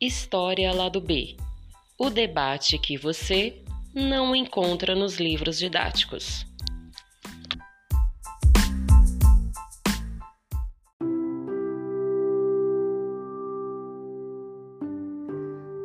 [0.00, 1.36] História Lado B
[2.02, 3.62] o debate que você
[3.94, 6.46] não encontra nos livros didáticos.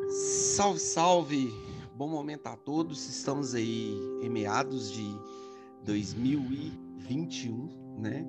[0.08, 1.54] Salve, salve!
[1.98, 3.10] Bom momento a todos.
[3.10, 5.06] Estamos aí em meados de
[5.84, 8.26] 2021, né?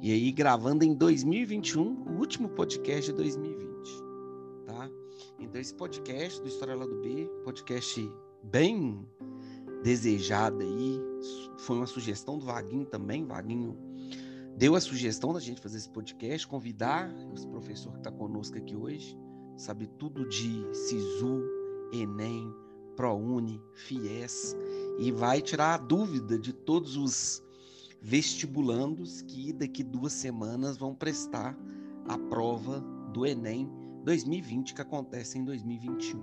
[0.00, 3.73] E aí gravando em 2021, o último podcast de 2020, tá?
[5.38, 8.10] Então esse podcast do História do B, podcast
[8.42, 9.06] bem
[9.82, 11.00] desejado aí,
[11.58, 13.76] foi uma sugestão do Vaguinho também, Vaguinho
[14.56, 18.76] deu a sugestão da gente fazer esse podcast, convidar os professor que está conosco aqui
[18.76, 19.18] hoje,
[19.56, 21.42] sabe tudo de SISU,
[21.92, 22.52] Enem,
[22.96, 24.56] ProUni, FIES,
[24.98, 27.42] e vai tirar a dúvida de todos os
[28.00, 31.58] vestibulandos que daqui duas semanas vão prestar
[32.06, 32.80] a prova
[33.12, 33.70] do Enem
[34.04, 36.22] 2020 que acontece em 2021.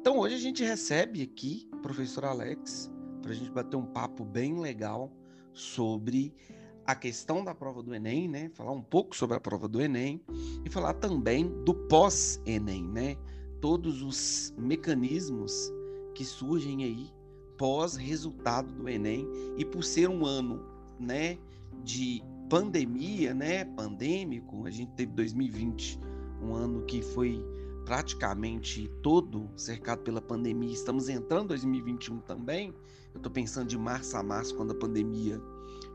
[0.00, 2.90] Então hoje a gente recebe aqui o professor Alex
[3.22, 5.12] para a gente bater um papo bem legal
[5.52, 6.34] sobre
[6.86, 8.50] a questão da prova do Enem, né?
[8.54, 10.22] Falar um pouco sobre a prova do Enem
[10.64, 13.16] e falar também do pós-Enem, né?
[13.60, 15.72] Todos os mecanismos
[16.14, 17.10] que surgem aí
[17.56, 20.64] pós-resultado do Enem e por ser um ano,
[20.98, 21.38] né,
[21.82, 25.98] de pandemia, né, pandêmico, a gente teve 2020,
[26.42, 27.44] um ano que foi
[27.84, 30.72] praticamente todo cercado pela pandemia.
[30.72, 32.74] Estamos entrando em 2021 também.
[33.12, 35.40] Eu estou pensando de março a março, quando a pandemia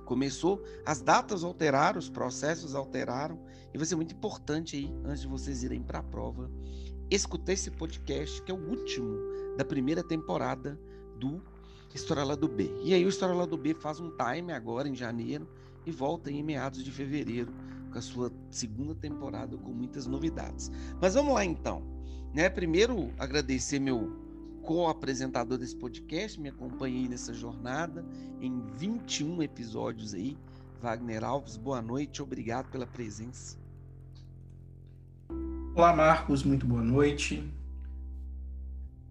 [0.05, 0.63] começou.
[0.85, 3.39] As datas alteraram, os processos alteraram.
[3.73, 6.49] E vai ser muito importante aí, antes de vocês irem para a prova,
[7.09, 9.17] escutar esse podcast, que é o último
[9.57, 10.79] da primeira temporada
[11.19, 11.41] do
[11.93, 12.71] História do B.
[12.83, 15.47] E aí o História do B faz um time agora em janeiro
[15.85, 17.51] e volta em meados de fevereiro
[17.89, 20.71] com a sua segunda temporada com muitas novidades.
[21.01, 21.83] Mas vamos lá então.
[22.33, 22.49] Né?
[22.49, 24.15] Primeiro agradecer meu
[24.61, 28.05] co-apresentador desse podcast, me acompanhei nessa jornada
[28.39, 30.37] em 21 episódios aí.
[30.81, 33.57] Wagner Alves, boa noite, obrigado pela presença.
[35.75, 37.43] Olá, Marcos, muito boa noite.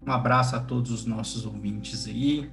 [0.05, 2.49] Um abraço a todos os nossos ouvintes aí.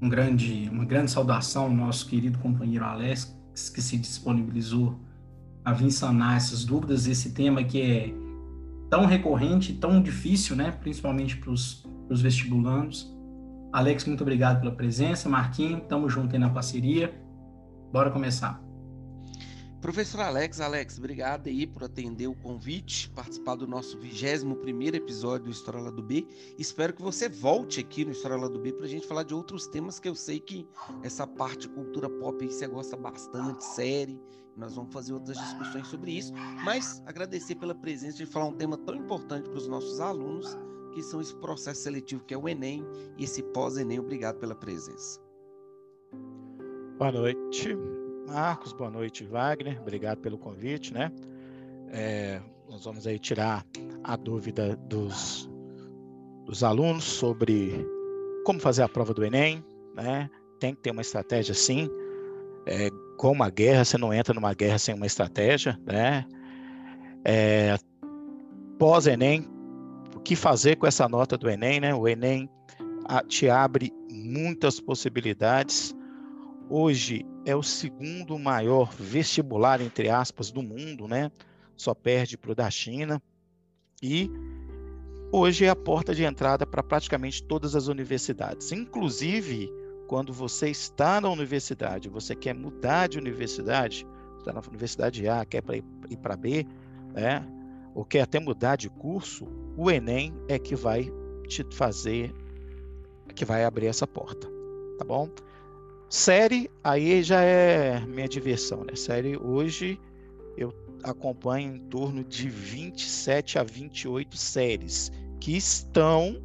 [0.00, 3.34] Um grande, uma grande saudação ao nosso querido companheiro Alex,
[3.72, 4.98] que se disponibilizou
[5.68, 8.14] a vir sanar essas dúvidas, esse tema que é
[8.88, 10.72] tão recorrente, tão difícil, né?
[10.72, 11.84] Principalmente para os
[12.22, 13.14] vestibulandos.
[13.70, 15.28] Alex, muito obrigado pela presença.
[15.28, 17.14] Marquinhos, tamo junto aí na parceria.
[17.92, 18.62] Bora começar.
[19.80, 24.50] Professor Alex, Alex, obrigado aí por atender o convite, participar do nosso 21
[24.94, 26.26] episódio do História do B.
[26.58, 29.68] Espero que você volte aqui no História do B para a gente falar de outros
[29.68, 30.66] temas que eu sei que
[31.04, 34.20] essa parte cultura pop aí você gosta bastante, série.
[34.58, 36.32] Nós vamos fazer outras discussões sobre isso,
[36.64, 40.58] mas agradecer pela presença de falar um tema tão importante para os nossos alunos,
[40.92, 42.84] que são esse processo seletivo que é o Enem
[43.16, 44.00] e esse pós-Enem.
[44.00, 45.20] Obrigado pela presença.
[46.98, 47.76] Boa noite.
[48.26, 51.10] Marcos, boa noite, Wagner, obrigado pelo convite, né?
[51.90, 53.64] É, nós vamos aí tirar
[54.04, 55.48] a dúvida dos,
[56.44, 57.86] dos alunos sobre
[58.44, 59.64] como fazer a prova do Enem,
[59.94, 60.28] né?
[60.58, 61.88] Tem que ter uma estratégia sim,
[62.66, 66.24] é, como a guerra, você não entra numa guerra sem uma estratégia, né?
[67.24, 67.76] É,
[68.78, 69.44] Pós-Enem,
[70.14, 71.92] o que fazer com essa nota do Enem, né?
[71.92, 72.48] O Enem
[73.26, 75.94] te abre muitas possibilidades,
[76.70, 81.30] hoje é o segundo maior vestibular, entre aspas, do mundo, né?
[81.76, 83.20] Só perde para o da China.
[84.00, 84.30] E
[85.32, 88.70] hoje é a porta de entrada para praticamente todas as universidades.
[88.70, 89.68] Inclusive,
[90.08, 94.06] quando você está na universidade, você quer mudar de universidade,
[94.38, 95.62] está na universidade A, quer
[96.08, 96.66] ir para B,
[97.12, 97.46] né?
[97.94, 99.46] ou quer até mudar de curso,
[99.76, 101.12] o Enem é que vai
[101.46, 102.34] te fazer,
[103.34, 104.48] que vai abrir essa porta,
[104.98, 105.28] tá bom?
[106.08, 108.96] Série, aí já é minha diversão, né?
[108.96, 110.00] Série, hoje
[110.56, 110.72] eu
[111.02, 116.40] acompanho em torno de 27 a 28 séries que estão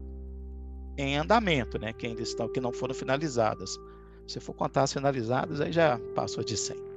[0.97, 1.93] em andamento, né?
[1.93, 3.79] Que ainda estão, que não foram finalizadas.
[4.27, 6.93] Se for contar as finalizadas, aí já passou de 100.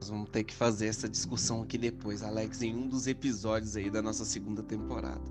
[0.00, 3.88] Nós vamos ter que fazer essa discussão aqui depois, Alex, em um dos episódios aí
[3.88, 5.22] da nossa segunda temporada.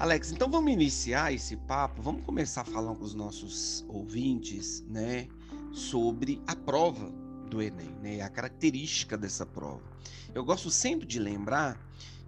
[0.00, 5.28] Alex, então vamos iniciar esse papo, vamos começar falar com os nossos ouvintes, né,
[5.70, 7.12] sobre a prova
[7.48, 9.82] do Enem, né, a característica dessa prova.
[10.34, 11.78] Eu gosto sempre de lembrar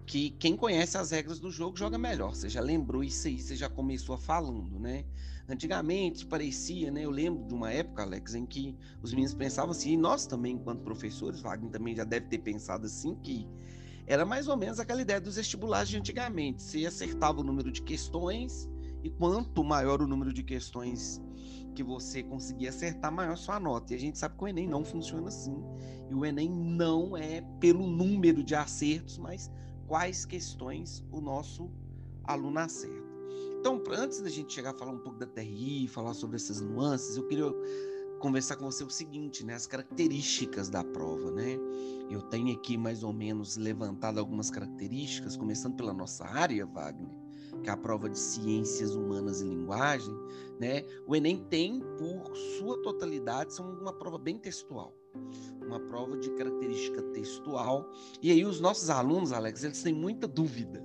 [0.06, 2.34] que quem conhece as regras do jogo joga melhor.
[2.34, 5.04] Você já lembrou isso aí, você já começou falando, né?
[5.48, 7.04] Antigamente parecia, né?
[7.04, 10.54] Eu lembro de uma época, Alex, em que os meninos pensavam assim, e nós também,
[10.54, 13.46] enquanto professores, Wagner também já deve ter pensado assim, que
[14.06, 16.62] era mais ou menos aquela ideia dos vestibulares de antigamente.
[16.62, 18.68] Você acertava o número de questões,
[19.02, 21.20] e quanto maior o número de questões
[21.74, 23.92] que você conseguir acertar, maior sua nota.
[23.92, 25.56] E a gente sabe que o Enem não funciona assim.
[26.10, 29.50] E o Enem não é pelo número de acertos, mas
[29.92, 31.70] quais questões o nosso
[32.24, 33.12] aluno acerta.
[33.60, 37.18] Então, antes da gente chegar a falar um pouco da TRI, falar sobre essas nuances,
[37.18, 37.52] eu queria
[38.18, 39.52] conversar com você o seguinte, né?
[39.52, 41.58] As características da prova, né?
[42.08, 47.10] Eu tenho aqui mais ou menos levantado algumas características, começando pela nossa área, Wagner
[47.62, 50.14] que é a prova de ciências humanas e linguagem,
[50.58, 50.84] né?
[51.06, 54.96] O Enem tem, por sua totalidade, uma prova bem textual,
[55.66, 57.90] uma prova de característica textual.
[58.20, 60.82] E aí os nossos alunos, Alex, eles têm muita dúvida,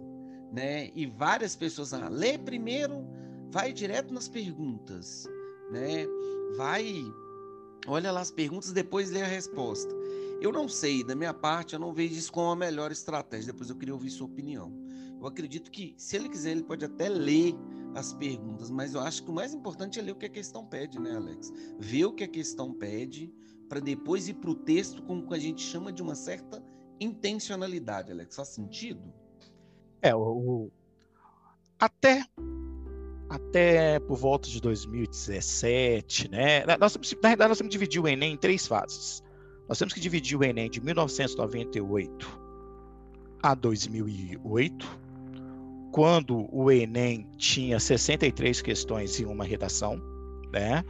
[0.52, 0.92] né?
[0.96, 3.06] E várias pessoas, ah, lê primeiro,
[3.50, 5.28] vai direto nas perguntas,
[5.72, 6.06] né?
[6.56, 7.04] Vai,
[7.88, 9.94] olha lá as perguntas, depois lê a resposta.
[10.40, 13.52] Eu não sei, da minha parte, eu não vejo isso como a melhor estratégia.
[13.52, 14.72] Depois eu queria ouvir sua opinião.
[15.20, 17.56] Eu acredito que, se ele quiser, ele pode até ler
[17.96, 20.64] as perguntas, mas eu acho que o mais importante é ler o que a questão
[20.64, 21.52] pede, né, Alex?
[21.80, 23.34] Ver o que a questão pede,
[23.68, 26.64] para depois ir para o texto com o que a gente chama de uma certa
[27.00, 28.36] intencionalidade, Alex.
[28.36, 29.14] Faz sentido?
[30.02, 30.70] É, o,
[31.80, 32.24] até
[33.30, 36.64] até por volta de 2017, né?
[36.80, 39.22] Nós, na verdade, nós temos que dividir o Enem em três fases.
[39.68, 42.40] Nós temos que dividir o Enem de 1998
[43.44, 45.00] a 2008,
[45.92, 50.02] quando o Enem tinha 63 questões e uma redação,
[50.52, 50.84] né?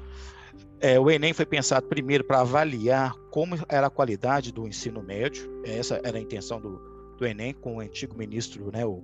[0.79, 5.49] É, o Enem foi pensado primeiro para avaliar como era a qualidade do ensino médio.
[5.63, 6.77] Essa era a intenção do,
[7.17, 9.03] do Enem, com o antigo ministro, né, o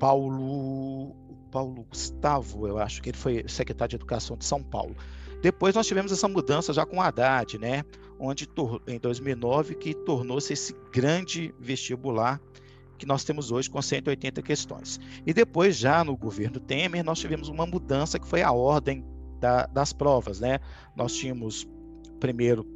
[0.00, 1.14] Paulo,
[1.50, 4.96] Paulo Gustavo, eu acho que ele foi secretário de Educação de São Paulo.
[5.40, 7.84] Depois nós tivemos essa mudança já com Haddad, né,
[8.18, 8.48] onde
[8.88, 12.40] em 2009 que tornou-se esse grande vestibular
[12.98, 14.98] que nós temos hoje com 180 questões.
[15.26, 19.04] E depois, já no governo Temer, nós tivemos uma mudança que foi a ordem
[19.40, 20.40] da, das provas.
[20.40, 20.58] Né?
[20.96, 21.66] Nós tínhamos
[22.20, 22.66] primeiro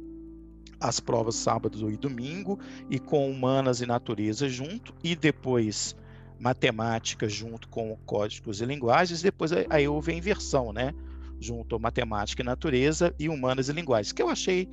[0.79, 2.57] as provas sábado e domingo,
[2.89, 5.95] e com humanas e natureza junto, e depois
[6.39, 10.93] matemática junto com códigos e linguagens, depois aí houve a inversão, né?
[11.39, 14.69] Junto matemática e natureza e humanas e linguagens, que eu achei,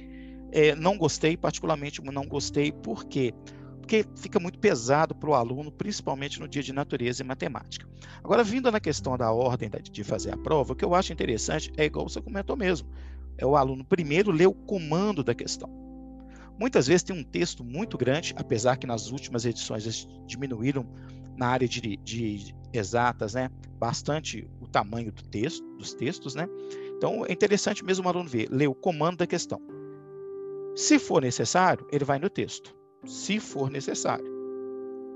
[0.52, 3.34] é, não gostei, particularmente não gostei, porque?
[3.86, 7.88] Porque fica muito pesado para o aluno, principalmente no dia de natureza e matemática.
[8.22, 11.72] Agora, vindo na questão da ordem de fazer a prova, o que eu acho interessante
[11.76, 12.88] é igual você comentou mesmo:
[13.38, 15.70] é o aluno primeiro ler o comando da questão.
[16.58, 20.84] Muitas vezes tem um texto muito grande, apesar que nas últimas edições eles diminuíram
[21.36, 26.48] na área de, de exatas, né, bastante o tamanho do texto, dos textos, né?
[26.96, 29.60] Então é interessante mesmo o aluno ver, ler o comando da questão.
[30.74, 32.74] Se for necessário, ele vai no texto
[33.06, 34.26] se for necessário.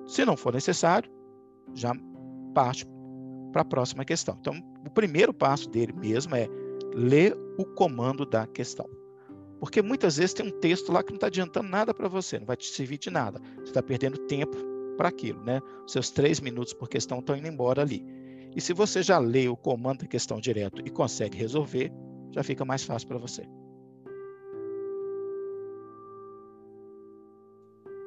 [0.07, 1.11] Se não for necessário,
[1.75, 1.93] já
[2.55, 2.87] parte
[3.53, 4.37] para a próxima questão.
[4.41, 4.55] Então,
[4.87, 6.49] o primeiro passo dele mesmo é
[6.95, 8.87] ler o comando da questão.
[9.59, 12.47] Porque muitas vezes tem um texto lá que não está adiantando nada para você, não
[12.47, 13.41] vai te servir de nada.
[13.57, 14.57] Você está perdendo tempo
[14.97, 15.61] para aquilo, né?
[15.87, 18.05] Seus três minutos por questão estão indo embora ali.
[18.57, 21.93] E se você já lê o comando da questão direto e consegue resolver,
[22.33, 23.47] já fica mais fácil para você.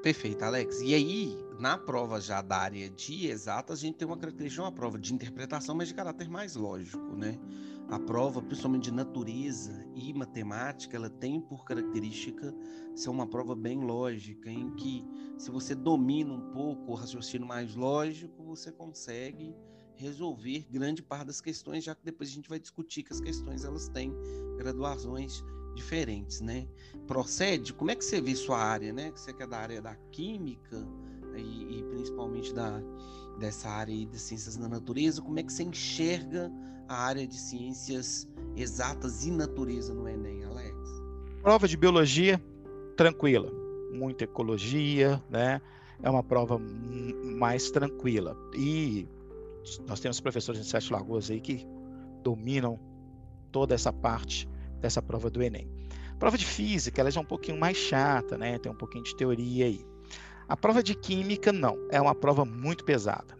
[0.04, 0.82] Perfeito, Alex.
[0.82, 4.70] E aí, na prova já da área de exatas, a gente tem uma característica, uma
[4.70, 7.40] prova de interpretação, mas de caráter mais lógico, né?
[7.88, 12.54] A prova, principalmente de natureza e matemática, ela tem por característica
[12.94, 15.06] ser uma prova bem lógica, em que
[15.38, 19.56] se você domina um pouco o raciocínio mais lógico, você consegue
[19.96, 23.64] resolver grande parte das questões, já que depois a gente vai discutir que as questões
[23.64, 24.14] elas têm
[24.58, 25.42] graduações
[25.74, 26.68] diferentes, né?
[27.08, 27.74] Procede?
[27.74, 29.12] Como é que você vê sua área, né?
[29.12, 30.86] Que você quer é da área da química
[31.36, 32.82] e, e principalmente da
[33.38, 36.52] dessa área de ciências da natureza, como é que você enxerga
[36.88, 40.76] a área de ciências exatas e natureza no Enem, Alex?
[41.42, 42.42] Prova de biologia
[42.96, 43.52] tranquila,
[43.92, 45.62] muita ecologia, né?
[46.02, 48.38] É uma prova mais tranquila.
[48.56, 49.08] E
[49.88, 51.66] nós temos professores em Sete Lagoas aí que
[52.22, 52.80] dominam
[53.52, 54.48] toda essa parte
[54.84, 55.68] dessa prova do Enem.
[56.12, 58.60] A prova de física, ela já é um pouquinho mais chata, né?
[58.60, 59.84] Tem um pouquinho de teoria aí.
[60.48, 61.78] A prova de química, não.
[61.90, 63.36] É uma prova muito pesada.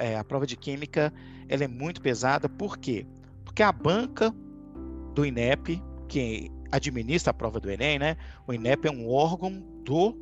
[0.00, 1.12] É, a prova de química,
[1.48, 3.06] ela é muito pesada, por quê?
[3.44, 4.34] Porque a banca
[5.14, 8.16] do INEP, que administra a prova do Enem, né?
[8.46, 10.16] O INEP é um órgão do,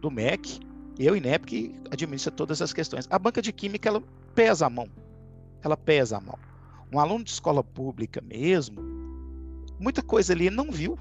[0.00, 0.60] do MEC,
[0.98, 3.06] e é o INEP que administra todas as questões.
[3.10, 4.02] A banca de química, ela
[4.34, 4.88] pesa a mão.
[5.62, 6.38] Ela pesa a mão.
[6.92, 8.91] Um aluno de escola pública mesmo,
[9.82, 10.98] muita coisa ali ele não viu.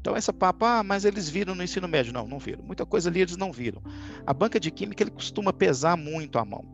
[0.00, 2.12] Então, essa papo, ah, mas eles viram no ensino médio.
[2.12, 2.64] Não, não viram.
[2.64, 3.80] Muita coisa ali eles não viram.
[4.26, 6.64] A banca de química, ele costuma pesar muito a mão.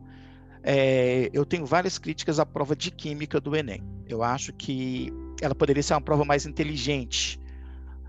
[0.62, 3.82] É, eu tenho várias críticas à prova de química do Enem.
[4.08, 7.38] Eu acho que ela poderia ser uma prova mais inteligente.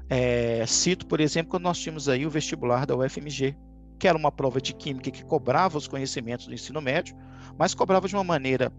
[0.09, 3.55] É, cito, por exemplo, quando nós tínhamos aí o vestibular da UFMG,
[3.99, 7.15] que era uma prova de química que cobrava os conhecimentos do ensino médio,
[7.57, 8.71] mas cobrava de uma maneira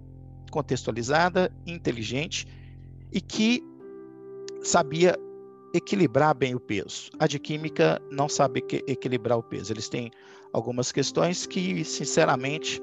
[0.50, 2.46] contextualizada, inteligente
[3.12, 3.62] e que
[4.62, 5.16] sabia
[5.74, 7.10] equilibrar bem o peso.
[7.18, 9.72] A de química não sabe equilibrar o peso.
[9.72, 10.10] Eles têm
[10.52, 12.80] algumas questões que, sinceramente,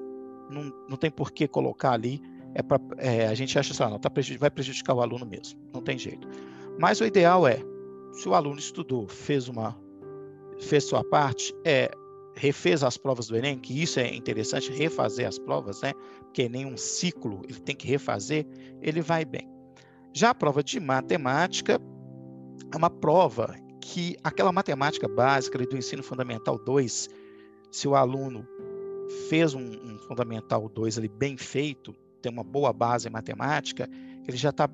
[0.49, 2.21] não, não tem por que colocar ali.
[2.55, 5.59] É pra, é, a gente acha assim, não, tá vai prejudicar o aluno mesmo.
[5.73, 6.27] Não tem jeito.
[6.79, 7.59] Mas o ideal é,
[8.13, 9.77] se o aluno estudou, fez uma
[10.59, 11.91] fez sua parte, é
[12.35, 15.93] refez as provas do Enem, que isso é interessante, refazer as provas, né?
[16.21, 18.45] Porque nem um ciclo ele tem que refazer,
[18.81, 19.47] ele vai bem.
[20.17, 21.79] Já a prova de matemática
[22.73, 27.07] é uma prova que aquela matemática básica do ensino fundamental 2,
[27.71, 28.43] se o aluno
[29.29, 33.87] fez um, um fundamental 2 ali bem feito, tem uma boa base em matemática,
[34.27, 34.67] ele já está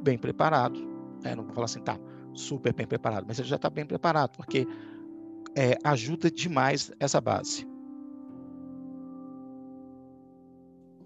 [0.00, 0.78] bem preparado.
[1.24, 1.34] Né?
[1.34, 1.98] Não vou falar assim, tá
[2.32, 4.64] super bem preparado, mas ele já está bem preparado, porque
[5.56, 7.66] é, ajuda demais essa base.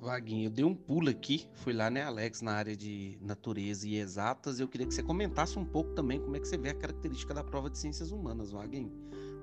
[0.06, 3.96] Vaguinho, eu dei um pulo aqui, fui lá, né, Alex, na área de natureza e
[3.96, 6.74] exatas, eu queria que você comentasse um pouco também como é que você vê a
[6.74, 8.92] característica da prova de ciências humanas, Vaguinho.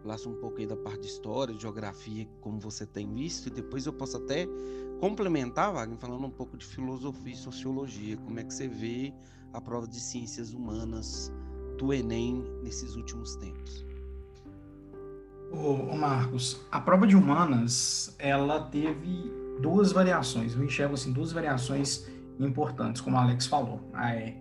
[0.01, 3.85] Falasse um pouco aí da parte de história, geografia, como você tem visto, e depois
[3.85, 4.47] eu posso até
[5.01, 9.13] complementar, Wagner, falando um pouco de filosofia e sociologia, como é que você vê
[9.51, 11.29] a prova de ciências humanas
[11.77, 13.85] do Enem nesses últimos tempos.
[15.51, 20.55] Ô, Marcos, a prova de humanas, ela teve duas variações.
[20.55, 22.07] Eu enxergo assim duas variações
[22.39, 23.79] importantes, como o Alex falou.
[23.95, 24.33] É,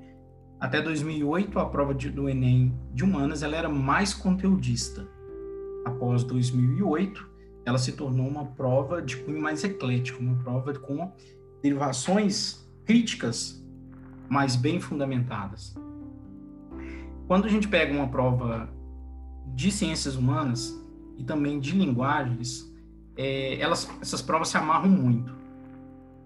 [0.61, 5.07] até 2008, a prova de, do Enem de humanas ela era mais conteudista.
[5.85, 7.28] Após 2008,
[7.64, 11.12] ela se tornou uma prova de cunho mais eclético, uma prova com
[11.62, 13.64] derivações críticas,
[14.28, 15.75] mas bem fundamentadas.
[17.26, 18.69] Quando a gente pega uma prova
[19.54, 20.83] de ciências humanas,
[21.23, 22.72] e também de linguagens,
[23.16, 25.35] é, elas, essas provas se amarram muito.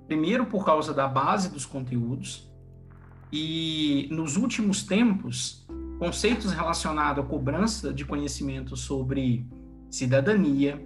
[0.06, 2.50] Primeiro, por causa da base dos conteúdos,
[3.32, 5.66] e nos últimos tempos,
[5.98, 9.44] conceitos relacionados à cobrança de conhecimento sobre
[9.90, 10.80] cidadania,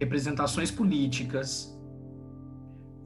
[0.00, 1.78] representações políticas,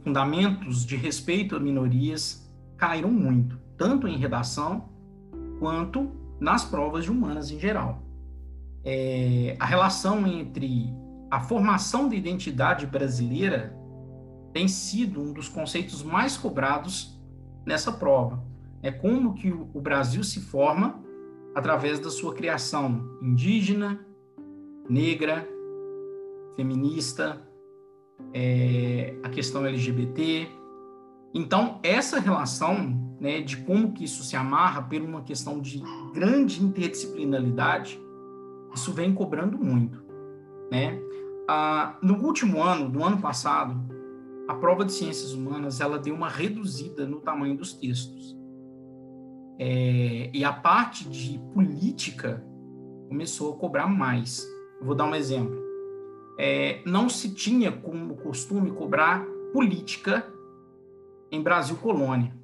[0.05, 4.89] fundamentos de respeito a minorias caíram muito, tanto em redação
[5.59, 8.07] quanto nas provas de humanas em geral
[8.87, 10.95] é, a relação entre
[11.31, 13.77] a formação da identidade brasileira
[14.53, 17.21] tem sido um dos conceitos mais cobrados
[17.67, 18.43] nessa prova.
[18.83, 21.03] É como que o Brasil se forma
[21.55, 24.07] através da sua criação indígena,
[24.89, 25.47] negra,
[26.55, 27.43] feminista,
[28.33, 30.49] é, a questão LGBT.
[31.35, 35.83] Então, essa relação né, de como que isso se amarra por uma questão de
[36.15, 38.01] grande interdisciplinaridade
[38.77, 40.05] isso vem cobrando muito,
[40.71, 41.01] né?
[41.49, 43.79] Ah, no último ano, no ano passado,
[44.49, 48.37] a prova de ciências humanas ela deu uma reduzida no tamanho dos textos.
[49.59, 52.45] É, e a parte de política
[53.09, 54.47] começou a cobrar mais.
[54.83, 55.57] Vou dar um exemplo.
[56.39, 60.27] É, não se tinha como costume cobrar política
[61.31, 62.35] em Brasil colônia.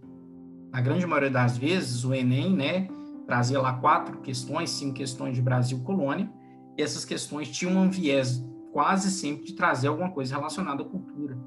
[0.72, 2.88] Na grande maioria das vezes, o Enem, né,
[3.26, 6.32] trazia lá quatro questões, cinco questões de Brasil colônia,
[6.78, 11.38] e essas questões tinham um viés quase sempre de trazer alguma coisa relacionada à cultura.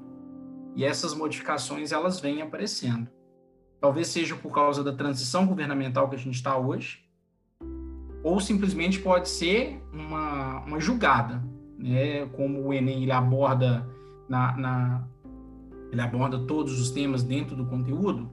[0.74, 3.08] E essas modificações elas vêm aparecendo.
[3.80, 7.04] Talvez seja por causa da transição governamental que a gente está hoje,
[8.22, 11.44] ou simplesmente pode ser uma, uma julgada,
[11.78, 12.26] né?
[12.28, 13.86] Como o Enem ele aborda
[14.28, 15.08] na, na
[15.92, 18.30] ele aborda todos os temas dentro do conteúdo,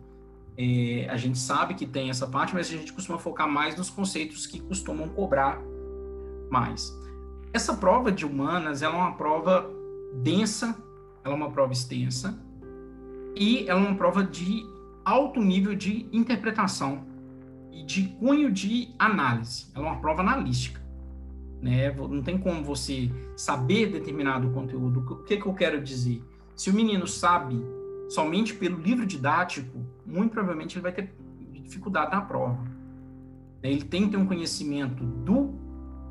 [0.58, 3.90] é, a gente sabe que tem essa parte, mas a gente costuma focar mais nos
[3.90, 5.62] conceitos que costumam cobrar
[6.50, 6.92] mais.
[7.54, 9.70] Essa prova de humanas ela é uma prova
[10.24, 10.76] densa,
[11.24, 12.36] ela é uma prova extensa
[13.36, 14.66] e ela é uma prova de
[15.06, 17.06] alto nível de interpretação
[17.72, 19.68] e de cunho de análise.
[19.76, 20.82] Ela é uma prova analística.
[21.62, 21.92] Né?
[21.94, 25.02] Não tem como você saber determinado conteúdo.
[25.02, 26.24] O que, que eu quero dizer?
[26.56, 27.64] Se o menino sabe
[28.10, 31.14] somente pelo livro didático, muito provavelmente ele vai ter
[31.52, 32.58] dificuldade na prova.
[33.62, 35.53] Ele tem que ter um conhecimento do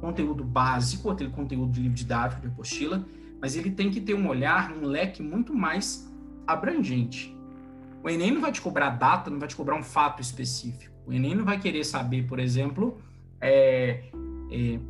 [0.03, 3.07] conteúdo básico, aquele conteúdo de livro didático, de apostila,
[3.41, 6.13] mas ele tem que ter um olhar, um leque muito mais
[6.45, 7.35] abrangente.
[8.03, 10.93] O Enem não vai te cobrar data, não vai te cobrar um fato específico.
[11.07, 13.01] O Enem não vai querer saber, por exemplo,
[13.41, 14.11] é,
[14.51, 14.81] é,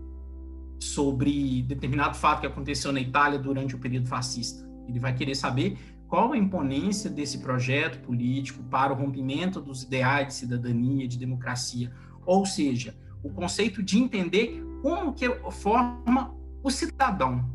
[0.81, 4.67] sobre determinado fato que aconteceu na Itália durante o período fascista.
[4.89, 5.77] Ele vai querer saber
[6.09, 11.93] qual a imponência desse projeto político para o rompimento dos ideais de cidadania, de democracia.
[12.25, 17.49] Ou seja, o conceito de entender como que forma o cidadão.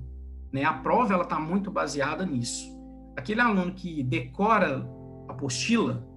[0.51, 0.63] Né?
[0.63, 2.65] A prova ela está muito baseada nisso.
[3.17, 4.89] Aquele aluno que decora
[5.27, 6.07] a apostila,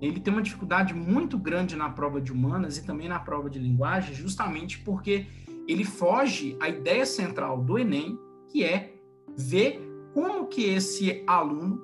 [0.00, 3.58] ele tem uma dificuldade muito grande na prova de humanas e também na prova de
[3.58, 5.26] linguagem, justamente porque
[5.68, 8.94] ele foge à ideia central do Enem, que é
[9.36, 9.80] ver
[10.12, 11.80] como que esse aluno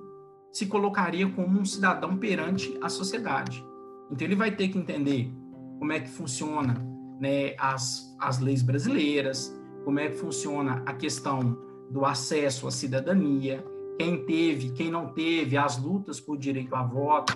[0.51, 3.65] se colocaria como um cidadão perante a sociedade.
[4.11, 5.33] Então ele vai ter que entender
[5.79, 6.94] como é que funciona
[7.25, 11.57] né, as, as leis brasileiras, como é que funciona a questão
[11.91, 13.65] do acesso à cidadania,
[13.99, 17.35] quem teve, quem não teve, as lutas por direito a voto,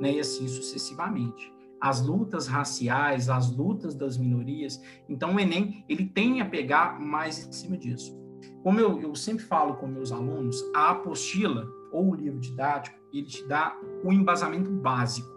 [0.00, 1.52] né, e assim sucessivamente.
[1.80, 4.80] As lutas raciais, as lutas das minorias.
[5.08, 8.16] Então, o Enem, ele tem a pegar mais em cima disso.
[8.62, 13.26] Como eu, eu sempre falo com meus alunos, a apostila ou o livro didático, ele
[13.26, 15.28] te dá o embasamento básico.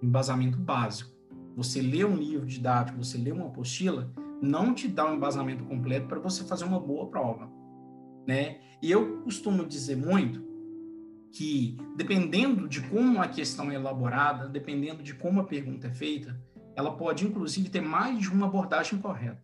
[0.00, 1.11] Embasamento básico.
[1.56, 6.06] Você lê um livro didático, você lê uma apostila, não te dá um embasamento completo
[6.06, 7.50] para você fazer uma boa prova,
[8.26, 8.58] né?
[8.82, 10.42] E eu costumo dizer muito
[11.30, 16.38] que dependendo de como a questão é elaborada, dependendo de como a pergunta é feita,
[16.74, 19.42] ela pode inclusive ter mais de uma abordagem correta.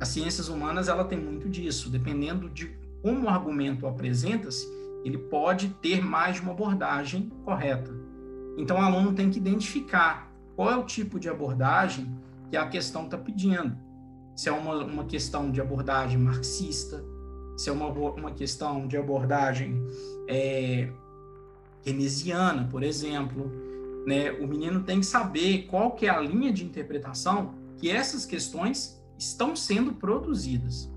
[0.00, 4.66] As ciências humanas ela tem muito disso, dependendo de como o argumento apresenta-se,
[5.04, 7.90] ele pode ter mais de uma abordagem correta.
[8.56, 12.14] Então o aluno tem que identificar qual é o tipo de abordagem
[12.50, 13.76] que a questão está pedindo.
[14.36, 17.04] Se é uma, uma questão de abordagem marxista,
[17.56, 19.80] se é uma, uma questão de abordagem
[20.28, 20.88] é,
[21.82, 23.50] keynesiana, por exemplo,
[24.06, 24.32] né?
[24.32, 29.02] O menino tem que saber qual que é a linha de interpretação que essas questões
[29.18, 30.90] estão sendo produzidas.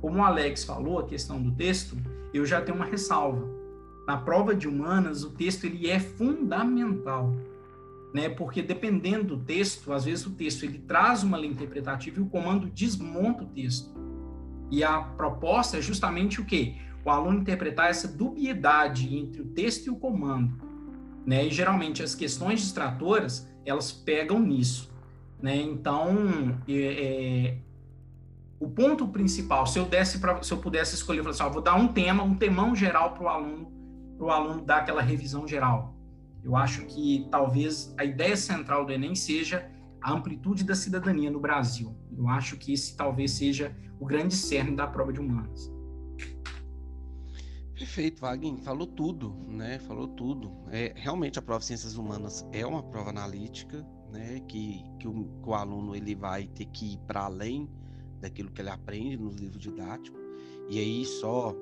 [0.00, 1.96] Como o Alex falou, a questão do texto,
[2.32, 3.48] eu já tenho uma ressalva.
[4.06, 7.32] Na prova de humanas, o texto ele é fundamental,
[8.12, 8.28] né?
[8.28, 12.26] Porque dependendo do texto, às vezes o texto ele traz uma linha interpretativa e o
[12.26, 13.90] comando desmonta o texto.
[14.70, 16.76] E a proposta é justamente o quê?
[17.04, 20.56] O aluno interpretar essa dubiedade entre o texto e o comando,
[21.26, 21.46] né?
[21.46, 24.92] E geralmente as questões distratoras elas pegam nisso,
[25.40, 25.56] né?
[25.56, 27.58] Então, é, é,
[28.58, 31.88] o ponto principal, se eu desse se eu pudesse escolher, eu assim, vou dar um
[31.88, 33.72] tema, um temão geral para o aluno,
[34.18, 35.99] para o aluno dar aquela revisão geral.
[36.42, 41.40] Eu acho que talvez a ideia central do Enem seja a amplitude da cidadania no
[41.40, 41.94] Brasil.
[42.16, 45.70] Eu acho que esse talvez seja o grande cerne da prova de humanas.
[47.74, 49.78] Perfeito, Wagner, falou tudo, né?
[49.80, 50.52] Falou tudo.
[50.70, 54.40] É, realmente a prova de ciências humanas é uma prova analítica, né?
[54.40, 57.70] Que, que, o, que o aluno ele vai ter que ir para além
[58.20, 60.20] daquilo que ele aprende nos livros didáticos.
[60.68, 61.54] E aí só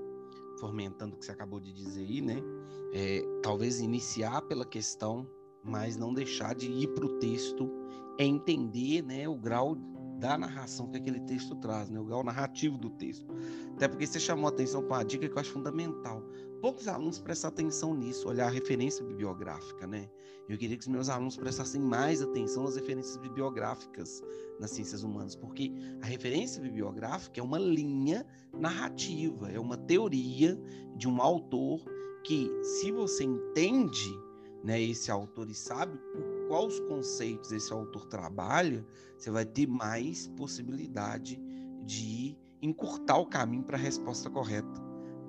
[0.58, 2.42] fomentando o que você acabou de dizer aí, né?
[2.92, 5.26] É, talvez iniciar pela questão,
[5.62, 7.70] mas não deixar de ir para o texto,
[8.18, 9.76] é entender, né, o grau
[10.18, 11.98] da narração que aquele texto traz, né?
[11.98, 13.26] o grau narrativo do texto.
[13.74, 16.22] Até porque você chamou a atenção para uma dica que eu acho fundamental.
[16.60, 20.10] Poucos alunos prestam atenção nisso, olhar a referência bibliográfica, né?
[20.48, 24.20] Eu queria que os meus alunos prestassem mais atenção nas referências bibliográficas
[24.58, 25.72] nas ciências humanas, porque
[26.02, 30.60] a referência bibliográfica é uma linha narrativa, é uma teoria
[30.96, 31.80] de um autor
[32.28, 34.14] que, se você entende
[34.62, 35.98] né, esse autor e sabe
[36.46, 38.86] quais conceitos esse autor trabalha,
[39.16, 41.40] você vai ter mais possibilidade
[41.86, 44.78] de encurtar o caminho para a resposta correta,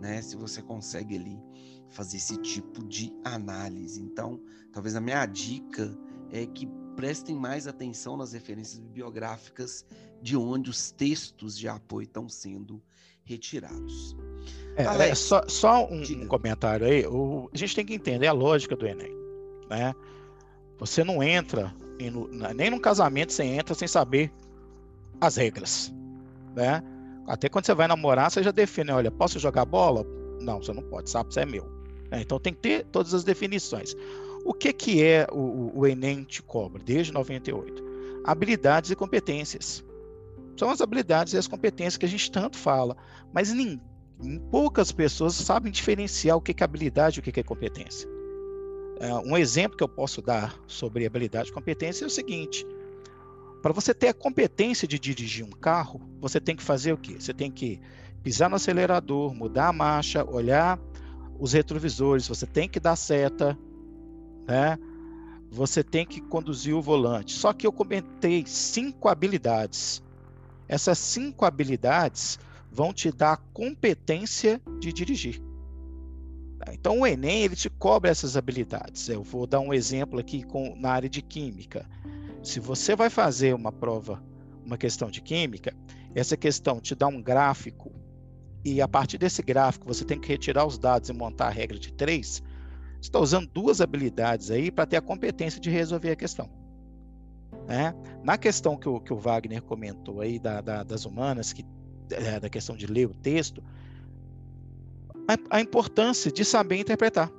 [0.01, 0.21] né?
[0.21, 1.41] Se você consegue ali
[1.87, 4.01] fazer esse tipo de análise.
[4.01, 4.37] Então,
[4.73, 5.97] talvez a minha dica
[6.29, 9.85] é que prestem mais atenção nas referências bibliográficas
[10.21, 12.83] de onde os textos de apoio estão sendo
[13.29, 14.17] retirados.
[14.75, 17.05] É, Alex, é só, só um, um, comentário aí.
[17.05, 19.15] O, a gente tem que entender a lógica do Enem,
[19.69, 19.93] né?
[20.79, 21.73] Você não entra
[22.09, 24.31] no, nem num casamento você entra sem saber
[25.19, 25.93] as regras,
[26.55, 26.81] né?
[27.27, 30.05] Até quando você vai namorar, você já define, olha, posso jogar bola?
[30.39, 31.69] Não, você não pode, sabe, você é meu.
[32.09, 33.95] É, então tem que ter todas as definições.
[34.45, 37.83] O que, que é o, o Enem te cobra desde 98?
[38.23, 39.83] Habilidades e competências.
[40.59, 42.97] São as habilidades e as competências que a gente tanto fala,
[43.31, 43.79] mas nem,
[44.51, 48.09] poucas pessoas sabem diferenciar o que é habilidade e o que é competência.
[48.99, 52.67] É, um exemplo que eu posso dar sobre habilidade e competência é o seguinte:
[53.61, 57.15] para você ter a competência de dirigir um carro, você tem que fazer o quê?
[57.17, 57.79] Você tem que
[58.21, 60.77] pisar no acelerador, mudar a marcha, olhar
[61.39, 63.57] os retrovisores, você tem que dar seta,
[64.45, 64.77] né?
[65.49, 67.31] você tem que conduzir o volante.
[67.31, 70.03] Só que eu comentei cinco habilidades.
[70.69, 72.37] Essas cinco habilidades
[72.71, 75.41] vão te dar a competência de dirigir.
[76.71, 79.09] Então o Enem ele te cobra essas habilidades.
[79.09, 81.89] Eu vou dar um exemplo aqui com, na área de química.
[82.43, 84.23] Se você vai fazer uma prova,
[84.63, 85.75] uma questão de química,
[86.13, 87.91] essa questão te dá um gráfico
[88.63, 91.79] e a partir desse gráfico você tem que retirar os dados e montar a regra
[91.79, 92.43] de três.
[93.01, 96.58] Você está usando duas habilidades aí para ter a competência de resolver a questão.
[97.69, 97.93] Né?
[98.23, 101.63] Na questão que o, que o Wagner comentou aí da, da, das humanas, que,
[102.09, 103.63] é, da questão de ler o texto,
[105.27, 107.31] a, a importância de saber interpretar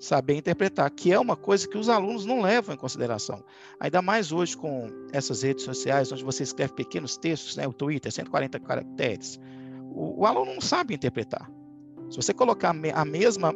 [0.00, 3.44] saber interpretar, que é uma coisa que os alunos não levam em consideração.
[3.80, 7.66] Ainda mais hoje com essas redes sociais, onde você escreve pequenos textos, né?
[7.66, 9.40] o Twitter, 140 caracteres,
[9.90, 11.50] o, o aluno não sabe interpretar.
[12.10, 13.52] Se você colocar a mesma,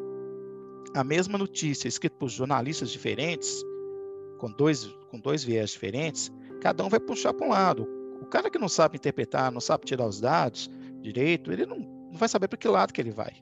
[0.96, 3.62] a mesma notícia escrita por jornalistas diferentes,
[4.42, 7.86] com dois, com dois viés diferentes, cada um vai puxar para um lado.
[8.20, 10.68] O cara que não sabe interpretar, não sabe tirar os dados
[11.00, 13.32] direito, ele não, não vai saber para que lado que ele vai.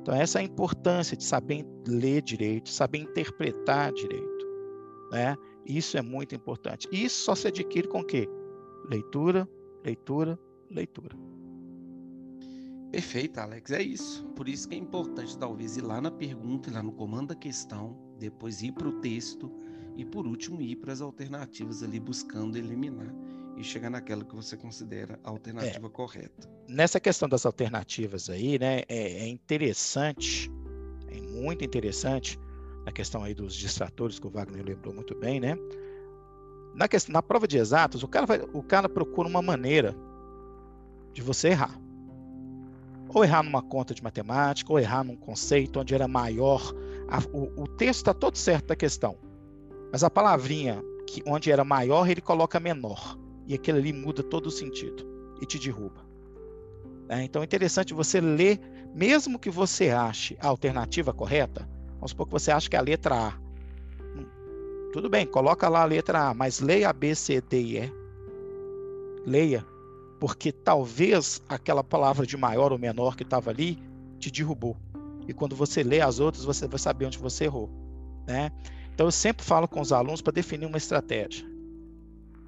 [0.00, 4.46] Então, essa é a importância de saber ler direito, saber interpretar direito.
[5.12, 5.36] Né?
[5.66, 6.88] Isso é muito importante.
[6.90, 8.26] E isso só se adquire com o quê?
[8.88, 9.46] Leitura,
[9.84, 10.38] leitura,
[10.70, 11.14] leitura.
[12.90, 13.70] Perfeito, Alex.
[13.70, 14.24] É isso.
[14.28, 17.34] Por isso que é importante, talvez, ir lá na pergunta, ir lá no comando da
[17.34, 19.52] questão, depois ir para o texto
[19.98, 23.12] e, por último, ir para as alternativas ali, buscando eliminar
[23.56, 26.48] e chegar naquela que você considera a alternativa é, correta.
[26.68, 30.48] Nessa questão das alternativas aí, né, é, é, interessante,
[31.08, 32.38] é muito interessante,
[32.86, 35.58] na questão aí dos distratores, que o Wagner lembrou muito bem, né?
[36.76, 39.96] Na, questão, na prova de exatos, o cara, vai, o cara procura uma maneira
[41.12, 41.76] de você errar
[43.14, 46.60] ou errar numa conta de matemática, ou errar num conceito onde era maior.
[47.08, 49.16] A, o, o, texto está todo certo da questão,
[49.90, 54.46] mas a palavrinha que onde era maior ele coloca menor e aquilo ali muda todo
[54.46, 55.06] o sentido
[55.40, 56.06] e te derruba.
[57.08, 58.60] É, então é interessante você ler,
[58.94, 61.68] mesmo que você ache a alternativa correta.
[61.94, 63.30] Vamos supor que você acha que é a letra A.
[64.02, 67.78] Hum, tudo bem, coloca lá a letra A, mas leia a B, C, D e
[67.78, 67.92] E.
[69.26, 69.64] Leia
[70.18, 73.78] porque talvez aquela palavra de maior ou menor que estava ali
[74.18, 74.76] te derrubou.
[75.26, 77.70] E quando você lê as outras, você vai saber onde você errou.
[78.26, 78.50] Né?
[78.98, 81.46] Então eu sempre falo com os alunos para definir uma estratégia.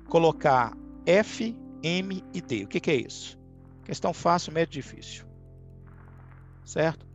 [0.08, 2.64] Colocar F, M e D.
[2.64, 3.38] O que, que é isso?
[3.84, 5.24] Questão fácil, médio difícil.
[6.64, 7.06] Certo?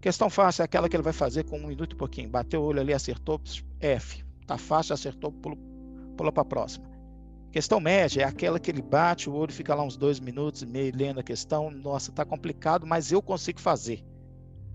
[0.00, 2.28] Questão fácil é aquela que ele vai fazer com um minuto e pouquinho.
[2.28, 3.40] Bateu o olho ali, acertou,
[3.78, 4.24] F.
[4.44, 6.90] Tá fácil, acertou, pula para a próxima.
[7.52, 10.66] Questão média é aquela que ele bate o olho, fica lá uns dois minutos e
[10.66, 11.70] meio lendo a questão.
[11.70, 14.04] Nossa, tá complicado, mas eu consigo fazer.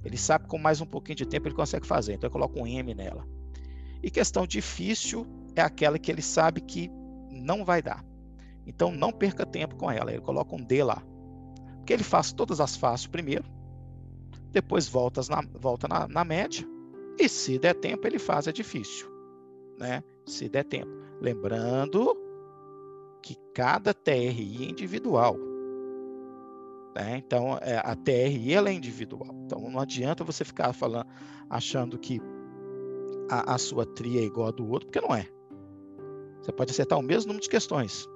[0.06, 2.58] Ele sabe que com mais um pouquinho de tempo ele consegue fazer, então eu coloco
[2.58, 3.28] um M nela.
[4.04, 6.92] E questão difícil é aquela que ele sabe que
[7.32, 8.06] não vai dar.
[8.68, 11.02] Então não perca tempo com ela, ele coloca um D lá.
[11.78, 13.46] Porque ele faz todas as fáceis primeiro,
[14.52, 16.68] depois volta na, volta na, na média,
[17.20, 19.08] e se der tempo, ele faz a difícil.
[19.78, 20.04] Né?
[20.26, 20.92] Se der tempo.
[21.22, 22.18] Lembrando
[23.22, 25.38] que cada TRI é individual.
[26.96, 27.18] Né?
[27.18, 29.30] Então, é, a TRI ela é individual.
[29.46, 31.08] Então, não adianta você ficar falando,
[31.50, 32.22] achando que
[33.30, 35.28] a, a sua TRI é igual a do outro, porque não é.
[36.42, 38.08] Você pode acertar o mesmo número de questões,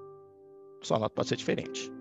[0.81, 1.91] só a nota pode ser diferente.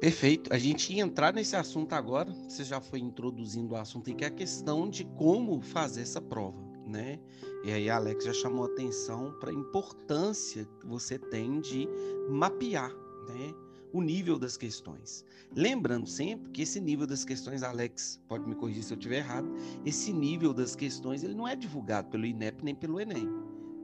[0.00, 0.54] Perfeito.
[0.54, 2.32] A gente ia entrar nesse assunto agora.
[2.48, 6.68] Você já foi introduzindo o assunto, que é a questão de como fazer essa prova
[6.88, 7.20] né?
[7.62, 11.86] E aí a Alex já chamou atenção para a importância que você tem de
[12.28, 12.90] mapear,
[13.28, 13.54] né?
[13.92, 15.24] O nível das questões.
[15.54, 19.48] Lembrando sempre que esse nível das questões, Alex, pode me corrigir se eu estiver errado,
[19.84, 23.28] esse nível das questões ele não é divulgado pelo INEP nem pelo Enem.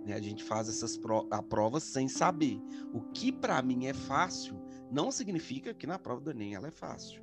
[0.04, 0.14] Né?
[0.14, 2.60] A gente faz essas pro a provas sem saber.
[2.92, 4.56] O que para mim é fácil
[4.90, 7.22] não significa que na prova do Enem ela é fácil.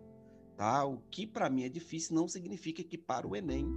[0.57, 0.83] Tá?
[0.85, 3.67] O que para mim é difícil não significa que para o Enem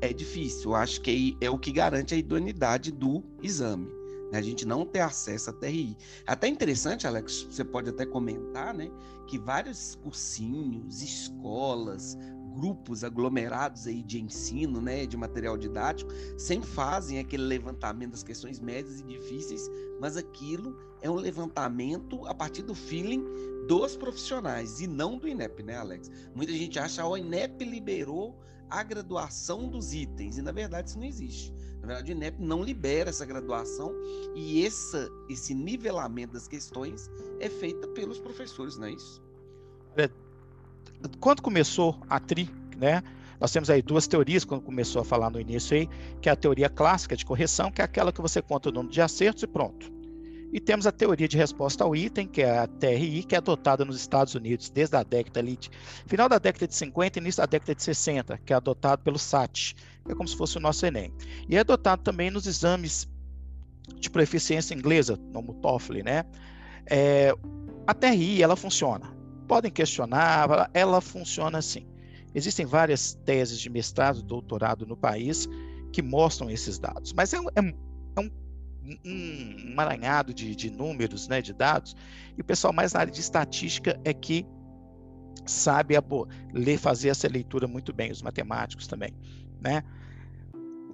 [0.00, 0.70] é difícil.
[0.70, 4.01] Eu acho que é o que garante a idoneidade do exame.
[4.32, 4.38] Né?
[4.38, 5.96] A gente não ter acesso à TRI.
[6.26, 8.90] Até interessante, Alex, você pode até comentar, né?
[9.28, 12.16] Que vários cursinhos, escolas,
[12.54, 18.60] grupos aglomerados aí de ensino, né, de material didático, sempre fazem aquele levantamento das questões
[18.60, 23.24] médias e difíceis, mas aquilo é um levantamento a partir do feeling
[23.66, 26.10] dos profissionais e não do INEP, né, Alex?
[26.34, 30.98] Muita gente acha que o INEP liberou a graduação dos itens e na verdade isso
[30.98, 31.52] não existe.
[31.82, 33.92] Na verdade, o INEP não libera essa graduação
[34.36, 39.20] e essa, esse nivelamento das questões é feito pelos professores, não é isso?
[39.96, 40.08] É,
[41.20, 43.02] quando começou a TRI, né?
[43.40, 45.88] Nós temos aí duas teorias, quando começou a falar no início aí,
[46.20, 48.92] que é a teoria clássica de correção, que é aquela que você conta o número
[48.92, 49.90] de acertos e pronto.
[50.52, 53.84] E temos a teoria de resposta ao item, que é a TRI, que é adotada
[53.84, 55.58] nos Estados Unidos desde a década ali,
[56.06, 59.18] final da década de 50 e início da década de 60, que é adotado pelo
[59.18, 59.74] SAT,
[60.08, 61.12] é como se fosse o nosso Enem.
[61.48, 63.08] E é adotado também nos exames
[63.98, 66.24] de proficiência inglesa, no TOEFL, né?
[66.86, 67.32] É,
[67.86, 69.14] a TRI, ela funciona.
[69.48, 71.86] Podem questionar, ela funciona assim.
[72.34, 75.48] Existem várias teses de mestrado, doutorado no país
[75.92, 77.74] que mostram esses dados, mas é, é,
[78.16, 78.30] é um
[79.04, 81.94] um de, de números, né, de dados,
[82.36, 84.44] e o pessoal mais na área de estatística é que
[85.46, 86.02] sabe a,
[86.52, 89.14] ler, fazer essa leitura muito bem, os matemáticos também,
[89.62, 89.82] né?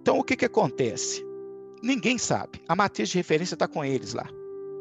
[0.01, 1.25] Então, o que que acontece?
[1.83, 2.61] Ninguém sabe.
[2.69, 4.29] A matriz de referência está com eles lá.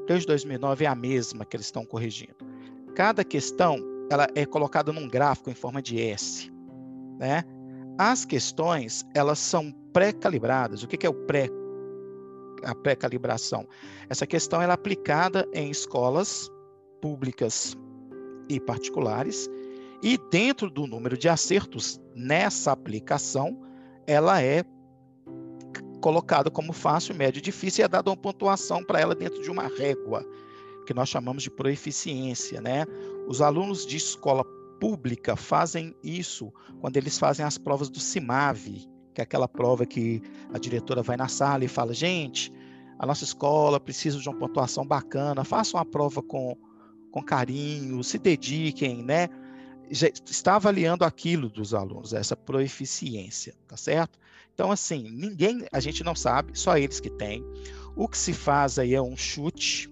[0.07, 2.35] Desde 2009 é a mesma que eles estão corrigindo.
[2.95, 3.77] Cada questão
[4.09, 6.51] ela é colocada num gráfico em forma de S,
[7.19, 7.43] né?
[7.97, 10.83] As questões elas são pré-calibradas.
[10.83, 11.49] O que, que é o pré
[12.63, 13.67] a pré-calibração.
[14.09, 16.49] Essa questão é aplicada em escolas
[17.01, 17.77] públicas
[18.49, 19.49] e particulares,
[20.01, 23.59] e dentro do número de acertos nessa aplicação,
[24.07, 24.63] ela é
[25.99, 29.51] colocada como fácil, médio e difícil e é dada uma pontuação para ela dentro de
[29.51, 30.25] uma régua,
[30.85, 32.85] que nós chamamos de proeficiência, né?
[33.27, 34.45] Os alunos de escola
[34.79, 40.21] pública fazem isso quando eles fazem as provas do CIMAV, que é aquela prova que
[40.53, 42.53] a diretora vai na sala e fala: gente,
[42.97, 46.55] a nossa escola precisa de uma pontuação bacana, façam a prova com,
[47.11, 49.27] com carinho, se dediquem, né?
[49.89, 54.19] Está avaliando aquilo dos alunos, essa proeficiência, tá certo?
[54.53, 57.43] Então, assim, ninguém, a gente não sabe, só eles que têm.
[57.95, 59.89] O que se faz aí é um chute,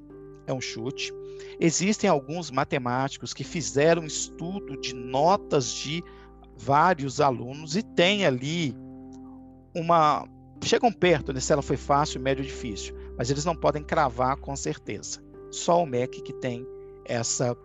[0.48, 1.14] é um chute.
[1.60, 6.04] Existem alguns matemáticos que fizeram estudo de notas de
[6.58, 8.76] vários alunos e tem ali
[9.76, 10.28] uma.
[10.64, 14.38] Chegam perto né, se ela foi fácil, médio ou difícil, mas eles não podem cravar
[14.38, 15.24] com certeza.
[15.52, 16.66] Só o MEC que tem
[17.06, 17.56] essa,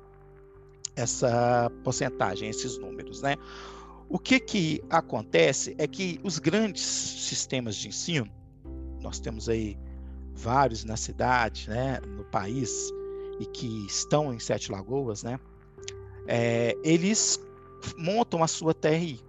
[0.96, 3.22] essa porcentagem, esses números.
[3.22, 3.36] Né?
[4.08, 8.28] O que, que acontece é que os grandes sistemas de ensino,
[9.00, 9.78] nós temos aí
[10.34, 12.90] vários na cidade, né, no país,
[13.38, 15.38] e que estão em Sete Lagoas, né,
[16.26, 17.40] é, eles
[17.96, 19.20] montam a sua TRI.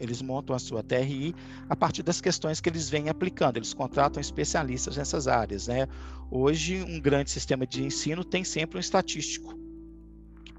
[0.00, 1.34] Eles montam a sua TRI
[1.68, 3.56] a partir das questões que eles vêm aplicando.
[3.56, 5.68] Eles contratam especialistas nessas áreas.
[5.68, 5.86] Né?
[6.30, 9.63] Hoje, um grande sistema de ensino tem sempre um estatístico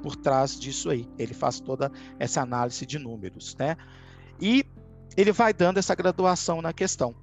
[0.06, 1.10] por trás disso aí.
[1.18, 3.56] Ele faz toda essa análise de números.
[3.58, 3.76] Né?
[4.40, 4.64] E
[5.18, 7.16] ele vai dando essa graduação na questão.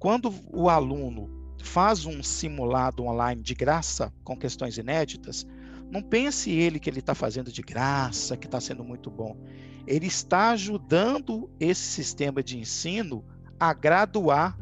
[0.00, 1.30] Quando o aluno
[1.62, 5.46] faz um simulado online de graça com questões inéditas,
[5.88, 9.36] não pense ele que ele está fazendo de graça, que está sendo muito bom
[9.86, 13.24] ele está ajudando esse sistema de ensino
[13.58, 14.58] a graduar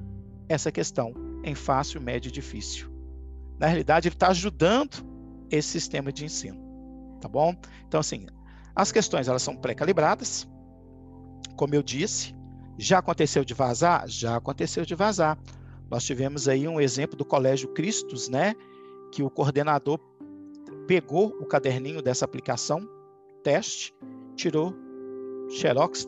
[0.48, 2.90] essa questão em fácil, médio e difícil.
[3.58, 5.04] Na realidade, ele está ajudando
[5.50, 6.59] esse sistema de ensino,
[7.20, 7.54] tá bom?
[7.86, 8.26] Então, assim,
[8.74, 10.48] as questões elas são pré-calibradas,
[11.56, 12.34] como eu disse.
[12.78, 14.08] Já aconteceu de vazar?
[14.08, 15.38] Já aconteceu de vazar.
[15.90, 18.54] Nós tivemos aí um exemplo do Colégio Cristos, né?
[19.12, 19.98] Que o coordenador
[20.86, 22.88] pegou o caderninho dessa aplicação,
[23.42, 23.94] teste,
[24.34, 24.74] tirou
[25.50, 26.06] xerox,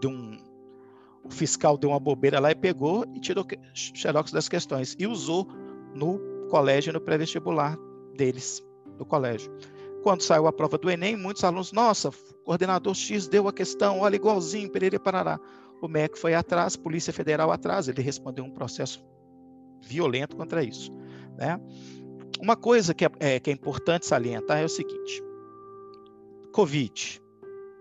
[0.00, 0.38] deu um,
[1.24, 3.44] o fiscal deu uma bobeira lá e pegou e tirou
[3.74, 5.46] xerox das questões e usou
[5.94, 6.18] no
[6.50, 7.78] colégio, no pré-vestibular
[8.16, 8.62] deles,
[8.98, 9.52] do colégio.
[10.02, 12.10] Quando saiu a prova do Enem, muitos alunos, nossa,
[12.44, 15.38] coordenador X deu a questão, olha, igualzinho, Pereira Parará.
[15.80, 19.04] O MEC foi atrás, Polícia Federal atrás, ele respondeu um processo
[19.80, 20.92] violento contra isso.
[21.36, 21.60] Né?
[22.40, 25.22] Uma coisa que é, é, que é importante salientar é o seguinte:
[26.52, 27.22] Covid,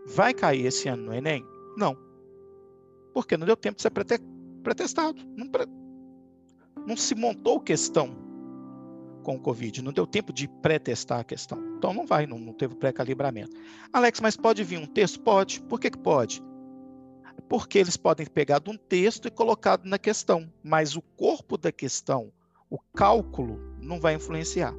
[0.05, 1.45] Vai cair esse ano no Enem?
[1.77, 1.95] Não.
[3.13, 3.91] Porque não deu tempo de ser
[4.63, 5.21] pretestado.
[5.35, 5.65] Não, pre...
[6.87, 8.15] não se montou questão
[9.23, 11.70] com o Covid, não deu tempo de pré-testar a questão.
[11.81, 13.57] Então não vai, não, não teve pré-calibramento.
[13.91, 15.19] Alex, mas pode vir um texto?
[15.19, 15.59] Pode.
[15.63, 16.39] Por que, que pode?
[17.49, 21.71] Porque eles podem pegar de um texto e colocado na questão, mas o corpo da
[21.71, 22.31] questão,
[22.69, 24.75] o cálculo, não vai influenciar.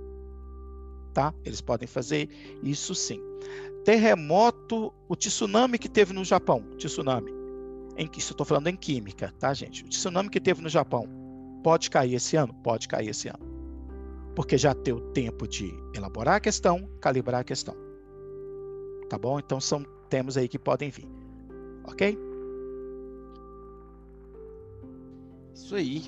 [1.13, 1.35] Tá?
[1.45, 2.29] Eles podem fazer
[2.63, 3.21] isso sim
[3.85, 7.33] terremoto, o tsunami que teve no Japão, tsunami,
[7.97, 9.83] em que estou falando em química, tá, gente?
[9.83, 11.09] O tsunami que teve no Japão
[11.65, 13.52] pode cair esse ano, pode cair esse ano,
[14.35, 17.77] porque já deu tempo de elaborar a questão, calibrar a questão,
[19.09, 19.39] tá bom?
[19.39, 21.09] Então são temas aí que podem vir,
[21.85, 22.19] ok?
[25.55, 26.03] Isso aí.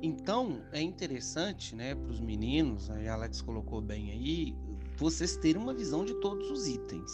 [0.00, 4.54] Então é interessante, né, para os meninos, a Alex colocou bem aí,
[4.96, 7.12] vocês terem uma visão de todos os itens.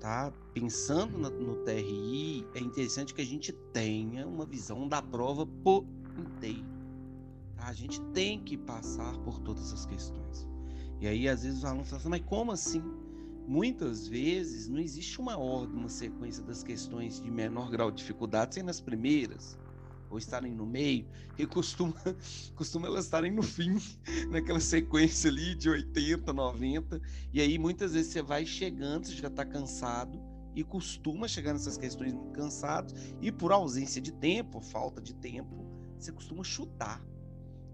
[0.00, 0.32] tá?
[0.54, 5.84] Pensando no, no TRI, é interessante que a gente tenha uma visão da prova por
[6.18, 6.67] inteiro.
[7.68, 10.48] A gente tem que passar por todas as questões.
[11.02, 12.82] E aí, às vezes, os alunos falam assim, mas como assim?
[13.46, 18.54] Muitas vezes não existe uma ordem, uma sequência das questões de menor grau de dificuldade
[18.54, 19.58] sendo as primeiras
[20.08, 21.92] ou estarem no meio, e costuma,
[22.56, 23.76] costuma elas estarem no fim,
[24.32, 27.02] naquela sequência ali de 80, 90,
[27.34, 30.18] e aí muitas vezes você vai chegando, você já está cansado,
[30.54, 35.66] e costuma chegar nessas questões muito cansado, e por ausência de tempo, falta de tempo,
[35.98, 37.04] você costuma chutar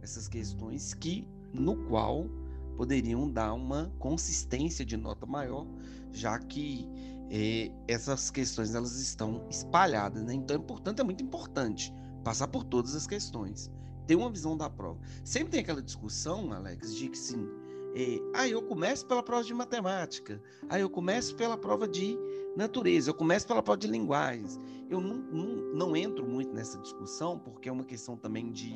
[0.05, 2.29] essas questões que, no qual
[2.77, 5.67] poderiam dar uma consistência de nota maior,
[6.13, 6.87] já que
[7.31, 10.35] é, essas questões elas estão espalhadas, né?
[10.35, 13.71] Então, portanto, é muito importante passar por todas as questões,
[14.07, 15.01] ter uma visão da prova.
[15.25, 17.49] Sempre tem aquela discussão, Alex, de que sim,
[17.97, 22.19] é, ah, eu começo pela prova de matemática, ah, eu começo pela prova de
[22.57, 24.61] natureza, eu começo pela prova de linguagens.
[24.91, 28.75] Eu não, não, não entro muito nessa discussão, porque é uma questão também de,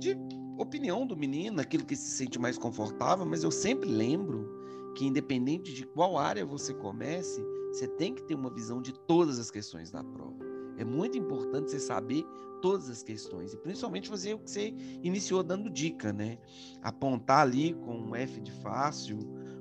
[0.00, 0.16] de
[0.58, 4.50] opinião do menino, aquilo que se sente mais confortável, mas eu sempre lembro
[4.96, 9.38] que, independente de qual área você comece, você tem que ter uma visão de todas
[9.38, 10.36] as questões da prova.
[10.76, 12.24] É muito importante você saber
[12.62, 16.38] todas as questões, e principalmente fazer o que você iniciou dando dica, né?
[16.82, 19.18] Apontar ali com um F de fácil,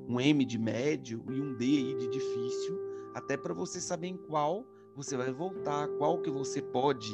[0.07, 2.79] um M de médio e um D de difícil,
[3.13, 7.13] até para você saber em qual você vai voltar, qual que você pode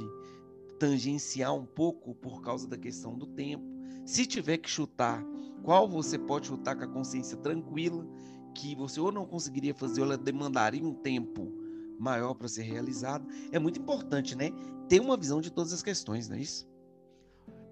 [0.79, 3.65] tangenciar um pouco por causa da questão do tempo.
[4.05, 5.23] Se tiver que chutar,
[5.63, 8.05] qual você pode chutar com a consciência tranquila,
[8.53, 11.51] que você ou não conseguiria fazer, ou ela demandaria um tempo
[11.99, 13.25] maior para ser realizado.
[13.51, 14.51] É muito importante, né?
[14.87, 16.67] Ter uma visão de todas as questões, não é isso?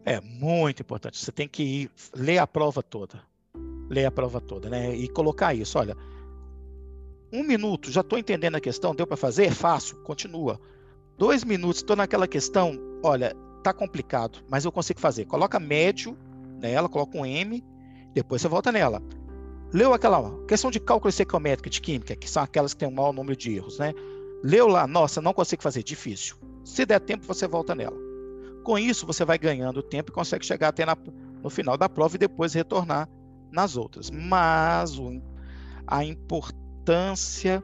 [0.06, 1.18] É muito importante.
[1.18, 3.22] Você tem que ir, ler a prova toda.
[3.90, 4.96] Ler a prova toda, né?
[4.96, 5.78] E colocar isso.
[5.78, 5.96] Olha,
[7.32, 9.46] um minuto, já estou entendendo a questão, deu para fazer?
[9.46, 10.60] É fácil, continua.
[11.18, 15.26] Dois minutos, estou naquela questão, olha, tá complicado, mas eu consigo fazer.
[15.26, 16.18] Coloca médio
[16.60, 17.64] nela, coloca um M,
[18.14, 19.02] depois você volta nela.
[19.72, 23.14] Leu aquela questão de cálculo estequiométrico de química, que são aquelas que têm um maior
[23.14, 23.94] número de erros, né?
[24.44, 26.36] Leu lá, nossa, não consigo fazer, difícil.
[26.64, 27.98] Se der tempo, você volta nela.
[28.64, 30.96] Com isso, você vai ganhando tempo e consegue chegar até na,
[31.42, 33.10] no final da prova e depois retornar
[33.52, 34.10] nas outras.
[34.12, 35.22] Mas o,
[35.88, 37.64] a importância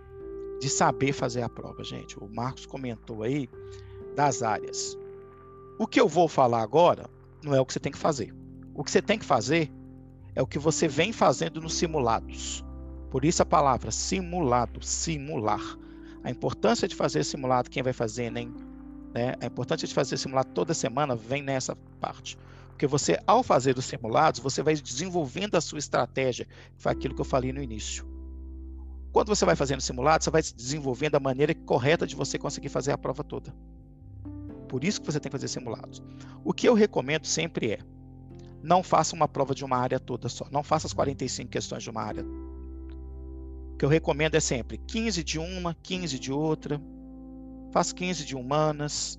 [0.60, 2.18] de saber fazer a prova, gente.
[2.20, 3.50] O Marcos comentou aí
[4.16, 4.98] das áreas.
[5.78, 7.10] O que eu vou falar agora
[7.44, 8.34] não é o que você tem que fazer.
[8.74, 9.72] O que você tem que fazer
[10.36, 12.64] é o que você vem fazendo nos simulados.
[13.10, 15.78] Por isso a palavra simulado, simular.
[16.24, 18.54] A importância de fazer simulado, quem vai fazer, nem,
[19.14, 19.36] né?
[19.42, 22.38] A importância de fazer simulado toda semana vem nessa parte.
[22.68, 27.16] Porque você, ao fazer os simulados, você vai desenvolvendo a sua estratégia, que foi aquilo
[27.16, 28.06] que eu falei no início.
[29.12, 32.92] Quando você vai fazendo simulado, você vai desenvolvendo a maneira correta de você conseguir fazer
[32.92, 33.54] a prova toda.
[34.68, 36.02] Por isso que você tem que fazer simulados.
[36.44, 37.80] O que eu recomendo sempre é,
[38.62, 40.48] não faça uma prova de uma área toda só.
[40.52, 42.24] Não faça as 45 questões de uma área
[43.80, 46.82] que eu recomendo é sempre 15 de uma, 15 de outra,
[47.72, 49.18] faz 15 de humanas,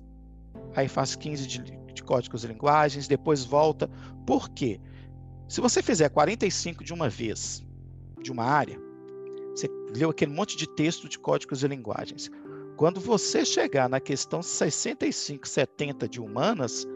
[0.75, 3.89] aí faz 15 de, de códigos e linguagens, depois volta.
[4.23, 4.79] Por quê?
[5.49, 7.65] Se você fizer 45 de uma vez,
[8.21, 8.79] de uma área,
[9.53, 12.29] você leu aquele monte de texto de códigos e linguagens.
[12.77, 16.87] Quando você chegar na questão 65, 70 de humanas,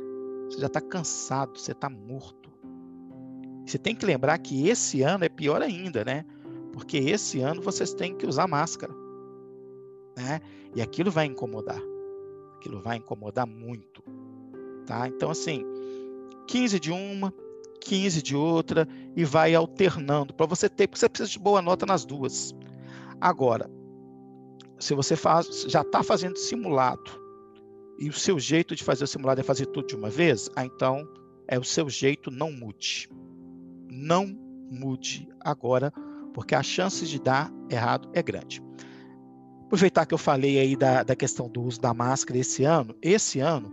[0.50, 2.50] você já está cansado, você está morto.
[3.66, 6.26] Você tem que lembrar que esse ano é pior ainda, né?
[6.72, 8.94] Porque esse ano vocês têm que usar máscara.
[10.18, 10.40] Né?
[10.76, 11.82] E aquilo vai incomodar.
[12.58, 14.04] Aquilo vai incomodar muito.
[14.86, 15.08] Tá?
[15.08, 15.66] Então, assim,
[16.48, 17.34] 15 de uma,
[17.82, 21.86] 15 de outra e vai alternando para você ter, porque você precisa de boa nota
[21.86, 22.54] nas duas.
[23.20, 23.70] Agora,
[24.80, 27.12] se você faz, já está fazendo simulado
[27.98, 30.66] e o seu jeito de fazer o simulado é fazer tudo de uma vez, ah,
[30.66, 31.08] então
[31.48, 33.10] é o seu jeito, não mude.
[33.90, 34.28] Não
[34.70, 35.94] mude agora
[36.34, 38.62] porque a chance de dar errado é grande.
[39.66, 43.40] Aproveitar que eu falei aí da, da questão do uso da máscara esse ano, esse
[43.40, 43.72] ano,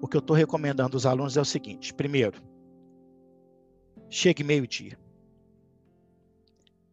[0.00, 2.40] o que eu estou recomendando aos alunos é o seguinte: primeiro,
[4.08, 4.98] chegue meio-dia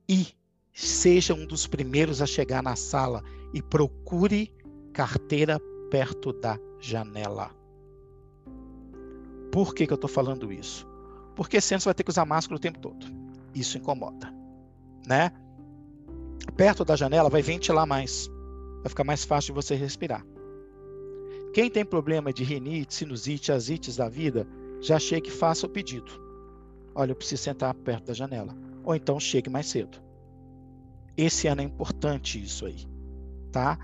[0.08, 0.28] e
[0.74, 4.54] seja um dos primeiros a chegar na sala e procure
[4.92, 5.60] carteira
[5.90, 7.52] perto da janela.
[9.52, 10.88] Por que, que eu estou falando isso?
[11.36, 13.06] Porque senão você vai ter que usar máscara o tempo todo.
[13.54, 14.44] Isso incomoda
[15.06, 15.32] né?
[16.56, 18.30] Perto da janela vai ventilar mais.
[18.82, 20.26] Vai ficar mais fácil de você respirar.
[21.54, 24.48] Quem tem problema de rinite, sinusite, asites da vida,
[24.82, 26.12] já chegue e faça o pedido.
[26.96, 28.56] Olha, eu preciso sentar perto da janela.
[28.84, 29.98] Ou então chegue mais cedo.
[31.16, 32.86] esse ano é importante isso aí,
[33.52, 33.78] tá?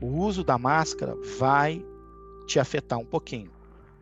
[0.00, 1.84] O uso da máscara vai
[2.46, 3.50] te afetar um pouquinho.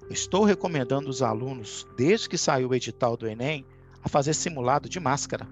[0.09, 3.65] Estou recomendando os alunos, desde que saiu o edital do Enem,
[4.03, 5.47] a fazer simulado de máscara.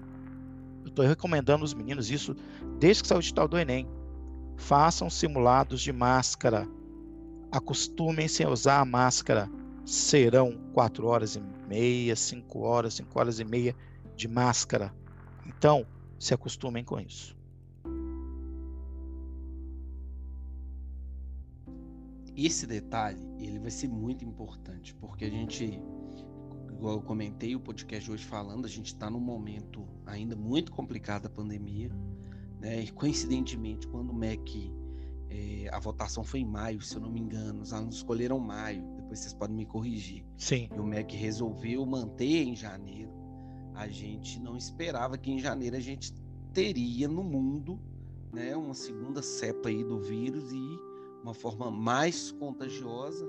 [0.85, 2.35] Estou recomendando os meninos isso
[2.79, 3.87] desde que saiu o edital do Enem.
[4.57, 6.67] Façam simulados de máscara.
[7.51, 9.49] Acostumem-se a usar a máscara.
[9.85, 11.39] Serão quatro horas e
[11.69, 13.75] meia, cinco horas, cinco horas e meia
[14.15, 14.91] de máscara.
[15.45, 15.85] Então,
[16.17, 17.37] se acostumem com isso.
[22.35, 25.81] Esse detalhe, ele vai ser muito importante, porque a gente,
[26.71, 31.23] igual eu comentei o podcast hoje falando, a gente está num momento ainda muito complicado
[31.23, 31.89] da pandemia,
[32.59, 32.81] né?
[32.81, 34.73] E coincidentemente, quando o MEC,
[35.29, 38.83] é, a votação foi em maio, se eu não me engano, os alunos escolheram maio,
[39.09, 40.23] depois vocês podem me corrigir.
[40.37, 40.69] Sim.
[40.75, 43.11] E o MEC resolveu manter em janeiro.
[43.73, 46.13] A gente não esperava que em janeiro a gente
[46.53, 47.79] teria no mundo
[48.31, 50.79] né, uma segunda cepa aí do vírus e
[51.23, 53.25] uma forma mais contagiosa,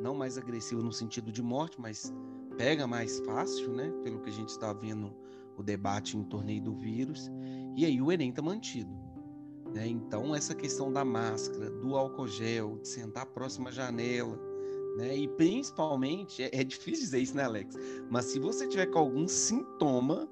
[0.00, 2.14] não mais agressiva no sentido de morte, mas
[2.56, 3.90] pega mais fácil, né?
[4.02, 5.12] Pelo que a gente está vendo
[5.56, 7.28] o debate em torno do vírus.
[7.76, 8.90] E aí o Enem está mantido.
[9.74, 9.88] Né?
[9.88, 14.47] Então, essa questão da máscara, do álcool gel, de sentar próximo à janela,
[14.98, 15.16] né?
[15.16, 17.76] E principalmente, é, é, difícil dizer isso, né, Alex?
[18.10, 20.28] Mas se você tiver com algum sintoma,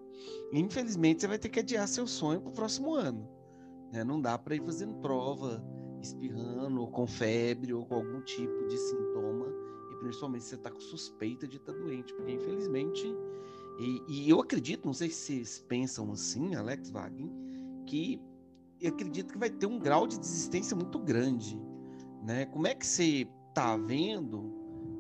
[0.53, 3.29] infelizmente você vai ter que adiar seu sonho para o próximo ano.
[3.93, 4.03] Né?
[4.03, 5.65] Não dá para ir fazendo prova,
[6.03, 9.47] espirrando, ou com febre, ou com algum tipo de sintoma,
[9.93, 13.07] e principalmente se você está com suspeita de estar tá doente, porque infelizmente.
[13.79, 17.31] E, e, eu acredito, não sei se vocês pensam assim, Alex Wagner,
[17.87, 18.21] que
[18.81, 21.57] eu acredito que vai ter um grau de desistência muito grande.
[22.25, 22.47] Né?
[22.47, 24.53] Como é que você está vendo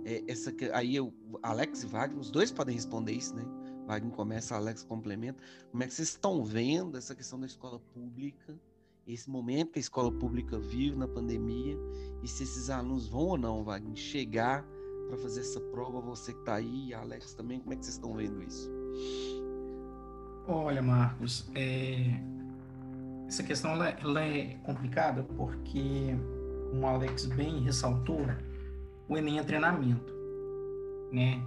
[0.06, 3.44] é, essa aí eu, Alex e Wagner, os dois podem responder isso, né?
[3.86, 5.42] Wagner começa, Alex complementa.
[5.70, 8.58] Como é que vocês estão vendo essa questão da escola pública,
[9.06, 11.76] esse momento que a escola pública vive na pandemia,
[12.22, 14.64] e se esses alunos vão ou não, Wagner, chegar
[15.08, 18.14] para fazer essa prova, você que está aí, Alex também, como é que vocês estão
[18.14, 18.70] vendo isso?
[20.48, 22.20] Olha, Marcos, é...
[23.28, 26.16] essa questão ela, ela é complicada porque,
[26.76, 28.26] como o Alex bem ressaltou,
[29.08, 30.12] o Enem é treinamento,
[31.10, 31.42] né?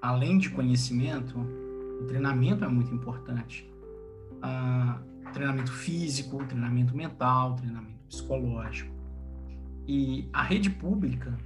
[0.00, 3.68] Além de conhecimento, o treinamento é muito importante.
[4.42, 5.00] Ah,
[5.32, 8.94] treinamento físico, treinamento mental, treinamento psicológico.
[9.88, 11.36] E a rede pública,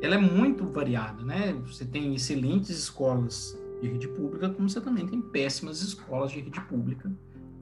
[0.00, 1.52] ela é muito variada, né?
[1.66, 6.60] Você tem excelentes escolas de rede pública, como você também tem péssimas escolas de rede
[6.62, 7.12] pública,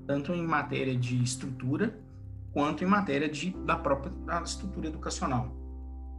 [0.07, 1.99] tanto em matéria de estrutura
[2.55, 5.53] quanto em matéria de, da própria da estrutura educacional.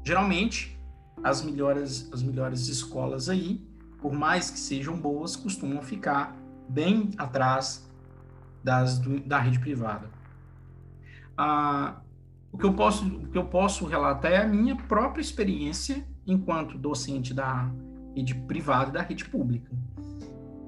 [0.03, 0.77] Geralmente,
[1.23, 3.65] as melhores, as melhores escolas aí,
[3.99, 6.35] por mais que sejam boas, costumam ficar
[6.69, 7.89] bem atrás
[8.63, 10.09] das, do, da rede privada.
[11.37, 12.01] Ah,
[12.51, 16.77] o, que eu posso, o que eu posso relatar é a minha própria experiência enquanto
[16.77, 17.71] docente da
[18.15, 19.71] rede privada e da rede pública.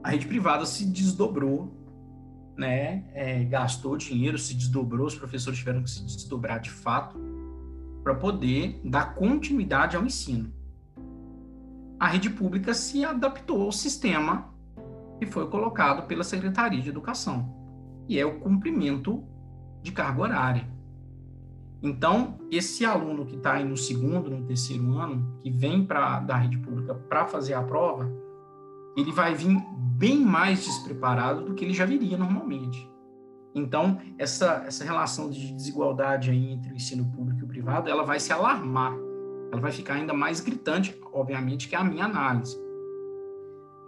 [0.04, 1.77] A rede privada se desdobrou,
[2.58, 7.18] né, é, gastou dinheiro, se desdobrou, os professores tiveram que se desdobrar de fato
[8.04, 10.52] para poder dar continuidade ao ensino.
[12.00, 14.54] A rede pública se adaptou ao sistema
[15.20, 17.56] que foi colocado pela Secretaria de Educação,
[18.08, 19.24] e é o cumprimento
[19.82, 20.78] de carga horária.
[21.82, 26.36] Então, esse aluno que está aí no segundo, no terceiro ano, que vem para da
[26.36, 28.12] rede pública para fazer a prova,
[28.98, 29.56] ele vai vir
[29.98, 32.90] bem mais despreparado do que ele já viria normalmente.
[33.54, 38.04] Então, essa, essa relação de desigualdade aí entre o ensino público e o privado, ela
[38.04, 38.94] vai se alarmar.
[39.52, 42.58] Ela vai ficar ainda mais gritante, obviamente, que é a minha análise.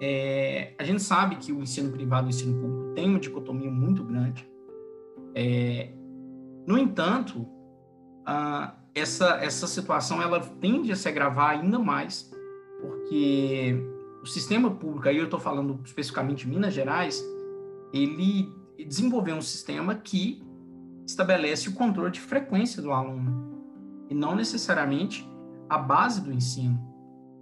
[0.01, 3.69] É, a gente sabe que o ensino privado e o ensino público tem uma dicotomia
[3.69, 4.49] muito grande.
[5.35, 5.91] É,
[6.65, 7.47] no entanto,
[8.25, 12.31] a, essa, essa situação ela tende a se agravar ainda mais,
[12.81, 13.75] porque
[14.21, 17.23] o sistema público, aí eu estou falando especificamente de Minas Gerais,
[17.93, 20.43] ele desenvolver um sistema que
[21.05, 23.49] estabelece o controle de frequência do aluno
[24.09, 25.27] e não necessariamente
[25.69, 26.79] a base do ensino.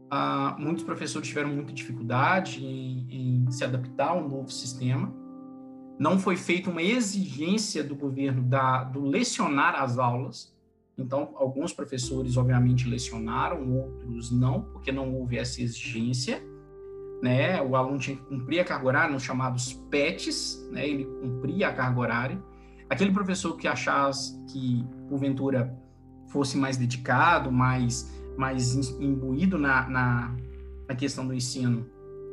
[0.10, 5.14] Ah, muitos professores tiveram muita dificuldade em, em, se adaptar ao novo sistema.
[6.00, 10.56] Não foi feita uma exigência do governo da, do lecionar as aulas.
[10.98, 16.42] Então, alguns professores, obviamente, lecionaram, outros não, porque não houve essa exigência
[17.22, 17.62] né?
[17.62, 20.88] O aluno tinha que cumprir a carga horária, nos chamados PETs, né?
[20.88, 22.44] Ele cumpria a carga horária.
[22.90, 25.76] Aquele professor que achasse que, porventura,
[26.28, 30.36] fosse mais dedicado, mais, mais imbuído na, na,
[30.88, 31.86] na questão do ensino,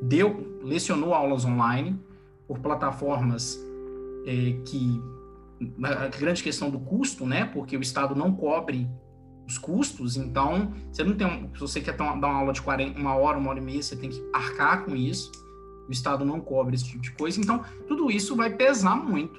[0.03, 1.99] deu, lecionou aulas online
[2.47, 3.59] por plataformas
[4.26, 5.03] é, que
[5.82, 7.45] a grande questão do custo, né?
[7.47, 8.89] Porque o Estado não cobre
[9.47, 13.14] os custos, então você não tem, se você quer dar uma aula de 40, uma
[13.14, 15.30] hora, uma hora e meia, você tem que arcar com isso.
[15.88, 19.38] O Estado não cobre esse tipo de coisa, então tudo isso vai pesar muito,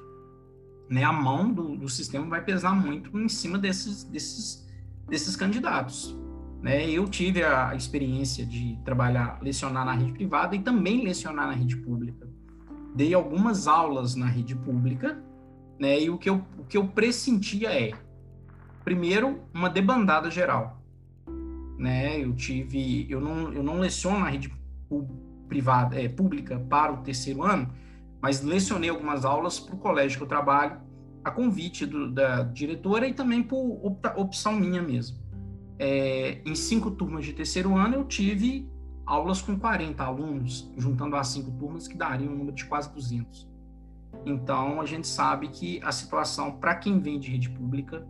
[0.88, 1.04] né?
[1.04, 4.68] A mão do, do sistema vai pesar muito em cima desses, desses,
[5.08, 6.16] desses candidatos.
[6.62, 6.90] Né?
[6.90, 11.78] Eu tive a experiência de trabalhar, lecionar na rede privada e também lecionar na rede
[11.78, 12.28] pública.
[12.96, 15.22] Dei algumas aulas na rede pública,
[15.80, 16.00] né?
[16.00, 17.92] E o que eu, o que eu pressentia é,
[18.86, 20.80] primeiro, uma debandada geral,
[21.78, 22.24] né?
[22.24, 24.54] Eu tive, eu não, eu não leciono na rede
[25.48, 27.74] privada, é, pública para o terceiro ano,
[28.22, 30.80] mas lecionei algumas aulas para o colégio que eu trabalho,
[31.24, 33.82] a convite do, da diretora e também por
[34.16, 35.18] opção minha mesmo.
[35.80, 38.70] É, em cinco turmas de terceiro ano, eu tive
[39.04, 43.50] aulas com 40 alunos, juntando as cinco turmas, que daria um número de quase 200.
[44.26, 48.08] Então, a gente sabe que a situação, para quem vem de rede pública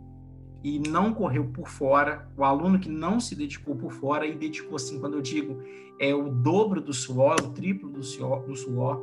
[0.66, 4.74] e não correu por fora, o aluno que não se dedicou por fora, e dedicou,
[4.74, 5.62] assim, quando eu digo
[5.96, 9.00] é o dobro do suor, o triplo do suor, do suor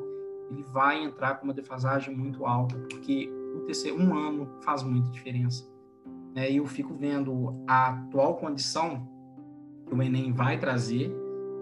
[0.52, 5.10] ele vai entrar com uma defasagem muito alta, porque o terceiro, um ano faz muita
[5.10, 5.66] diferença.
[6.36, 9.08] E eu fico vendo a atual condição
[9.88, 11.16] que o Enem vai trazer,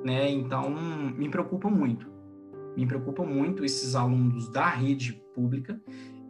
[0.04, 0.32] né?
[0.32, 0.74] Então,
[1.16, 2.10] me preocupa muito.
[2.76, 5.80] Me preocupa muito esses alunos da rede pública.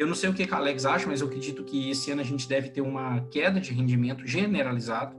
[0.01, 2.23] Eu não sei o que a Alex acha, mas eu acredito que esse ano a
[2.23, 5.15] gente deve ter uma queda de rendimento generalizado.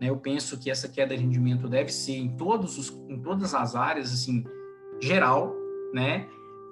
[0.00, 0.10] Né?
[0.10, 3.76] Eu penso que essa queda de rendimento deve ser em, todos os, em todas as
[3.76, 4.42] áreas, assim,
[5.00, 5.54] geral,
[5.92, 6.26] né?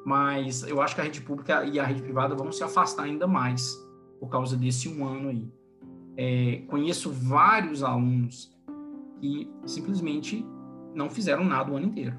[0.05, 3.29] Mas eu acho que a rede pública e a rede privada vão se afastar ainda
[3.29, 3.73] mais
[4.19, 5.49] por causa desse um ano aí.
[6.17, 8.53] É, conheço vários alunos
[9.21, 10.45] que simplesmente
[10.93, 12.17] não fizeram nada o ano inteiro.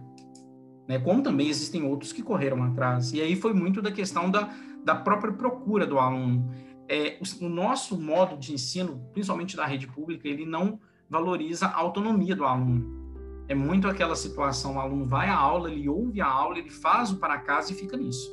[0.88, 0.98] Né?
[0.98, 3.12] Como também existem outros que correram atrás.
[3.12, 4.50] E aí foi muito da questão da,
[4.84, 6.52] da própria procura do aluno.
[6.88, 10.80] É, o, nosso modo de ensino, principalmente da rede pública, ele não
[11.10, 13.04] valoriza a autonomia do aluno.
[13.48, 17.12] É muito aquela situação, o aluno vai à aula, ele ouve a aula, ele faz
[17.12, 18.30] o para casa e fica nisso.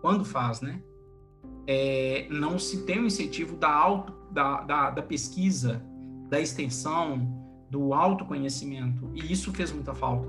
[0.00, 0.82] Quando faz, né?
[1.66, 5.82] É, não se tem o incentivo da, auto, da, da, da pesquisa,
[6.28, 9.10] da extensão, do autoconhecimento.
[9.14, 10.28] E isso fez muita falta.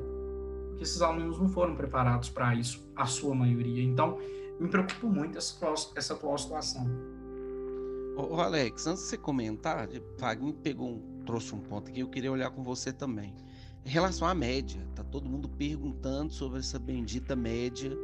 [0.70, 3.84] Porque esses alunos não foram preparados para isso, a sua maioria.
[3.84, 4.18] Então,
[4.60, 6.88] me preocupa muito essa atual, essa atual situação.
[8.16, 9.88] Ô, Alex, antes de você comentar,
[10.18, 13.36] Wagner pegou um, trouxe um ponto aqui, eu queria olhar com você também.
[13.86, 17.96] Em relação à média, tá todo mundo perguntando sobre essa bendita média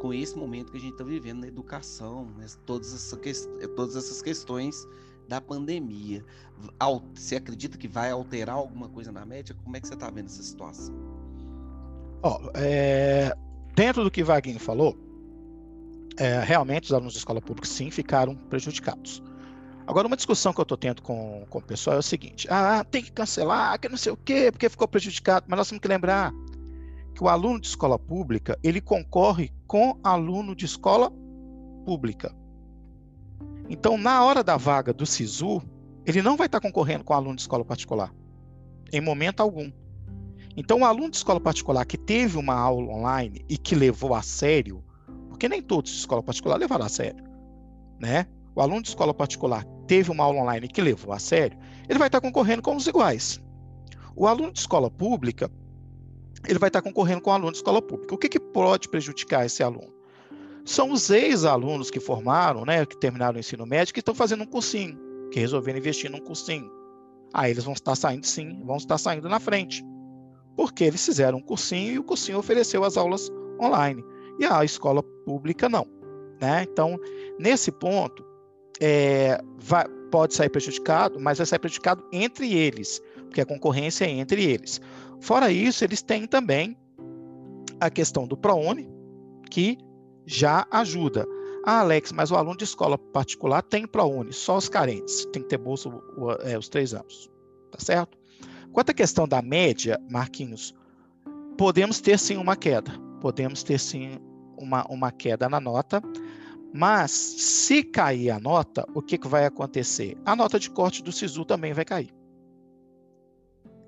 [0.00, 2.46] com esse momento que a gente está vivendo na educação, né?
[2.66, 3.32] todas, essa que...
[3.74, 4.86] todas essas questões
[5.28, 6.24] da pandemia.
[7.14, 9.56] Você acredita que vai alterar alguma coisa na média?
[9.64, 10.94] Como é que você está vendo essa situação?
[12.22, 13.32] Oh, é...
[13.74, 14.96] Dentro do que Vaguinho falou,
[16.16, 19.22] é, realmente os alunos da escola pública sim ficaram prejudicados.
[19.86, 22.84] Agora, uma discussão que eu estou tendo com, com o pessoal é o seguinte: ah,
[22.84, 25.46] tem que cancelar, que não sei o quê, porque ficou prejudicado.
[25.48, 26.32] Mas nós temos que lembrar
[27.14, 31.12] que o aluno de escola pública ele concorre com aluno de escola
[31.84, 32.34] pública.
[33.68, 35.62] Então, na hora da vaga do SISU,
[36.06, 38.12] ele não vai estar concorrendo com aluno de escola particular,
[38.92, 39.70] em momento algum.
[40.56, 44.22] Então, o aluno de escola particular que teve uma aula online e que levou a
[44.22, 44.84] sério,
[45.32, 47.24] porque nem todos de escola particular levaram a sério,
[48.00, 48.26] né?
[48.54, 51.58] O aluno de escola particular teve uma aula online que levou a sério,
[51.88, 53.40] ele vai estar concorrendo com os iguais.
[54.14, 55.50] O aluno de escola pública,
[56.46, 58.14] ele vai estar concorrendo com o aluno de escola pública.
[58.14, 59.92] O que, que pode prejudicar esse aluno?
[60.64, 64.46] são os ex-alunos que formaram, né, que terminaram o ensino médio, que estão fazendo um
[64.46, 64.98] cursinho,
[65.30, 66.70] que resolveram investir num cursinho.
[67.34, 69.84] Aí eles vão estar saindo sim, vão estar saindo na frente.
[70.54, 73.30] Porque eles fizeram um cursinho e o cursinho ofereceu as aulas
[73.60, 74.04] online.
[74.38, 75.86] E a escola pública não.
[76.40, 76.66] Né?
[76.70, 76.98] Então,
[77.38, 78.24] nesse ponto,
[78.80, 84.10] é, vai, pode sair prejudicado, mas vai sair prejudicado entre eles, porque a concorrência é
[84.10, 84.80] entre eles.
[85.20, 86.76] Fora isso, eles têm também
[87.80, 88.88] a questão do ProUni,
[89.50, 89.78] que
[90.26, 91.26] já ajuda.
[91.64, 95.48] Ah, Alex, mas o aluno de escola particular tem ProUni, só os carentes, tem que
[95.48, 95.88] ter bolsa
[96.40, 97.30] é, os três anos,
[97.70, 98.18] tá certo?
[98.72, 100.74] Quanto à questão da média, Marquinhos,
[101.56, 102.92] podemos ter sim uma queda,
[103.22, 104.18] podemos ter sim
[104.58, 106.02] uma, uma queda na nota,
[106.74, 110.18] mas se cair a nota, o que, que vai acontecer?
[110.26, 112.12] A nota de corte do SISU também vai cair.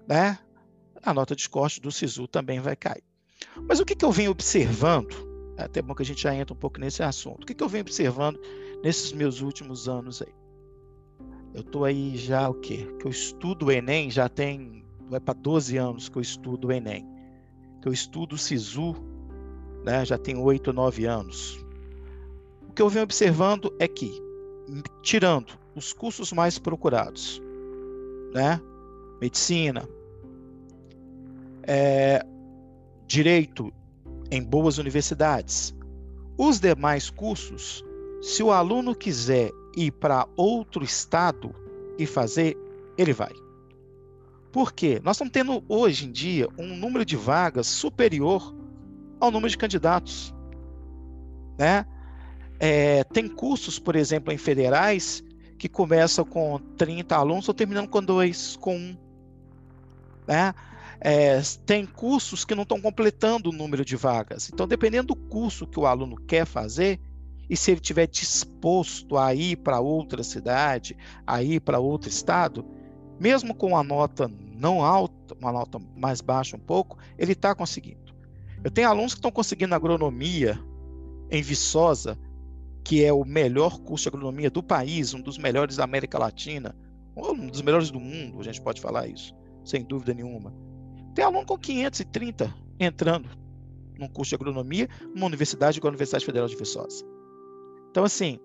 [0.08, 0.38] Né?
[1.02, 3.02] A nota de corte do SISU também vai cair.
[3.68, 5.12] Mas o que, que eu venho observando
[5.56, 7.42] é até bom que a gente já entra um pouco nesse assunto.
[7.42, 8.38] O que, que eu venho observando
[8.84, 10.34] nesses meus últimos anos aí?
[11.52, 12.86] Eu estou aí já o quê?
[13.00, 16.72] Que eu estudo o Enem, já tem, vai para 12 anos que eu estudo o
[16.72, 17.04] Enem.
[17.80, 18.94] Que eu estudo o SISU,
[19.84, 20.04] né?
[20.04, 21.64] já tem 8, 9 anos.
[22.68, 24.10] O que eu venho observando é que
[25.02, 27.40] tirando os cursos mais procurados,
[28.32, 28.60] né?
[29.20, 29.88] Medicina,
[31.62, 32.24] é,
[33.06, 33.72] direito
[34.30, 35.74] em boas universidades.
[36.36, 37.84] Os demais cursos,
[38.20, 41.54] se o aluno quiser ir para outro estado
[41.98, 42.56] e fazer,
[42.98, 43.32] ele vai.
[44.50, 45.00] Por quê?
[45.02, 48.54] Nós estamos tendo hoje em dia um número de vagas superior
[49.20, 50.34] ao número de candidatos.
[51.58, 51.86] Né?
[52.58, 55.22] É, tem cursos, por exemplo, em federais,
[55.58, 58.96] que começam com 30 alunos ou terminando com dois, com um.
[60.26, 60.54] Né?
[61.00, 64.50] É, tem cursos que não estão completando o número de vagas.
[64.52, 67.00] Então, dependendo do curso que o aluno quer fazer,
[67.48, 70.96] e se ele estiver disposto a ir para outra cidade,
[71.26, 72.64] a ir para outro estado,
[73.20, 78.03] mesmo com uma nota não alta, uma nota mais baixa um pouco, ele está conseguindo.
[78.64, 80.58] Eu tenho alunos que estão conseguindo agronomia
[81.30, 82.18] em Viçosa,
[82.82, 86.74] que é o melhor curso de agronomia do país, um dos melhores da América Latina,
[87.14, 89.34] um dos melhores do mundo, a gente pode falar isso,
[89.64, 90.54] sem dúvida nenhuma.
[91.14, 93.28] Tem aluno com 530 entrando
[93.98, 97.04] num curso de agronomia numa universidade igual a Universidade Federal de Viçosa.
[97.90, 98.38] Então, assim,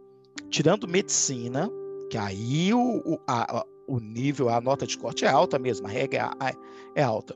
[0.50, 1.70] tirando medicina,
[2.12, 5.90] que aí o, o, a, o nível, a nota de corte é alta mesmo, a
[5.90, 7.36] regra é, é alta.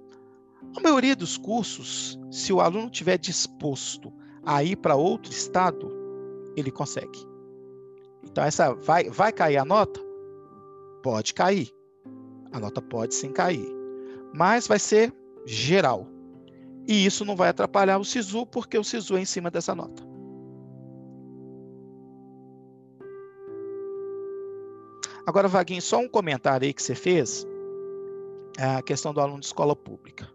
[0.75, 4.11] A maioria dos cursos, se o aluno tiver disposto
[4.43, 5.91] a ir para outro estado,
[6.55, 7.19] ele consegue.
[8.23, 9.99] Então, essa vai, vai cair a nota?
[11.03, 11.69] Pode cair.
[12.51, 13.67] A nota pode sim cair.
[14.33, 15.13] Mas vai ser
[15.45, 16.07] geral.
[16.87, 20.03] E isso não vai atrapalhar o SISU, porque o SISU é em cima dessa nota.
[25.25, 27.47] Agora, Vaguinho, só um comentário aí que você fez,
[28.59, 30.29] a questão do aluno de escola pública.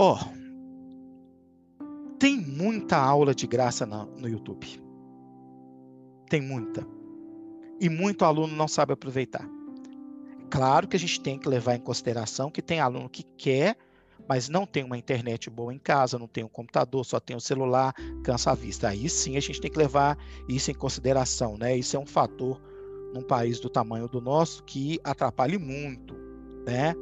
[0.00, 0.38] Ó, oh,
[2.20, 4.80] tem muita aula de graça no, YouTube.
[6.30, 6.86] Tem muita.
[7.80, 9.44] E muito aluno não sabe aproveitar.
[10.50, 13.76] Claro que a gente tem que levar em consideração que tem aluno que quer,
[14.28, 17.38] mas não tem uma internet boa em casa, não tem um computador, só tem o
[17.38, 17.92] um celular,
[18.22, 18.88] cansa a vista.
[18.88, 20.16] Aí sim a gente tem que levar
[20.48, 21.76] isso em consideração, né?
[21.76, 22.62] Isso é um fator
[23.12, 26.14] num país do tamanho do nosso que atrapalhe muito,
[26.64, 26.94] né?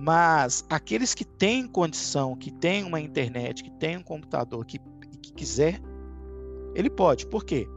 [0.00, 4.78] Mas aqueles que têm condição, que têm uma internet, que têm um computador, que,
[5.20, 5.78] que quiser,
[6.74, 7.26] ele pode.
[7.26, 7.68] Por quê?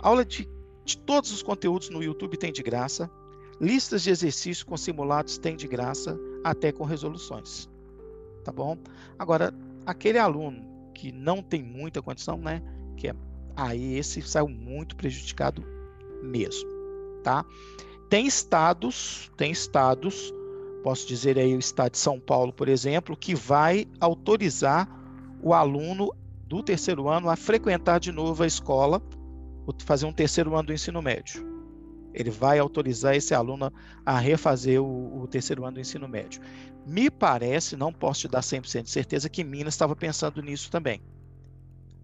[0.00, 0.48] Aula de,
[0.84, 3.08] de todos os conteúdos no YouTube tem de graça.
[3.60, 7.68] Listas de exercícios com simulados tem de graça, até com resoluções.
[8.42, 8.76] Tá bom?
[9.16, 9.54] Agora,
[9.86, 12.60] aquele aluno que não tem muita condição, né?
[12.96, 13.14] Que é,
[13.54, 15.64] aí esse saiu muito prejudicado
[16.20, 16.68] mesmo,
[17.22, 17.44] tá?
[18.08, 20.34] Tem estados, tem estados,
[20.80, 24.88] posso dizer aí o estado de São Paulo, por exemplo, que vai autorizar
[25.42, 26.12] o aluno
[26.46, 29.00] do terceiro ano a frequentar de novo a escola,
[29.84, 31.48] fazer um terceiro ano do ensino médio.
[32.12, 33.72] Ele vai autorizar esse aluno
[34.04, 36.42] a refazer o, o terceiro ano do ensino médio.
[36.84, 41.00] Me parece, não posso te dar 100% de certeza, que Minas estava pensando nisso também.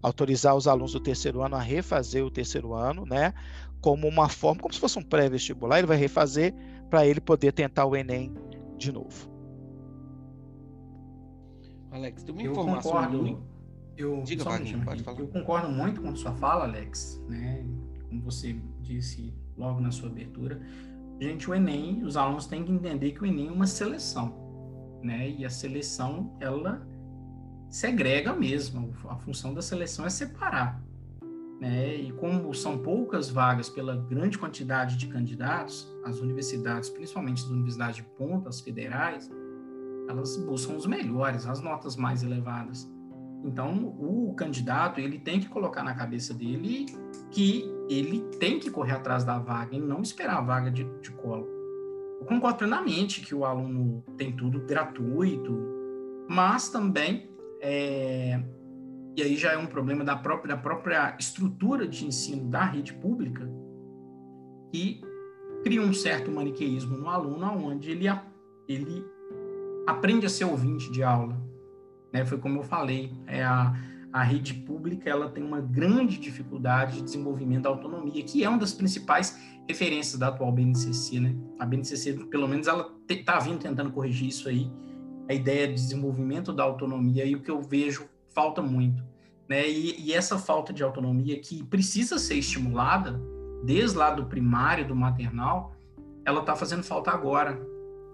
[0.01, 3.33] Autorizar os alunos do terceiro ano a refazer o terceiro ano, né?
[3.81, 6.53] Como uma forma, como se fosse um pré-vestibular, ele vai refazer
[6.89, 8.33] para ele poder tentar o Enem
[8.77, 9.29] de novo.
[11.91, 13.41] Alex, tem uma eu informação concordo, muito...
[13.97, 15.19] eu, Diga, Wagner, pode falar.
[15.19, 17.65] Eu concordo muito com a sua fala, Alex, né?
[18.09, 20.61] Como você disse logo na sua abertura.
[21.19, 24.35] Gente, o Enem, os alunos têm que entender que o Enem é uma seleção,
[25.01, 25.29] né?
[25.29, 26.87] E a seleção, ela
[27.69, 28.93] segrega mesmo.
[29.09, 30.83] A função da seleção é separar.
[31.59, 31.95] Né?
[31.95, 37.95] E como são poucas vagas pela grande quantidade de candidatos, as universidades, principalmente as universidades
[37.95, 39.29] de ponta, as federais,
[40.07, 42.87] elas buscam os melhores, as notas mais elevadas.
[43.43, 46.85] Então, o candidato, ele tem que colocar na cabeça dele
[47.31, 51.11] que ele tem que correr atrás da vaga e não esperar a vaga de, de
[51.11, 51.47] colo.
[52.19, 55.55] Eu concordo plenamente que o aluno tem tudo gratuito,
[56.27, 57.29] mas também,
[57.61, 58.41] é,
[59.17, 62.93] e aí já é um problema da própria, da própria estrutura de ensino da rede
[62.93, 63.49] pública,
[64.71, 65.01] que
[65.63, 68.05] cria um certo maniqueísmo no aluno, onde ele,
[68.67, 69.03] ele
[69.87, 71.35] aprende a ser ouvinte de aula,
[72.13, 72.23] né?
[72.25, 73.75] Foi como eu falei, é a,
[74.13, 78.59] a rede pública ela tem uma grande dificuldade de desenvolvimento da autonomia, que é uma
[78.59, 79.35] das principais
[79.67, 81.35] referências da atual BNCC, né?
[81.57, 84.69] A BNCC, pelo menos, ela está vindo tentando corrigir isso aí,
[85.27, 88.07] a ideia de desenvolvimento da autonomia, e o que eu vejo
[88.37, 89.03] falta muito,
[89.49, 89.67] né?
[89.67, 93.19] E, e essa falta de autonomia que precisa ser estimulada,
[93.63, 95.75] desde lá do primário, do maternal,
[96.23, 97.59] ela está fazendo falta agora,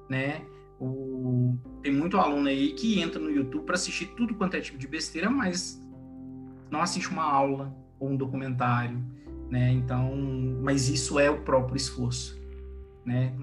[0.09, 0.41] né?
[0.80, 4.78] O, tem muito aluno aí que entra no YouTube para assistir tudo quanto é tipo
[4.78, 5.78] de besteira, mas
[6.71, 9.03] não assiste uma aula ou um documentário,
[9.49, 9.74] né?
[9.74, 10.09] Então,
[10.61, 12.41] mas isso é o próprio esforço,
[13.03, 13.34] né?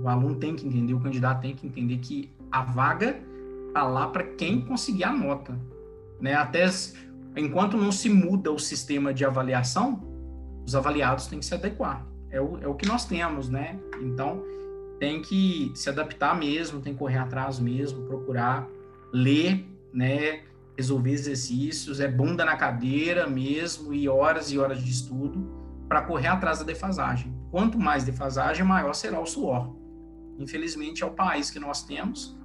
[0.00, 3.20] O aluno tem que entender, o candidato tem que entender que a vaga
[3.74, 5.60] tá lá para quem conseguir a nota,
[6.20, 6.34] né?
[6.34, 6.64] Até
[7.36, 10.00] enquanto não se muda o sistema de avaliação,
[10.64, 12.06] os avaliados têm que se adequar.
[12.30, 13.78] É o, é o que nós temos, né?
[14.00, 14.42] Então,
[14.98, 18.66] tem que se adaptar mesmo, tem que correr atrás mesmo, procurar
[19.12, 20.42] ler, né?
[20.76, 26.28] Resolver exercícios, é bunda na cadeira mesmo e horas e horas de estudo para correr
[26.28, 27.34] atrás da defasagem.
[27.50, 29.74] Quanto mais defasagem, maior será o suor.
[30.38, 32.36] Infelizmente é o país que nós temos,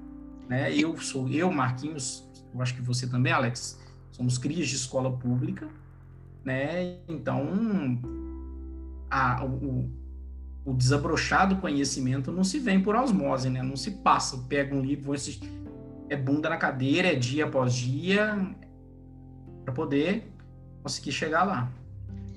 [0.50, 0.76] né?
[0.76, 3.80] Eu sou eu, Marquinhos, eu acho que você também, Alex,
[4.12, 5.70] somos crias de escola pública,
[6.44, 6.98] né?
[7.08, 8.00] Então,
[9.10, 9.88] a, o,
[10.66, 13.62] o desabrochado conhecimento não se vem por osmose, né?
[13.62, 15.14] Não se passa, pega um livro,
[16.10, 18.36] é bunda na cadeira, é dia após dia,
[19.64, 20.34] para poder
[20.82, 21.72] conseguir chegar lá.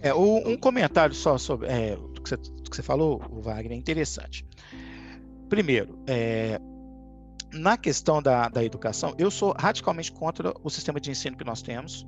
[0.03, 4.45] É, um comentário só sobre é, o que você, que você falou, Wagner, é interessante.
[5.49, 6.61] Primeiro, é,
[7.53, 11.63] na questão da, da educação, eu sou radicalmente contra o sistema de ensino que nós
[11.63, 12.07] temos.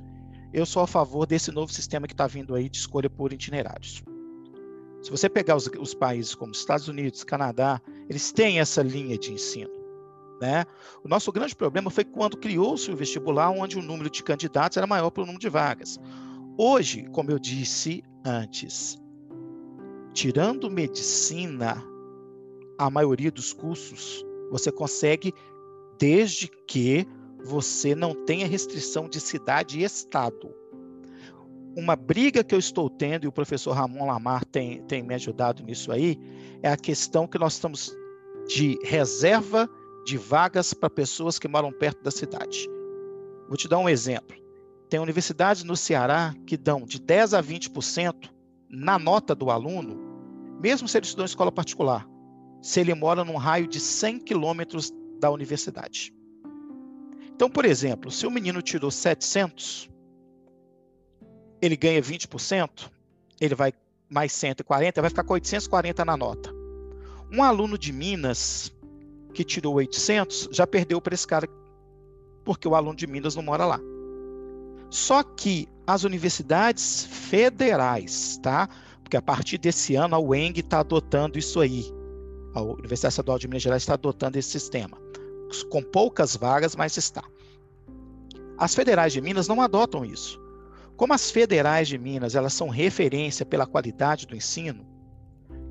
[0.52, 4.02] Eu sou a favor desse novo sistema que está vindo aí de escolha por itinerários.
[5.02, 9.32] Se você pegar os, os, países como Estados Unidos, Canadá, eles têm essa linha de
[9.32, 9.70] ensino.
[10.40, 10.64] Né?
[11.04, 14.86] O nosso grande problema foi quando criou-se o vestibular, onde o número de candidatos era
[14.86, 16.00] maior pelo número de vagas.
[16.56, 18.98] Hoje, como eu disse antes,
[20.14, 21.84] tirando medicina,
[22.78, 25.32] a maioria dos cursos você consegue
[25.98, 27.06] desde que
[27.44, 30.50] você não tenha restrição de cidade e estado.
[31.76, 35.62] Uma briga que eu estou tendo, e o professor Ramon Lamar tem, tem me ajudado
[35.62, 36.18] nisso aí,
[36.62, 37.94] é a questão que nós estamos
[38.46, 39.68] de reserva
[40.06, 42.68] de vagas para pessoas que moram perto da cidade.
[43.48, 44.36] Vou te dar um exemplo.
[44.88, 48.30] Tem universidades no Ceará que dão de 10 a 20%
[48.68, 49.98] na nota do aluno,
[50.60, 52.13] mesmo se ele estudou em escola particular
[52.64, 54.90] se ele mora num raio de 100 quilômetros
[55.20, 56.14] da universidade.
[57.28, 59.90] Então, por exemplo, se o menino tirou 700,
[61.60, 62.90] ele ganha 20%,
[63.38, 63.74] ele vai
[64.08, 66.50] mais 140, vai ficar com 840 na nota.
[67.30, 68.72] Um aluno de Minas
[69.34, 71.46] que tirou 800 já perdeu para esse cara,
[72.46, 73.80] porque o aluno de Minas não mora lá.
[74.88, 78.70] Só que as universidades federais, tá?
[79.02, 81.93] Porque a partir desse ano a UENG está adotando isso aí
[82.54, 84.96] a Universidade Estadual de Minas Gerais está adotando esse sistema,
[85.70, 87.22] com poucas vagas, mas está.
[88.56, 90.40] As federais de Minas não adotam isso.
[90.96, 94.86] Como as federais de Minas elas são referência pela qualidade do ensino,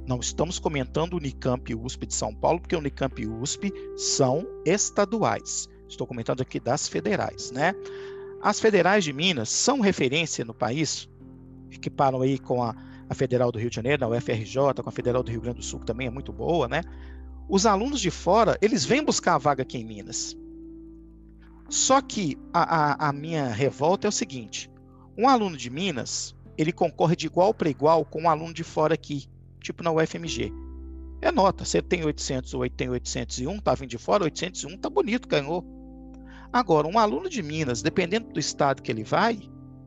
[0.05, 5.69] não estamos comentando Unicamp e USP de São Paulo, porque Unicamp e USP são estaduais.
[5.87, 7.73] Estou comentando aqui das federais, né?
[8.41, 11.07] As federais de Minas são referência no país,
[11.71, 12.75] equiparam aí com a
[13.13, 15.63] a Federal do Rio de Janeiro, a UFRJ, com a Federal do Rio Grande do
[15.63, 16.81] Sul, que também é muito boa, né?
[17.47, 20.35] Os alunos de fora, eles vêm buscar a vaga aqui em Minas.
[21.69, 24.69] Só que a, a, a minha revolta é o seguinte:
[25.17, 28.93] um aluno de Minas, ele concorre de igual para igual com um aluno de fora
[28.93, 29.25] aqui,
[29.61, 30.51] tipo na UFMG.
[31.21, 35.27] É nota, você tem 800 ou tem 801, tá vindo de fora, 801 tá bonito,
[35.27, 35.63] ganhou.
[36.51, 39.39] Agora, um aluno de Minas, dependendo do estado que ele vai,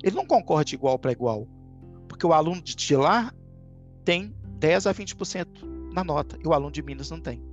[0.03, 1.47] ele não concorre de igual para igual
[2.17, 3.31] porque o aluno de lá
[4.03, 7.45] tem 10 a 20% na nota e o aluno de Minas não tem.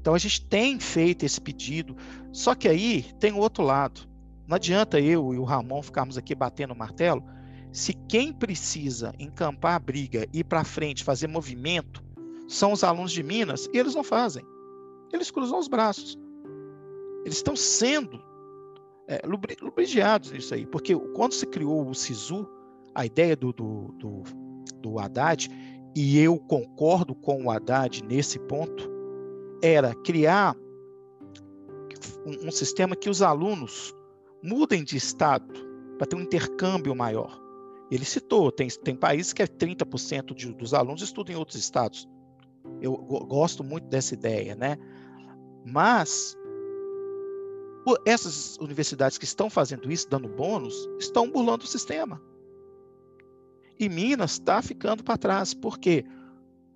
[0.00, 1.96] Então a gente tem feito esse pedido,
[2.32, 4.00] só que aí tem o outro lado.
[4.48, 7.22] Não adianta eu e o Ramon ficarmos aqui batendo o martelo.
[7.70, 12.02] Se quem precisa encampar a briga, ir para frente, fazer movimento,
[12.48, 14.44] são os alunos de Minas, e eles não fazem.
[15.12, 16.18] Eles cruzam os braços.
[17.24, 18.20] Eles estão sendo
[19.08, 19.20] é,
[19.60, 22.48] lubrigiados nisso aí, porque quando se criou o SISU,
[22.96, 24.22] a ideia do, do, do,
[24.80, 25.50] do Haddad,
[25.94, 28.90] e eu concordo com o Haddad nesse ponto,
[29.62, 30.56] era criar
[32.26, 33.94] um, um sistema que os alunos
[34.42, 35.52] mudem de estado
[35.98, 37.38] para ter um intercâmbio maior.
[37.90, 42.08] Ele citou, tem, tem países que é 30% de, dos alunos estudam em outros estados.
[42.80, 44.76] Eu gosto muito dessa ideia, né?
[45.64, 46.36] Mas
[48.04, 52.20] essas universidades que estão fazendo isso, dando bônus, estão burlando o sistema.
[53.78, 55.54] E Minas está ficando para trás.
[55.54, 56.04] Por quê?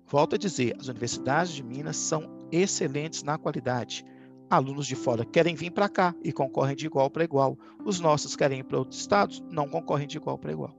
[0.07, 4.05] Volto a dizer, as universidades de Minas são excelentes na qualidade.
[4.49, 7.57] Alunos de fora querem vir para cá e concorrem de igual para igual.
[7.85, 10.75] Os nossos querem ir para outros estados, não concorrem de igual para igual.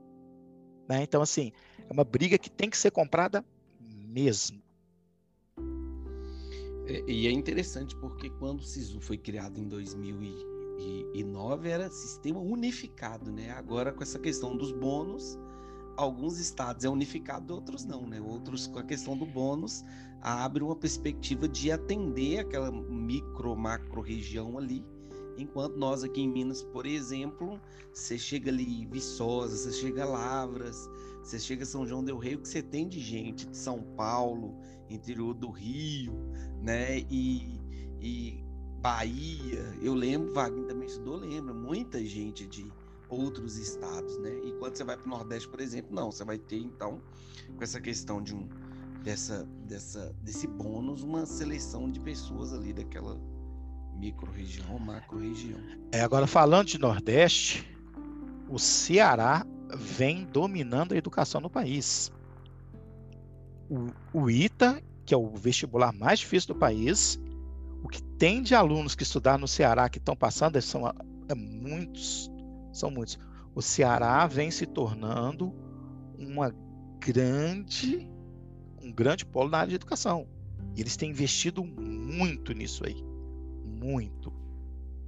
[0.87, 1.01] Né?
[1.01, 3.43] Então, assim, é uma briga que tem que ser comprada
[3.79, 4.61] mesmo.
[6.85, 13.31] É, e é interessante porque quando o SISU foi criado em 2009 era sistema unificado,
[13.31, 13.49] né?
[13.51, 15.39] Agora com essa questão dos bônus,
[15.95, 18.19] alguns estados é unificado, outros não, né?
[18.21, 19.83] Outros, com a questão do bônus,
[20.21, 24.85] abre uma perspectiva de atender aquela micro, macro região ali.
[25.37, 27.59] Enquanto nós aqui em Minas, por exemplo,
[27.91, 30.87] você chega ali Viçosa, você chega Lavras,
[31.23, 34.55] você chega São João del Rei, o que você tem de gente de São Paulo,
[34.89, 36.13] interior do Rio,
[36.61, 36.99] né?
[37.09, 37.59] E,
[37.99, 38.43] e
[38.79, 42.71] Bahia, eu lembro, Wagner também estudou, lembra, muita gente de
[43.09, 44.31] outros estados, né?
[44.45, 47.01] E quando você vai para o Nordeste, por exemplo, não, você vai ter então
[47.55, 48.47] com essa questão de um
[49.03, 53.19] dessa dessa desse bônus uma seleção de pessoas ali daquela
[53.95, 55.59] micro-região, macro-região.
[55.91, 57.69] É, agora falando de Nordeste,
[58.49, 59.45] o Ceará
[59.75, 62.11] vem dominando a educação no país.
[63.69, 67.19] O, o ITA, que é o vestibular mais difícil do país,
[67.83, 72.31] o que tem de alunos que estudaram no Ceará que estão passando são é, muitos,
[72.73, 73.17] são muitos.
[73.55, 75.53] O Ceará vem se tornando
[76.17, 76.53] uma
[76.99, 78.09] grande,
[78.81, 80.27] um grande polo na área de educação.
[80.75, 83.01] E eles têm investido muito nisso aí,
[83.63, 84.33] muito.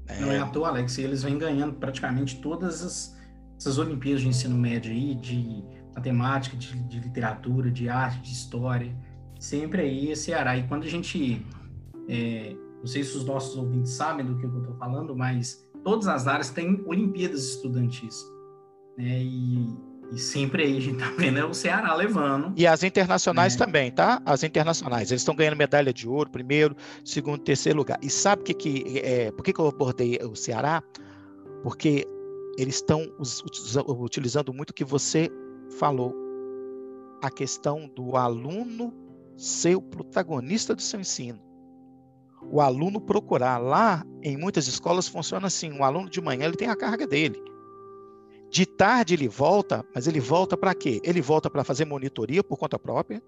[0.07, 0.21] É...
[0.21, 3.17] Não é à toa, Alex, eles vêm ganhando praticamente todas as,
[3.57, 5.63] essas Olimpíadas de ensino médio aí, de
[5.95, 8.95] matemática, de, de literatura, de arte, de história,
[9.39, 10.55] sempre aí é Ceará.
[10.55, 11.43] E quando a gente
[12.07, 12.55] é,
[12.85, 16.27] não sei se os nossos ouvintes sabem do que eu estou falando, mas todas as
[16.27, 18.25] áreas têm Olimpíadas estudantis.
[18.97, 19.21] Né?
[19.23, 19.69] E,
[20.11, 22.51] e sempre aí a gente está vendo é o Ceará levando.
[22.57, 23.65] E as internacionais né?
[23.65, 24.21] também, tá?
[24.25, 25.11] As internacionais.
[25.11, 26.75] Eles estão ganhando medalha de ouro, primeiro,
[27.05, 27.99] segundo, terceiro lugar.
[28.01, 30.83] E sabe que, que, é, por que, que eu abordei o Ceará?
[31.61, 32.05] Porque
[32.57, 33.07] eles estão
[33.87, 35.29] utilizando muito o que você
[35.77, 36.13] falou.
[37.21, 38.91] A questão do aluno
[39.37, 41.44] ser o protagonista do seu ensino
[42.51, 43.57] o aluno procurar.
[43.57, 47.41] Lá, em muitas escolas, funciona assim: o aluno de manhã ele tem a carga dele.
[48.49, 51.01] De tarde ele volta, mas ele volta para quê?
[51.03, 53.21] Ele volta para fazer monitoria por conta própria.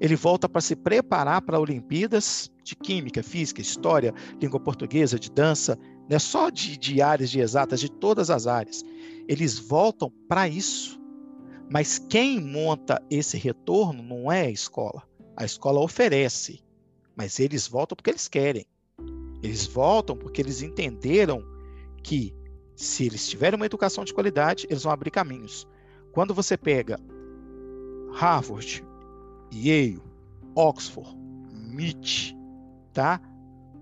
[0.00, 5.78] Ele volta para se preparar para Olimpíadas de Química, Física, História, Língua Portuguesa, de Dança,
[6.08, 8.84] não é só de, de áreas de exatas, de todas as áreas.
[9.28, 11.00] Eles voltam para isso.
[11.70, 15.02] Mas quem monta esse retorno não é a escola.
[15.36, 16.60] A escola oferece.
[17.16, 18.66] Mas eles voltam porque eles querem.
[19.42, 21.42] Eles voltam porque eles entenderam
[22.02, 22.34] que
[22.74, 25.66] se eles tiverem uma educação de qualidade, eles vão abrir caminhos.
[26.12, 27.00] Quando você pega
[28.12, 28.84] Harvard,
[29.52, 30.02] Yale,
[30.54, 31.16] Oxford,
[31.52, 32.36] MIT,
[32.92, 33.20] tá?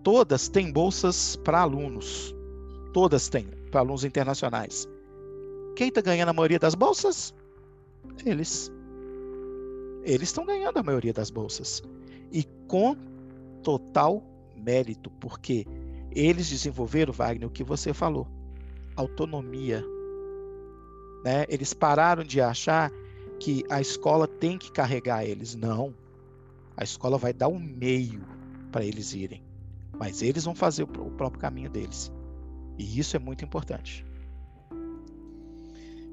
[0.02, 2.34] Todas têm bolsas para alunos.
[2.92, 4.88] Todas têm para alunos internacionais.
[5.74, 7.34] Quem está ganhando a maioria das bolsas?
[8.24, 8.70] Eles.
[10.04, 11.82] Eles estão ganhando a maioria das bolsas.
[12.30, 12.96] E com
[13.64, 14.22] total
[14.54, 15.66] mérito, porque
[16.12, 18.28] eles desenvolveram, Wagner, o que você falou,
[18.94, 19.82] autonomia.
[21.24, 21.46] Né?
[21.48, 22.92] Eles pararam de achar
[23.40, 25.54] que a escola tem que carregar eles.
[25.54, 25.94] Não.
[26.76, 28.22] A escola vai dar um meio
[28.70, 29.42] para eles irem.
[29.98, 32.12] Mas eles vão fazer o próprio caminho deles.
[32.78, 34.04] E isso é muito importante.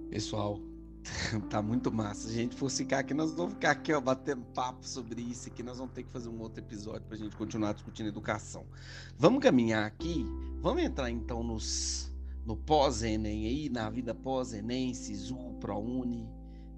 [0.09, 0.59] Pessoal,
[1.49, 2.27] tá muito massa.
[2.27, 5.49] Se a gente fosse ficar aqui, nós vamos ficar aqui, ó, batendo papo sobre isso
[5.49, 5.63] aqui.
[5.63, 8.65] Nós vamos ter que fazer um outro episódio para a gente continuar discutindo educação.
[9.17, 10.25] Vamos caminhar aqui.
[10.61, 12.11] Vamos entrar então nos
[12.45, 16.27] no pós-ENEM aí, na vida pós-ENEM, SISU, ProUni,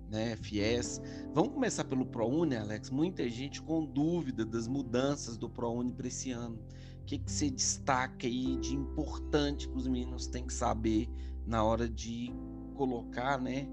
[0.10, 1.02] né, FIES.
[1.34, 2.90] Vamos começar pelo ProUni, Alex.
[2.90, 6.60] Muita gente com dúvida das mudanças do ProUni para esse ano.
[7.02, 11.10] O que, que você destaca aí de importante que os meninos têm que saber
[11.46, 12.34] na hora de
[12.76, 13.68] colocar, né?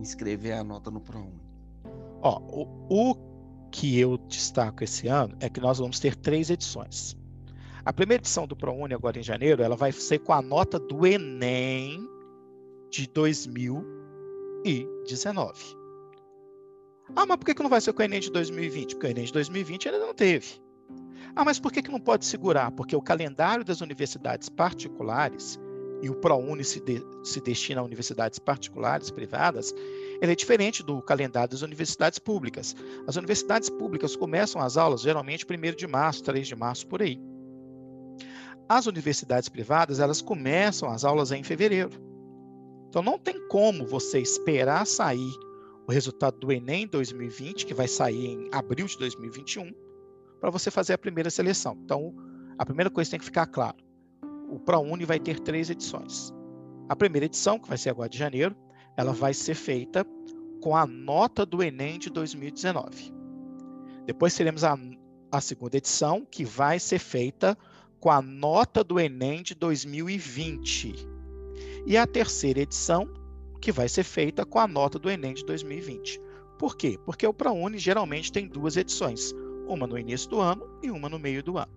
[0.00, 1.40] Inscrever a nota no ProUni?
[2.22, 3.14] Ó, o, o
[3.70, 7.16] que eu destaco esse ano é que nós vamos ter três edições.
[7.84, 11.06] A primeira edição do ProUni, agora em janeiro, ela vai ser com a nota do
[11.06, 12.06] Enem
[12.90, 15.80] de 2019.
[17.16, 18.94] Ah, mas por que, que não vai ser com o Enem de 2020?
[18.94, 20.60] Porque o Enem de 2020 ainda não teve.
[21.34, 22.70] Ah, mas por que, que não pode segurar?
[22.72, 25.58] Porque o calendário das universidades particulares
[26.02, 29.74] e o ProUni se, de, se destina a universidades particulares, privadas,
[30.20, 32.74] ele é diferente do calendário das universidades públicas.
[33.06, 37.20] As universidades públicas começam as aulas geralmente 1 de março, 3 de março, por aí.
[38.68, 41.90] As universidades privadas, elas começam as aulas em fevereiro.
[42.88, 45.32] Então não tem como você esperar sair
[45.86, 49.72] o resultado do Enem 2020, que vai sair em abril de 2021,
[50.40, 51.76] para você fazer a primeira seleção.
[51.84, 52.14] Então,
[52.56, 53.76] a primeira coisa tem que ficar claro
[54.50, 56.32] o ProUni vai ter três edições.
[56.88, 58.56] A primeira edição, que vai ser agora de janeiro,
[58.96, 60.04] ela vai ser feita
[60.60, 63.14] com a nota do Enem de 2019.
[64.04, 64.76] Depois teremos a,
[65.30, 67.56] a segunda edição, que vai ser feita
[68.00, 70.94] com a nota do Enem de 2020.
[71.86, 73.08] E a terceira edição,
[73.60, 76.20] que vai ser feita com a nota do Enem de 2020.
[76.58, 76.98] Por quê?
[77.06, 79.32] Porque o ProUni geralmente tem duas edições,
[79.66, 81.72] uma no início do ano e uma no meio do ano.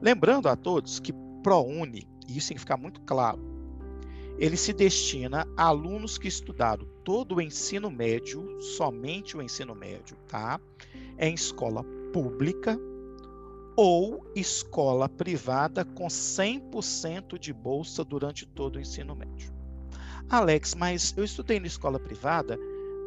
[0.00, 1.12] Lembrando a todos que
[1.46, 3.38] ProUni, e isso tem que ficar muito claro,
[4.36, 10.16] ele se destina a alunos que estudaram todo o ensino médio, somente o ensino médio,
[10.26, 10.60] tá?
[11.16, 12.76] Em escola pública
[13.76, 19.54] ou escola privada com 100% de bolsa durante todo o ensino médio.
[20.28, 22.58] Alex, mas eu estudei na escola privada,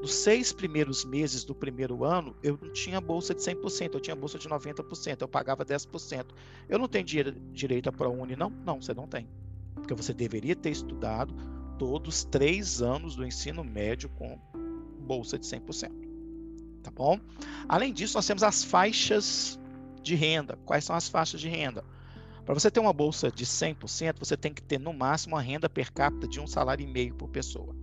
[0.02, 4.16] nos seis primeiros meses do primeiro ano, eu não tinha bolsa de 100%, eu tinha
[4.16, 6.26] bolsa de 90%, eu pagava 10%.
[6.70, 7.06] Eu não tenho
[7.52, 8.50] direito a ProUni, não?
[8.50, 9.28] Não, você não tem.
[9.76, 11.34] Porque você deveria ter estudado
[11.78, 14.40] todos os três anos do ensino médio com
[15.00, 15.92] bolsa de 100%.
[16.82, 17.20] Tá bom?
[17.68, 19.60] Além disso, nós temos as faixas
[20.02, 20.58] de renda.
[20.66, 21.84] Quais são as faixas de renda?
[22.46, 25.70] Para você ter uma bolsa de 100%, você tem que ter no máximo uma renda
[25.70, 27.76] per capita de um salário e meio por pessoa.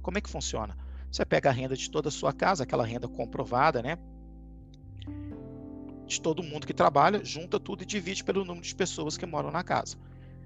[0.00, 0.76] Como é que funciona?
[1.12, 3.98] Você pega a renda de toda a sua casa, aquela renda comprovada, né?
[6.06, 9.50] De todo mundo que trabalha, junta tudo e divide pelo número de pessoas que moram
[9.50, 9.98] na casa.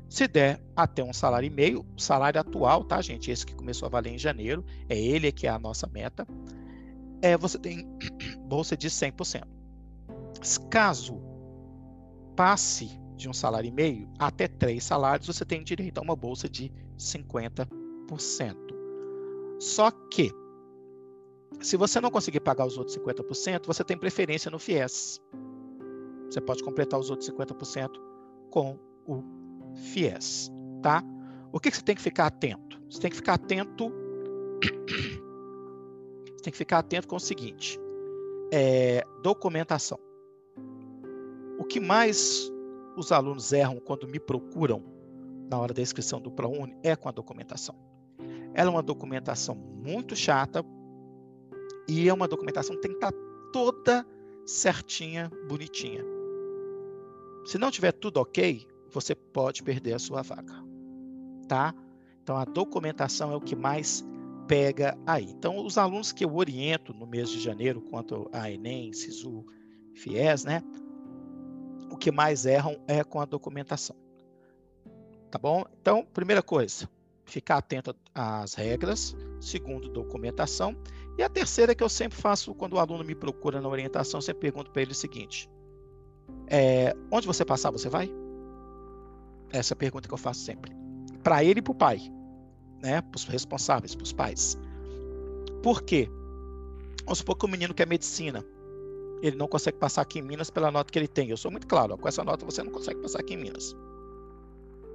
[0.08, 3.30] Se der até um salário e meio, o salário atual, tá, gente?
[3.30, 6.26] Esse que começou a valer em janeiro, é ele que é a nossa meta.
[7.22, 7.86] É, você tem
[8.46, 9.44] bolsa de 100%.
[10.68, 11.22] Caso
[12.34, 16.48] passe de um salário e meio até três salários, você tem direito a uma bolsa
[16.48, 17.68] de 50%.
[19.58, 20.30] Só que,
[21.60, 25.20] se você não conseguir pagar os outros 50%, você tem preferência no FIES.
[26.30, 27.90] Você pode completar os outros 50%
[28.50, 29.22] com o
[29.74, 30.50] FIES,
[30.82, 31.02] tá?
[31.52, 32.80] O que, que você tem que ficar atento?
[32.90, 33.92] Você tem que ficar atento.
[36.36, 37.78] Você tem que ficar atento com o seguinte:
[38.52, 39.98] é, documentação.
[41.58, 42.52] O que mais
[42.96, 44.82] os alunos erram quando me procuram
[45.50, 47.74] na hora da inscrição do ProUni é com a documentação.
[48.54, 50.64] Ela é uma documentação muito chata
[51.88, 53.12] e é uma documentação que tem que estar
[53.52, 54.06] toda
[54.44, 56.04] certinha, bonitinha.
[57.44, 60.54] Se não tiver tudo ok, você pode perder a sua vaga,
[61.48, 61.74] tá?
[62.22, 64.04] Então a documentação é o que mais
[64.48, 65.24] pega aí.
[65.24, 69.44] Então os alunos que eu oriento no mês de janeiro quanto a Enem, Sisu,
[69.94, 70.62] FIES, né?
[71.96, 73.96] o que mais erram é com a documentação.
[75.30, 75.64] Tá bom?
[75.80, 76.88] Então, primeira coisa,
[77.24, 79.16] ficar atento às regras.
[79.40, 80.76] Segundo, documentação.
[81.18, 84.42] E a terceira que eu sempre faço quando o aluno me procura na orientação, sempre
[84.42, 85.50] pergunto para ele o seguinte:
[86.46, 88.10] é, onde você passar, você vai?
[89.50, 90.72] Essa é a pergunta que eu faço sempre.
[91.22, 92.00] Para ele e para o pai,
[92.82, 93.00] né?
[93.00, 94.58] Para os responsáveis, para os pais.
[95.62, 96.08] Por quê?
[97.04, 98.44] Vamos supor que o menino quer medicina
[99.22, 101.30] ele não consegue passar aqui em Minas pela nota que ele tem.
[101.30, 103.74] Eu sou muito claro, ó, com essa nota você não consegue passar aqui em Minas.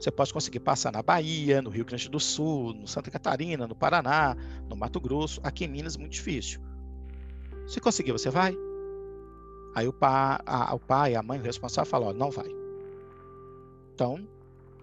[0.01, 3.75] Você pode conseguir passar na Bahia, no Rio Grande do Sul, no Santa Catarina, no
[3.75, 4.35] Paraná,
[4.67, 5.39] no Mato Grosso.
[5.43, 6.59] Aqui em Minas é muito difícil.
[7.67, 8.57] Se conseguir, você vai.
[9.75, 12.49] Aí o pai, a, o pai, a mãe, o responsável fala, ó, não vai.
[13.93, 14.27] Então,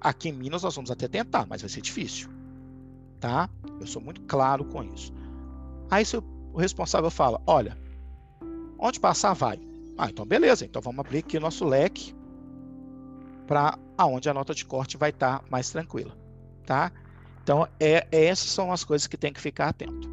[0.00, 2.30] aqui em Minas nós vamos até tentar, mas vai ser difícil.
[3.18, 3.50] Tá?
[3.80, 5.12] Eu sou muito claro com isso.
[5.90, 7.76] Aí se o responsável fala, olha,
[8.78, 9.58] Onde passar, vai.
[9.96, 10.64] Ah, então beleza.
[10.64, 12.14] Então vamos abrir aqui o nosso leque
[13.48, 16.14] para aonde a nota de corte vai estar tá mais tranquila,
[16.66, 16.92] tá?
[17.42, 20.06] Então, é, essas são as coisas que tem que ficar atento.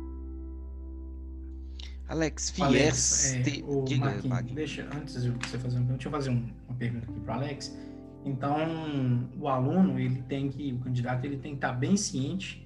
[2.08, 3.66] Alex, Fies, é, te...
[3.84, 7.20] diga, deixa, antes de você fazer uma pergunta, deixa eu fazer um, uma pergunta aqui
[7.20, 7.78] para Alex.
[8.24, 12.66] Então, o aluno, ele tem que, o candidato, ele tem que estar bem ciente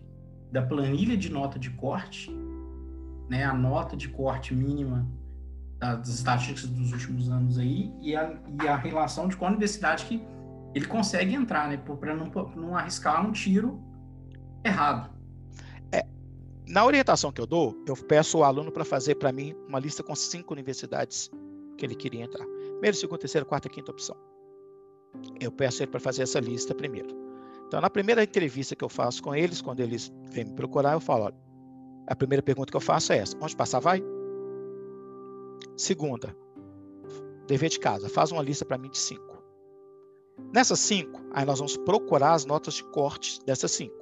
[0.52, 2.30] da planilha de nota de corte,
[3.28, 3.44] né?
[3.44, 5.08] A nota de corte mínima
[5.80, 10.22] das estatísticas dos últimos anos aí e a, e a relação de qual universidade que
[10.74, 11.78] ele consegue entrar, né?
[11.78, 13.82] Para não, não arriscar um tiro
[14.64, 15.14] errado.
[15.92, 16.06] É,
[16.68, 20.04] na orientação que eu dou, eu peço o aluno para fazer para mim uma lista
[20.04, 21.30] com cinco universidades
[21.78, 22.46] que ele queria entrar.
[22.46, 24.16] Primeiro, segundo, terceiro, quarta, quinta opção.
[25.40, 27.10] Eu peço ele para fazer essa lista primeiro.
[27.68, 31.00] Então, na primeira entrevista que eu faço com eles, quando eles vêm me procurar, eu
[31.00, 31.36] falo: olha,
[32.08, 34.04] a primeira pergunta que eu faço é essa: onde passar vai?
[35.78, 36.36] Segunda,
[37.48, 39.29] dever de casa, faz uma lista para mim de cinco.
[40.54, 43.96] Nessas cinco, aí nós vamos procurar as notas de corte dessas cinco.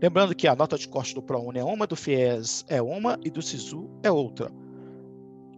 [0.00, 3.30] Lembrando que a nota de corte do ProUni é uma, do FIES é uma e
[3.30, 4.50] do SISU é outra.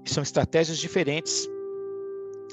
[0.05, 1.49] São estratégias diferentes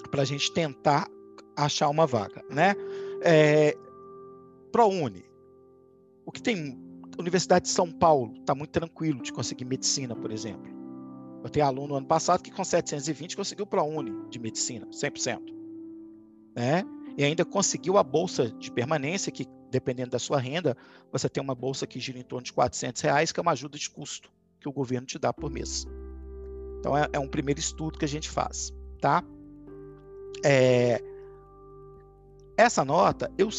[0.09, 1.07] para a gente tentar
[1.55, 2.73] achar uma vaga, né?
[3.23, 3.75] É,
[4.71, 5.25] ProUni,
[6.25, 6.79] o que tem
[7.19, 10.71] Universidade de São Paulo está muito tranquilo de conseguir medicina, por exemplo.
[11.43, 15.39] Eu tenho aluno ano passado que com 720 conseguiu para a Uni de medicina, 100%.
[16.55, 16.83] Né?
[17.17, 20.75] E ainda conseguiu a bolsa de permanência, que dependendo da sua renda,
[21.11, 23.77] você tem uma bolsa que gira em torno de 400 reais, que é uma ajuda
[23.77, 25.87] de custo que o governo te dá por mês.
[26.79, 29.23] Então é, é um primeiro estudo que a gente faz, tá?
[30.43, 31.01] É,
[32.57, 33.49] essa nota, eu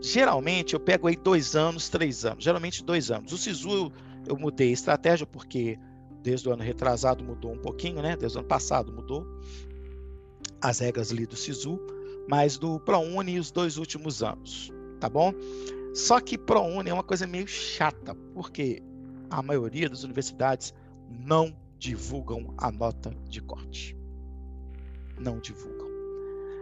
[0.00, 3.32] geralmente eu pego aí dois anos, três anos, geralmente dois anos.
[3.32, 3.92] O Sisu eu,
[4.26, 5.78] eu mudei a estratégia porque
[6.22, 8.16] desde o ano retrasado mudou um pouquinho, né?
[8.16, 9.26] Desde o ano passado mudou
[10.60, 11.80] as regras ali do Sisu,
[12.28, 14.70] mas do ProUni os dois últimos anos,
[15.00, 15.32] tá bom?
[15.94, 18.82] Só que ProUni é uma coisa meio chata, porque
[19.30, 20.74] a maioria das universidades
[21.08, 23.96] não divulgam a nota de corte.
[25.18, 25.88] Não divulgam.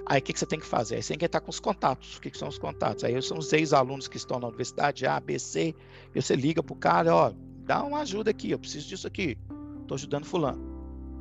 [0.07, 0.97] Aí o que, que você tem que fazer?
[0.97, 2.17] Aí você tem que estar com os contatos.
[2.17, 3.03] O que, que são os contatos?
[3.03, 5.75] Aí são os ex-alunos que estão na universidade A, B, C,
[6.15, 7.33] e você liga para o cara, ó,
[7.65, 9.37] dá uma ajuda aqui, eu preciso disso aqui.
[9.83, 10.63] Estou ajudando fulano.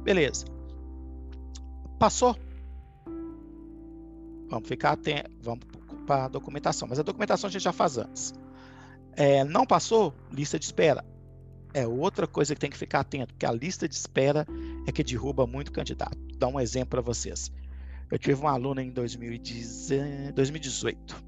[0.03, 0.45] Beleza.
[1.97, 2.37] Passou?
[4.55, 5.65] Vamos ficar atentos, vamos
[6.07, 6.87] para a documentação.
[6.87, 8.33] Mas a documentação a gente já faz antes.
[9.11, 10.13] É, não passou?
[10.31, 11.03] Lista de espera.
[11.73, 14.47] É outra coisa que tem que ficar atento, porque a lista de espera
[14.87, 16.17] é que derruba muito candidato.
[16.17, 17.51] Vou dar um exemplo para vocês.
[18.09, 21.25] Eu tive uma aluna em 2018.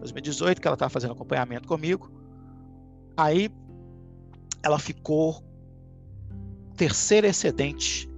[0.00, 2.10] 2018, que ela estava fazendo acompanhamento comigo.
[3.14, 3.50] Aí
[4.62, 5.44] ela ficou
[6.78, 8.08] terceira excedente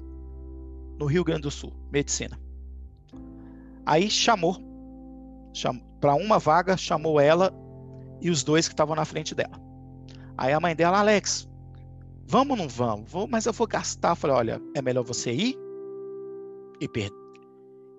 [1.00, 2.43] no Rio Grande do Sul, medicina.
[3.86, 4.56] Aí chamou,
[5.52, 7.52] chamou para uma vaga, chamou ela
[8.20, 9.60] e os dois que estavam na frente dela.
[10.36, 11.48] Aí a mãe dela, Alex,
[12.26, 13.10] vamos ou não vamos?
[13.10, 14.14] Vou, mas eu vou gastar.
[14.14, 15.58] Falei, olha, é melhor você ir
[16.80, 17.24] e perder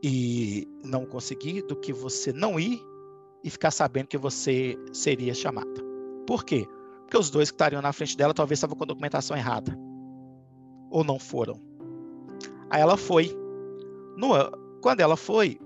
[0.07, 2.79] e não conseguir do que você não ir
[3.43, 5.83] e ficar sabendo que você seria chamada.
[6.27, 6.67] Por quê?
[7.01, 9.75] Porque os dois que estariam na frente dela talvez estavam com a documentação errada.
[10.91, 11.59] Ou não foram.
[12.69, 13.35] Aí ela foi.
[14.15, 14.33] No,
[14.79, 15.59] quando ela foi,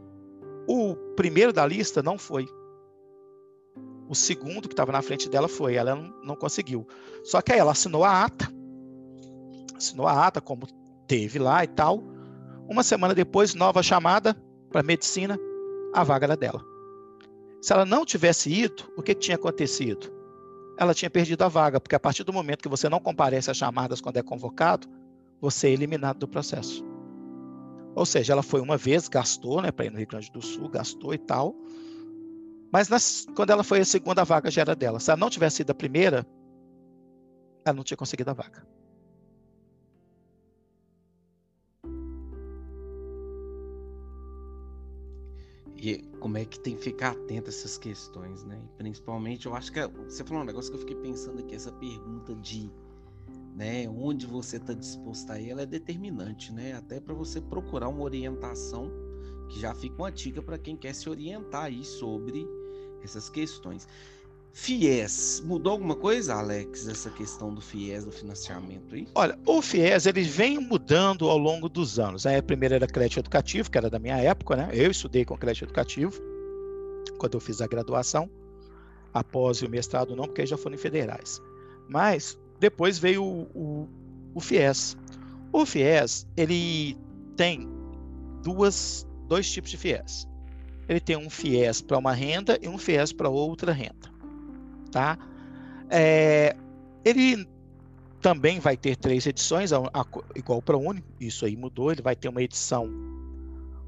[0.68, 2.48] o primeiro da lista não foi.
[4.08, 5.76] O segundo que estava na frente dela foi.
[5.76, 6.88] Ela não, não conseguiu.
[7.24, 8.52] Só que aí ela assinou a ata.
[9.76, 10.68] Assinou a ata, como
[11.08, 12.04] teve lá e tal
[12.70, 14.38] uma semana depois, nova chamada
[14.70, 15.40] para medicina,
[15.92, 16.64] a vaga era dela.
[17.60, 20.14] Se ela não tivesse ido, o que, que tinha acontecido?
[20.78, 23.58] Ela tinha perdido a vaga, porque a partir do momento que você não comparece às
[23.58, 24.88] chamadas quando é convocado,
[25.42, 26.86] você é eliminado do processo.
[27.96, 30.70] Ou seja, ela foi uma vez, gastou, né, para ir no Rio Grande do Sul,
[30.70, 31.56] gastou e tal.
[32.72, 35.00] Mas nas, quando ela foi a segunda, a vaga já era dela.
[35.00, 36.26] Se ela não tivesse sido a primeira,
[37.66, 38.66] ela não tinha conseguido a vaga.
[45.82, 48.62] E como é que tem que ficar atento a essas questões, né?
[48.78, 52.36] Principalmente, eu acho que você falou um negócio que eu fiquei pensando aqui, essa pergunta
[52.36, 52.70] de
[53.60, 56.72] né, onde você está disposto a ir, ela é determinante, né?
[56.72, 58.90] Até para você procurar uma orientação
[59.50, 62.48] que já fica uma dica para quem quer se orientar aí sobre
[63.04, 63.86] essas questões.
[64.54, 69.06] FIES, mudou alguma coisa, Alex, essa questão do FIES, do financiamento aí?
[69.14, 72.24] Olha, o FIES, ele vem mudando ao longo dos anos.
[72.24, 72.38] Né?
[72.38, 74.70] A primeira era crédito educativo, que era da minha época, né?
[74.72, 76.14] Eu estudei com crédito educativo,
[77.18, 78.30] quando eu fiz a graduação.
[79.14, 81.42] Após o mestrado não, porque aí já foram federais.
[81.90, 83.90] Mas depois veio o, o,
[84.36, 84.98] o FIES.
[85.52, 86.98] O FIES, ele
[87.36, 87.68] tem
[88.44, 90.28] duas, dois tipos de FIES.
[90.88, 94.10] Ele tem um FIES para uma renda e um FIES para outra renda
[94.90, 95.18] tá?
[95.90, 96.56] É,
[97.06, 97.48] ele
[98.22, 100.06] também vai ter três edições, a, a,
[100.36, 102.90] igual para o Uni, isso aí mudou, ele vai ter uma edição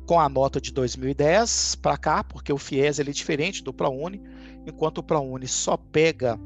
[0.05, 4.21] com a nota de 2010 para cá, porque o FIES ele é diferente do ProUni,
[4.65, 6.39] enquanto o ProUni só pega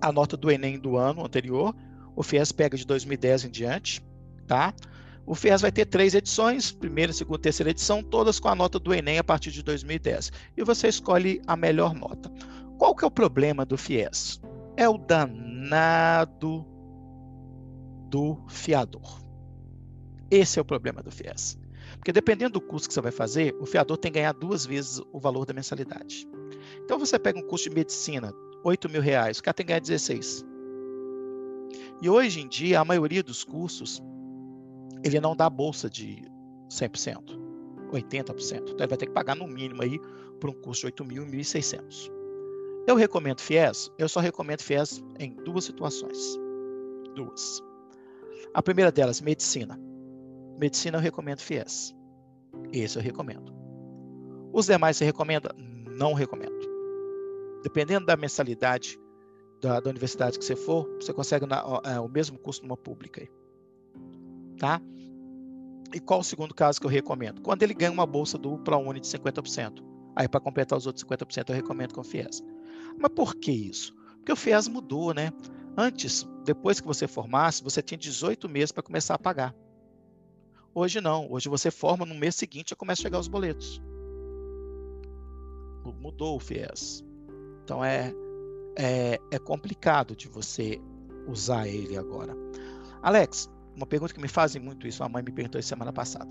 [0.00, 1.74] a nota do Enem do ano anterior,
[2.14, 4.02] o FIES pega de 2010 em diante,
[4.46, 4.74] tá?
[5.26, 8.94] O FIES vai ter três edições, primeira, segunda, terceira edição, todas com a nota do
[8.94, 10.30] Enem a partir de 2010.
[10.56, 12.30] E você escolhe a melhor nota.
[12.78, 14.40] Qual que é o problema do FIES?
[14.76, 16.64] É o danado
[18.08, 19.20] do fiador.
[20.30, 21.58] Esse é o problema do FIES.
[21.96, 25.00] Porque dependendo do curso que você vai fazer, o fiador tem que ganhar duas vezes
[25.12, 26.26] o valor da mensalidade.
[26.84, 28.32] Então você pega um curso de medicina,
[28.64, 30.44] 8 mil reais, o cara tem que ganhar 16.
[32.02, 34.02] E hoje em dia, a maioria dos cursos,
[35.02, 36.22] ele não dá bolsa de
[36.70, 37.38] 100%,
[37.90, 38.60] 80%.
[38.60, 39.98] Então ele vai ter que pagar no mínimo aí
[40.40, 42.10] por um curso de 8 mil e 1.600.
[42.86, 43.90] Eu recomendo FIES?
[43.98, 46.38] Eu só recomendo FIES em duas situações.
[47.14, 47.62] Duas.
[48.54, 49.78] A primeira delas, medicina.
[50.58, 51.94] Medicina eu recomendo FIES.
[52.72, 53.52] Esse eu recomendo.
[54.52, 55.54] Os demais você recomenda?
[55.98, 56.55] Não recomendo.
[57.66, 58.96] Dependendo da mensalidade
[59.60, 63.20] da, da universidade que você for, você consegue na, é, o mesmo custo numa pública.
[63.20, 63.28] Aí.
[64.56, 64.80] Tá?
[65.92, 67.42] E qual o segundo caso que eu recomendo?
[67.42, 69.84] Quando ele ganha uma bolsa do ProUni de 50%.
[70.14, 72.40] Aí, para completar os outros 50%, eu recomendo com o FIES.
[73.00, 73.92] Mas por que isso?
[74.18, 75.32] Porque o FIES mudou, né?
[75.76, 79.52] Antes, depois que você formasse, você tinha 18 meses para começar a pagar.
[80.72, 81.28] Hoje não.
[81.32, 83.82] Hoje você forma no mês seguinte e começa a chegar os boletos.
[86.00, 87.04] Mudou o FIES.
[87.66, 88.14] Então é,
[88.78, 90.80] é, é complicado de você
[91.26, 92.32] usar ele agora.
[93.02, 96.30] Alex, uma pergunta que me fazem muito isso, a mãe me perguntou semana passada.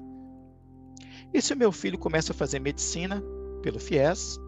[1.34, 3.22] E se o meu filho começa a fazer medicina
[3.62, 4.40] pelo FIES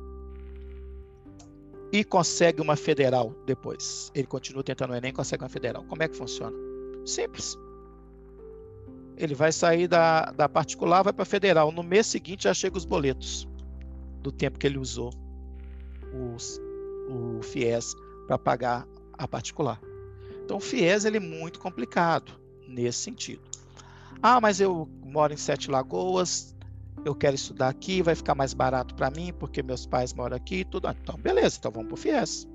[1.91, 4.09] e consegue uma federal depois?
[4.15, 5.83] Ele continua tentando o Enem consegue uma federal.
[5.89, 6.55] Como é que funciona?
[7.05, 7.57] Simples.
[9.17, 11.69] Ele vai sair da, da particular, vai para federal.
[11.69, 13.45] No mês seguinte já chega os boletos
[14.21, 15.11] do tempo que ele usou
[16.33, 16.61] os,
[17.07, 17.95] o FIES
[18.27, 19.79] para pagar a particular.
[20.43, 22.31] Então, o FIES ele é muito complicado
[22.67, 23.41] nesse sentido.
[24.21, 26.55] Ah, mas eu moro em Sete Lagoas,
[27.05, 30.65] eu quero estudar aqui, vai ficar mais barato para mim porque meus pais moram aqui,
[30.65, 30.87] tudo.
[30.89, 32.47] Então, beleza, então vamos para o FIES.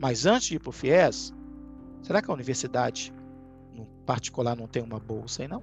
[0.00, 1.32] Mas antes de ir para o FIES,
[2.02, 3.12] será que a universidade
[4.06, 5.62] particular não tem uma bolsa aí não?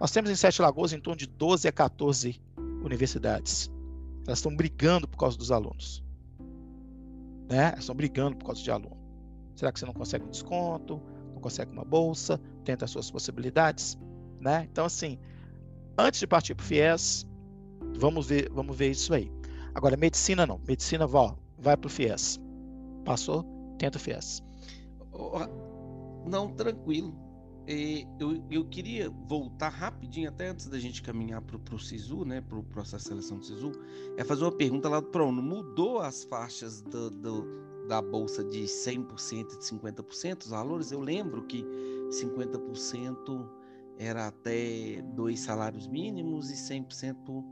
[0.00, 2.40] Nós temos em Sete Lagoas em torno de 12 a 14
[2.82, 3.70] universidades.
[4.26, 6.04] Elas estão brigando por causa dos alunos.
[7.48, 7.74] Né?
[7.78, 8.96] Estão brigando por causa de aluno.
[9.54, 11.00] Será que você não consegue um desconto?
[11.32, 12.40] Não consegue uma bolsa?
[12.64, 13.98] Tenta as suas possibilidades?
[14.40, 14.68] Né?
[14.70, 15.18] Então, assim,
[15.98, 17.26] antes de partir para o FIES,
[17.98, 19.32] vamos ver, vamos ver isso aí.
[19.74, 20.60] Agora, medicina não.
[20.66, 22.38] Medicina, vó, vai para o FIES.
[23.04, 23.44] Passou,
[23.78, 24.42] tenta o FIES.
[26.26, 27.27] Não, tranquilo.
[28.18, 32.58] Eu, eu queria voltar rapidinho, até antes da gente caminhar para o SISU, né, para
[32.58, 33.72] o processo de seleção do SISU,
[34.16, 35.42] é fazer uma pergunta lá do PRONO.
[35.42, 37.46] Mudou as faixas do, do,
[37.86, 40.92] da bolsa de 100% e de 50% os valores?
[40.92, 41.62] Eu lembro que
[42.08, 43.46] 50%
[43.98, 47.44] era até dois salários mínimos e 100%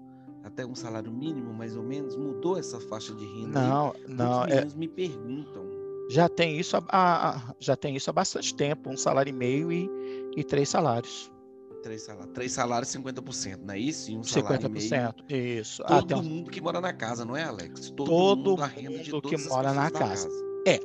[0.45, 2.17] até um salário mínimo, mais ou menos.
[2.17, 3.61] Mudou essa faixa de renda?
[3.61, 4.05] Não, aí?
[4.09, 4.45] não.
[4.45, 4.79] Os é...
[4.79, 5.76] me perguntam.
[6.09, 9.91] Já tem isso há, já tem isso há bastante tempo, um salário e meio e,
[10.37, 11.33] e três salários.
[11.83, 14.11] Três salários, três salários 50%, não é isso?
[14.11, 15.61] E um salário 50%, meio.
[15.61, 15.83] isso.
[15.85, 17.91] Todo ah, mundo que mora na casa, não é, Alex?
[17.91, 20.28] Todo, todo mundo, mundo que mora na casa.
[20.28, 20.31] casa.
[20.66, 20.81] É.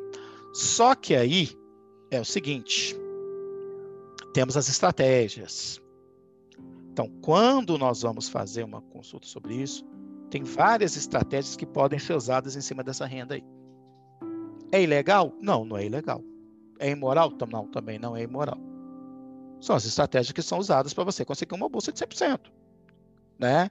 [0.53, 1.49] Só que aí
[2.11, 2.95] é o seguinte,
[4.33, 5.81] temos as estratégias.
[6.91, 9.85] Então, quando nós vamos fazer uma consulta sobre isso,
[10.29, 13.43] tem várias estratégias que podem ser usadas em cima dessa renda aí.
[14.71, 15.33] É ilegal?
[15.41, 16.23] Não, não é ilegal.
[16.79, 17.31] É imoral?
[17.51, 18.57] Não, também não é imoral.
[19.59, 22.39] São as estratégias que são usadas para você conseguir uma bolsa de 100%.
[23.37, 23.69] Né?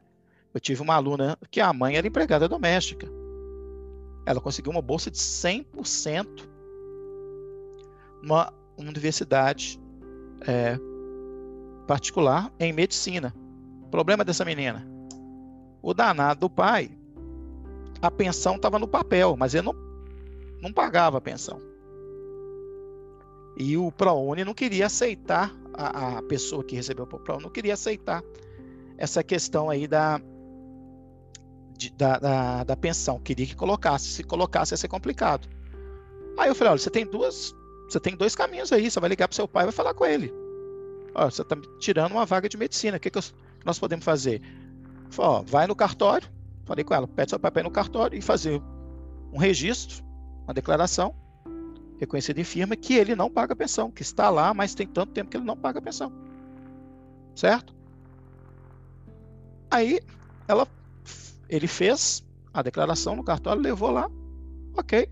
[0.53, 3.09] Eu tive uma aluna que a mãe era empregada doméstica.
[4.27, 6.49] Ela conseguiu uma bolsa de 100%
[8.23, 9.81] numa universidade
[10.47, 10.79] é,
[11.87, 13.35] particular em medicina.
[13.91, 14.87] Problema dessa menina?
[15.83, 16.91] O danado do pai,
[18.01, 19.90] a pensão estava no papel, mas ele não,
[20.61, 21.61] não pagava a pensão.
[23.57, 27.75] E o ProUni não queria aceitar, a, a pessoa que recebeu o ProUni não queria
[27.75, 28.23] aceitar
[28.97, 30.21] essa questão aí da,
[31.77, 33.19] de, da, da, da, pensão.
[33.19, 34.09] Queria que colocasse.
[34.09, 35.49] Se colocasse, ia ser complicado.
[36.39, 37.55] Aí eu falei: olha, você tem duas.
[37.89, 38.91] Você tem dois caminhos aí.
[38.91, 40.33] Você vai ligar para seu pai e vai falar com ele.
[41.15, 42.99] Olha, você está tirando uma vaga de medicina.
[42.99, 43.19] O que, que
[43.65, 44.43] nós podemos fazer?
[45.09, 46.29] Falei, ó, vai no cartório.
[46.67, 48.63] Falei com ela, pede seu pai para ir no cartório e fazer
[49.33, 50.05] um registro,
[50.45, 51.15] uma declaração
[51.99, 55.31] reconhecida em firma que ele não paga pensão, que está lá, mas tem tanto tempo
[55.31, 56.13] que ele não paga pensão.
[57.35, 57.75] Certo?
[59.71, 60.01] Aí
[60.49, 60.67] ela
[61.49, 64.11] ele fez a declaração no cartório, levou lá,
[64.77, 65.09] ok,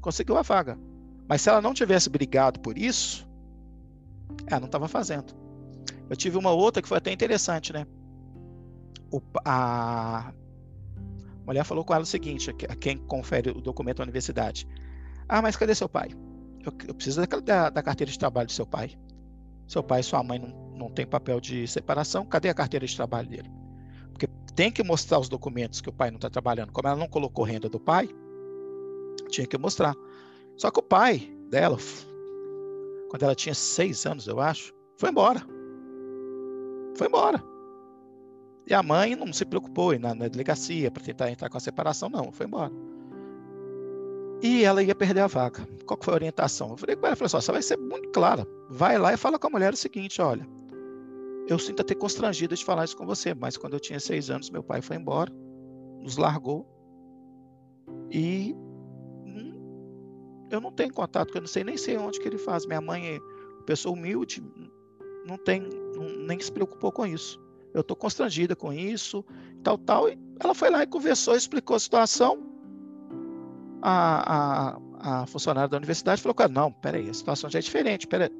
[0.00, 0.78] conseguiu a vaga.
[1.28, 3.26] Mas se ela não tivesse brigado por isso,
[4.46, 5.34] ela não estava fazendo.
[6.08, 7.86] Eu tive uma outra que foi até interessante, né?
[9.10, 10.32] O, a
[11.44, 14.66] mulher falou com ela o seguinte: a quem confere o documento da universidade.
[15.28, 16.10] Ah, mas cadê seu pai?
[16.64, 18.92] Eu, eu preciso da, da, da, carteira de trabalho do seu pai.
[19.66, 22.26] Seu pai e sua mãe não, não tem papel de separação.
[22.26, 23.50] Cadê a carteira de trabalho dele?
[24.10, 26.72] Porque tem que mostrar os documentos que o pai não está trabalhando.
[26.72, 28.08] Como ela não colocou renda do pai,
[29.28, 29.94] tinha que mostrar.
[30.56, 31.78] Só que o pai dela,
[33.10, 35.40] quando ela tinha seis anos, eu acho, foi embora.
[36.96, 37.42] Foi embora.
[38.66, 42.08] E a mãe não se preocupou na, na delegacia para tentar entrar com a separação,
[42.08, 42.72] não, foi embora.
[44.42, 45.66] E ela ia perder a vaga.
[45.86, 46.70] Qual foi a orientação?
[46.70, 48.46] Eu falei com ela, falei assim, você vai ser muito clara.
[48.70, 50.46] Vai lá e fala com a mulher o seguinte, olha,
[51.46, 54.50] eu sinto até constrangido de falar isso com você, mas quando eu tinha seis anos,
[54.50, 55.30] meu pai foi embora,
[56.00, 56.66] nos largou
[58.10, 58.54] e
[59.26, 62.66] hum, eu não tenho contato, eu não sei nem sei onde que ele faz.
[62.66, 63.18] Minha mãe é
[63.66, 64.42] pessoa humilde,
[65.26, 65.62] não tem,
[66.26, 67.43] nem se preocupou com isso.
[67.74, 69.24] Eu estou constrangida com isso,
[69.62, 72.38] tal, tal, e Ela foi lá e conversou, explicou a situação.
[73.82, 78.06] A, a, a funcionária da universidade falou: cara, não, peraí, a situação já é diferente,
[78.06, 78.30] peraí,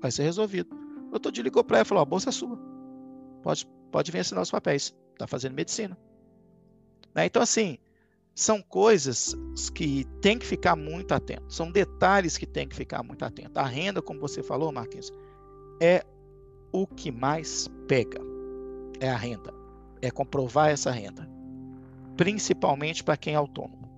[0.00, 0.68] vai ser resolvido.
[1.08, 2.58] O doutor de ligou para ela e falou: a bolsa é sua.
[3.42, 4.94] Pode, pode vir assinar os papéis.
[5.14, 5.98] Está fazendo medicina.
[7.14, 7.26] Né?
[7.26, 7.78] Então, assim,
[8.34, 9.34] são coisas
[9.74, 11.52] que tem que ficar muito atento.
[11.52, 13.58] São detalhes que tem que ficar muito atento.
[13.58, 15.10] A renda, como você falou, Marquinhos,
[15.80, 16.04] é
[16.70, 18.20] o que mais pega.
[19.00, 19.52] É a renda.
[20.00, 21.28] É comprovar essa renda.
[22.16, 23.88] Principalmente para quem é autônomo.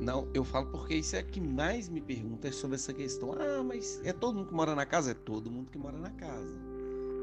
[0.00, 3.32] Não, eu falo porque isso é que mais me pergunta é sobre essa questão.
[3.32, 5.12] Ah, mas é todo mundo que mora na casa?
[5.12, 6.54] É todo mundo que mora na casa.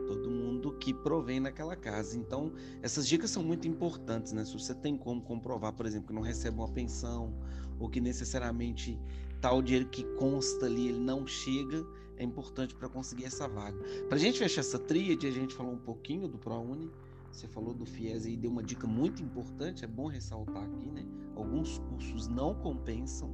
[0.07, 2.18] Todo mundo que provém naquela casa.
[2.18, 2.51] Então,
[2.81, 4.43] essas dicas são muito importantes, né?
[4.45, 7.34] Se você tem como comprovar, por exemplo, que não recebe uma pensão,
[7.80, 8.99] ou que necessariamente
[9.39, 11.85] tal dinheiro que consta ali ele não chega,
[12.22, 13.77] é importante para conseguir essa vaga.
[14.07, 16.91] Para a gente fechar essa tríade, a gente falou um pouquinho do ProUni,
[17.31, 21.03] você falou do FIES e deu uma dica muito importante, é bom ressaltar aqui, né?
[21.35, 23.34] Alguns cursos não compensam,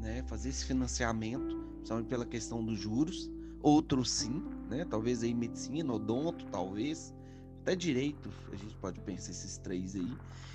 [0.00, 0.22] né?
[0.22, 3.30] Fazer esse financiamento, principalmente pela questão dos juros.
[3.60, 4.84] Outros sim, né?
[4.86, 7.14] Talvez aí medicina, odonto, talvez.
[7.60, 10.10] Até direito, a gente pode pensar esses três aí.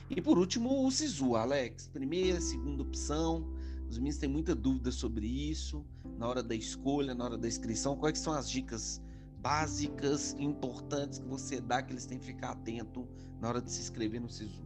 [0.10, 1.88] E por último, o SISU, Alex.
[1.88, 3.48] Primeira, segunda opção.
[3.90, 5.86] Os meninos têm muita dúvida sobre isso,
[6.18, 7.96] na hora da escolha, na hora da inscrição.
[7.96, 9.02] Quais são as dicas
[9.40, 13.08] básicas, importantes que você dá que eles têm que ficar atento
[13.40, 14.66] na hora de se inscrever no SISU?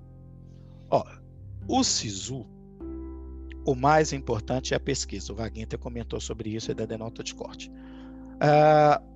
[0.90, 1.06] Ó,
[1.68, 2.48] o SISU,
[3.65, 5.32] o mais importante é a pesquisa.
[5.32, 7.69] O Vaguinho até comentou sobre isso e da denota de corte.
[7.69, 9.11] Uh,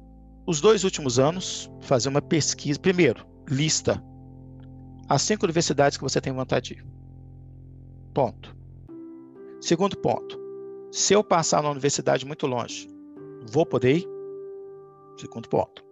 [0.45, 2.80] os dois últimos anos, fazer uma pesquisa.
[2.80, 4.03] Primeiro, lista
[5.07, 6.86] as cinco universidades que você tem vontade de ir.
[8.14, 8.56] Ponto.
[9.62, 10.40] Segundo ponto,
[10.96, 12.88] se eu passar na universidade muito longe,
[13.52, 14.08] vou poder ir?
[15.18, 15.84] Segundo ponto.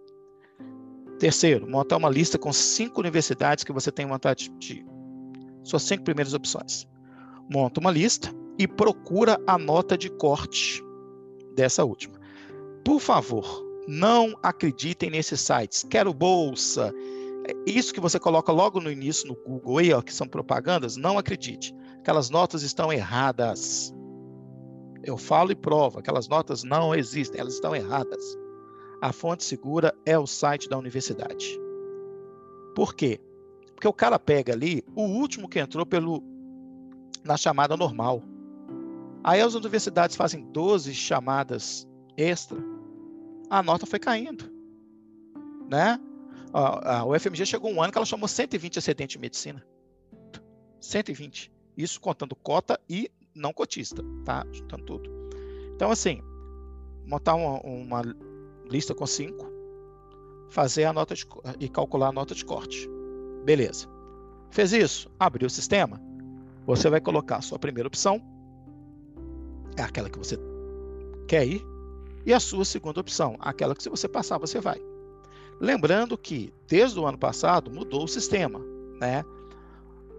[1.18, 4.86] Terceiro, montar uma lista com cinco universidades que você tem vontade de ir.
[5.62, 6.88] Suas cinco primeiras opções.
[7.52, 10.82] Monta uma lista e procura a nota de corte
[11.54, 12.18] dessa última.
[12.82, 15.84] Por favor, não acreditem nesses sites.
[15.84, 16.94] Quero bolsa.
[17.66, 21.18] Isso que você coloca logo no início no Google aí, ó, que são propagandas, não
[21.18, 21.74] acredite.
[21.98, 23.92] Aquelas notas estão erradas.
[25.04, 28.38] Eu falo e provo, aquelas notas não existem, elas estão erradas.
[29.00, 31.58] A fonte segura é o site da universidade.
[32.74, 33.20] Por quê?
[33.74, 36.22] Porque o cara pega ali o último que entrou pelo
[37.22, 38.22] na chamada normal.
[39.22, 41.86] Aí as universidades fazem 12 chamadas
[42.16, 42.58] extra.
[43.50, 44.50] A nota foi caindo.
[45.68, 45.98] Né?
[46.52, 49.66] A, UFMG chegou um ano que ela chamou 120 excedentes de medicina.
[50.80, 51.52] 120.
[51.76, 54.46] Isso contando cota e não cotista, tá?
[54.52, 55.10] Juntando tudo.
[55.74, 56.22] Então, assim,
[57.06, 58.02] montar uma, uma
[58.70, 59.46] lista com cinco,
[60.50, 61.26] fazer a nota de,
[61.58, 62.88] e calcular a nota de corte.
[63.44, 63.88] Beleza.
[64.50, 65.10] Fez isso?
[65.18, 66.00] Abriu o sistema.
[66.66, 68.22] Você vai colocar a sua primeira opção,
[69.76, 70.38] é aquela que você
[71.26, 71.62] quer ir,
[72.24, 74.80] e a sua segunda opção, aquela que se você passar, você vai.
[75.60, 78.60] Lembrando que desde o ano passado mudou o sistema,
[78.98, 79.24] né?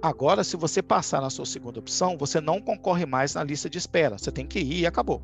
[0.02, 3.78] Agora, se você passar na sua segunda opção, você não concorre mais na lista de
[3.78, 4.18] espera.
[4.18, 5.22] Você tem que ir e acabou.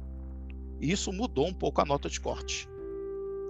[0.79, 2.67] Isso mudou um pouco a nota de corte.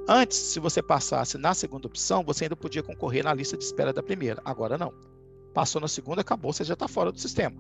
[0.08, 3.94] Antes, se você passasse na segunda opção, você ainda podia concorrer na lista de espera
[3.94, 4.42] da primeira.
[4.44, 4.94] Agora não.
[5.54, 7.56] Passou na segunda, acabou, você já está fora do sistema.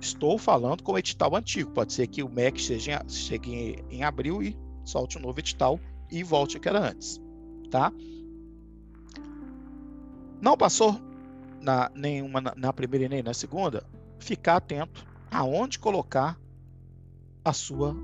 [0.00, 1.70] Estou falando com o edital antigo.
[1.72, 5.78] Pode ser que o MEC chegue, chegue em, abril e solte um novo edital
[6.10, 7.20] e volte ao que era antes.
[7.70, 7.92] Tá?
[10.40, 10.98] Não passou
[11.60, 13.84] na, nenhuma na, na primeira e nem na segunda,
[14.18, 16.38] ficar atento aonde colocar
[17.44, 17.94] a sua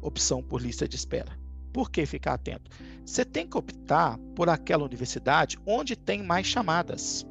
[0.00, 1.38] opção por lista de espera.
[1.72, 2.70] Por que ficar atento?
[3.04, 7.26] Você tem que optar por aquela universidade onde tem mais chamadas.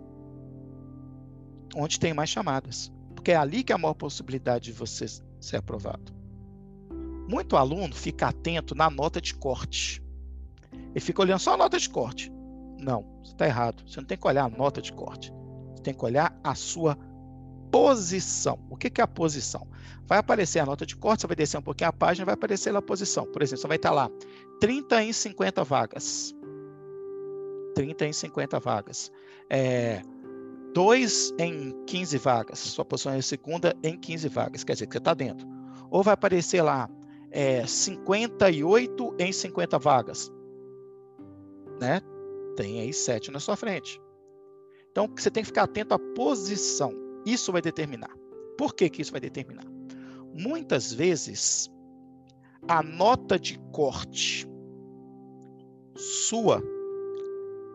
[1.76, 2.92] Onde tem mais chamadas.
[3.16, 5.06] Porque é ali que é a maior possibilidade de você
[5.40, 6.14] ser aprovado.
[7.28, 10.04] Muito aluno fica atento na nota de corte.
[10.92, 12.32] Ele fica olhando só a nota de corte.
[12.80, 13.82] Não, você está errado.
[13.88, 15.34] Você não tem que olhar a nota de corte.
[15.84, 16.98] Tem que olhar a sua
[17.72, 18.60] posição.
[18.70, 19.68] O que, que é a posição?
[20.06, 22.72] Vai aparecer a nota de corte, você vai descer um pouquinho a página, vai aparecer
[22.72, 23.26] lá a posição.
[23.26, 24.10] Por exemplo, você vai estar lá
[24.60, 26.36] 30 em 50 vagas.
[27.76, 29.12] 30 em 50 vagas.
[29.50, 30.02] É,
[30.74, 32.60] 2 em 15 vagas.
[32.60, 34.64] Sua posição é segunda em 15 vagas.
[34.64, 35.48] Quer dizer, que você está dentro.
[35.90, 36.90] Ou vai aparecer lá
[37.32, 40.32] é, 58 em 50 vagas.
[41.80, 42.02] Né?
[42.56, 44.00] Tem aí 7 na sua frente.
[44.94, 46.94] Então, você tem que ficar atento à posição.
[47.26, 48.16] Isso vai determinar.
[48.56, 49.66] Por que, que isso vai determinar?
[50.32, 51.68] Muitas vezes,
[52.68, 54.48] a nota de corte
[55.96, 56.62] sua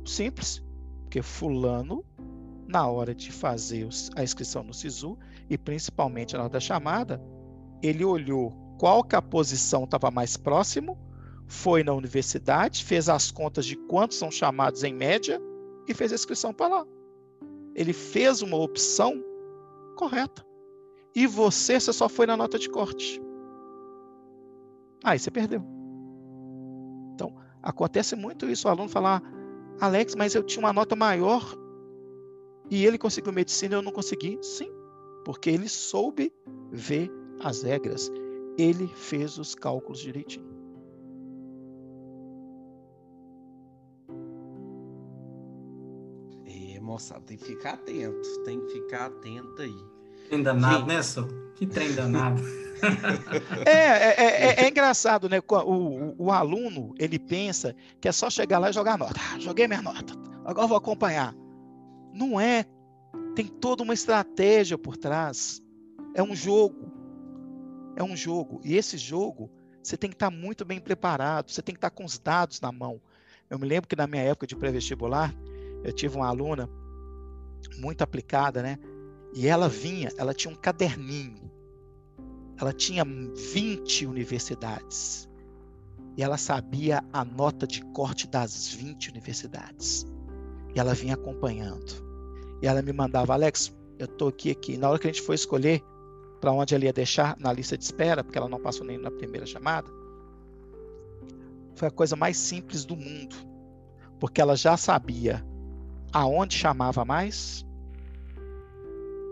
[0.06, 0.64] Simples.
[1.12, 2.06] Porque fulano,
[2.66, 3.86] na hora de fazer
[4.16, 5.18] a inscrição no SISU,
[5.50, 7.22] e principalmente na hora da chamada,
[7.84, 10.98] ele olhou qual que a posição estava mais próximo,
[11.48, 15.38] foi na universidade, fez as contas de quantos são chamados em média
[15.86, 16.86] e fez a inscrição para lá.
[17.76, 19.22] Ele fez uma opção
[19.98, 20.46] correta.
[21.14, 23.22] E você, você só foi na nota de corte.
[25.04, 25.62] Aí você perdeu.
[27.16, 28.66] Então, acontece muito isso.
[28.70, 29.22] O aluno falar,
[29.82, 31.44] Alex, mas eu tinha uma nota maior
[32.70, 34.38] e ele conseguiu medicina e eu não consegui.
[34.44, 34.72] Sim,
[35.26, 36.32] porque ele soube
[36.72, 38.12] ver as regras.
[38.60, 40.46] Ele fez os cálculos direitinho.
[46.46, 48.44] É, moçada, tem que ficar atento.
[48.44, 50.01] Tem que ficar atento aí.
[50.30, 51.00] Trem danado, né?
[51.56, 52.42] Que trem danado.
[53.64, 55.40] É, é, é, é, engraçado, né?
[55.40, 59.20] O, o, o, aluno, ele pensa que é só chegar lá e jogar nota.
[59.20, 61.36] Ah, joguei minha nota, agora vou acompanhar.
[62.12, 62.66] Não é.
[63.36, 65.62] Tem toda uma estratégia por trás.
[66.16, 66.92] É um jogo.
[67.96, 68.60] É um jogo.
[68.64, 69.52] E esse jogo,
[69.84, 72.72] você tem que estar muito bem preparado, você tem que estar com os dados na
[72.72, 73.00] mão.
[73.50, 75.34] Eu me lembro que na minha época de pré-vestibular,
[75.84, 76.70] eu tive uma aluna
[77.78, 78.78] muito aplicada, né?
[79.34, 81.50] E ela vinha, ela tinha um caderninho.
[82.60, 85.30] Ela tinha 20 universidades.
[86.18, 90.06] E ela sabia a nota de corte das 20 universidades.
[90.76, 92.12] E ela vinha acompanhando.
[92.62, 94.78] E ela me mandava, Alex, eu tô aqui aqui.
[94.78, 95.82] Na hora que a gente foi escolher
[96.40, 99.12] para onde ela ia deixar na lista de espera, porque ela não passou nem na
[99.12, 99.90] primeira chamada,
[101.76, 103.36] foi a coisa mais simples do mundo.
[104.20, 105.44] Porque ela já sabia
[106.14, 107.66] aonde chamava mais,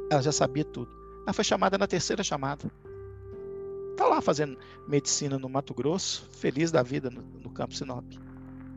[0.10, 0.92] ela já sabia tudo.
[1.24, 2.72] Ela foi chamada na terceira chamada.
[3.92, 4.58] Está lá fazendo
[4.88, 8.06] medicina no Mato Grosso, feliz da vida no, no campo Sinop.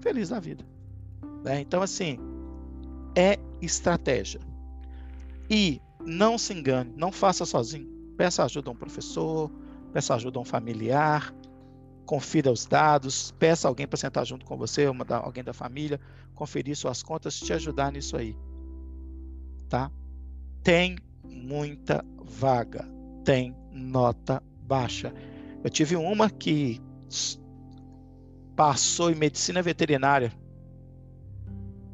[0.01, 0.65] Feliz da vida.
[1.45, 1.61] Né?
[1.61, 2.19] Então, assim,
[3.17, 4.41] é estratégia.
[5.49, 7.89] E não se engane, não faça sozinho.
[8.17, 9.51] Peça ajuda a um professor,
[9.93, 11.33] peça ajuda a um familiar,
[12.05, 16.01] confira os dados, peça alguém para sentar junto com você, uma da, alguém da família,
[16.35, 18.37] conferir suas contas, te ajudar nisso aí.
[19.69, 19.91] Tá?
[20.63, 20.97] Tem
[21.33, 22.89] muita vaga,
[23.25, 25.13] tem nota baixa.
[25.65, 26.81] Eu tive uma que
[28.57, 30.33] passou em medicina veterinária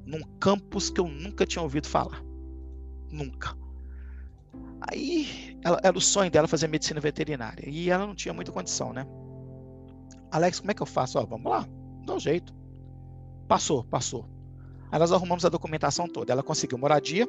[0.05, 2.23] num campus que eu nunca tinha ouvido falar.
[3.11, 3.57] Nunca.
[4.81, 8.93] Aí ela, era o sonho dela fazer medicina veterinária e ela não tinha muita condição,
[8.93, 9.07] né?
[10.31, 11.19] Alex, como é que eu faço?
[11.19, 11.67] Ó, vamos lá,
[12.07, 12.55] dá um jeito.
[13.47, 14.29] Passou, passou.
[14.91, 16.33] Aí nós arrumamos a documentação toda.
[16.33, 17.27] Ela conseguiu moradia,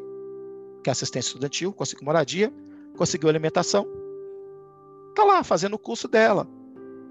[0.83, 2.53] que é assistência estudantil, conseguiu moradia,
[2.97, 3.85] conseguiu alimentação.
[5.15, 6.47] Tá lá fazendo o curso dela.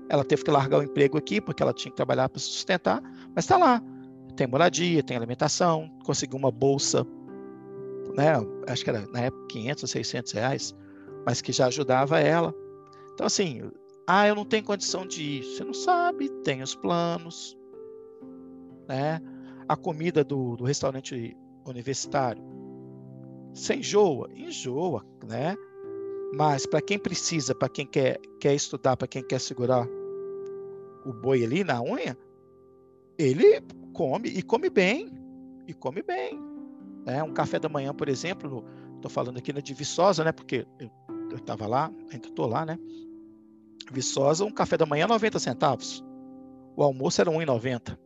[0.08, 3.02] Ela teve que largar o emprego aqui porque ela tinha que trabalhar para se sustentar,
[3.34, 3.82] mas está lá.
[4.36, 7.06] Tem moradia, tem alimentação, conseguiu uma bolsa,
[8.14, 8.34] né?
[8.66, 10.76] Acho que era na época 500 ou 600 reais,
[11.26, 12.54] mas que já ajudava ela.
[13.12, 13.62] Então assim,
[14.06, 15.42] ah, eu não tenho condição de ir.
[15.42, 17.58] Você não sabe, tem os planos,
[18.88, 19.20] né?
[19.68, 21.36] A comida do, do restaurante
[21.66, 22.42] universitário.
[23.58, 24.30] Você enjoa?
[24.32, 25.56] Enjoa, né?
[26.32, 29.86] Mas para quem precisa, para quem quer, quer estudar, para quem quer segurar
[31.04, 32.16] o boi ali na unha,
[33.18, 33.60] ele
[33.92, 35.10] come e come bem,
[35.66, 36.38] e come bem.
[37.04, 37.20] Né?
[37.22, 38.64] Um café da manhã, por exemplo,
[38.94, 40.30] estou falando aqui na de Viçosa, né?
[40.30, 40.64] Porque
[41.28, 42.78] eu estava lá, ainda estou lá, né?
[43.90, 46.04] Viçosa, um café da manhã 90 centavos.
[46.76, 47.98] O almoço era 1,90.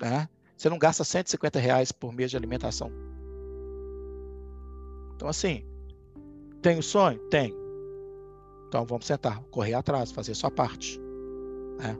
[0.00, 0.28] Né?
[0.56, 3.11] Você não gasta 150 reais por mês de alimentação.
[5.22, 5.64] Então, assim,
[6.60, 7.16] tem o sonho?
[7.30, 7.54] Tem.
[8.66, 11.00] Então vamos sentar, correr atrás, fazer a sua parte.
[11.78, 11.96] Né?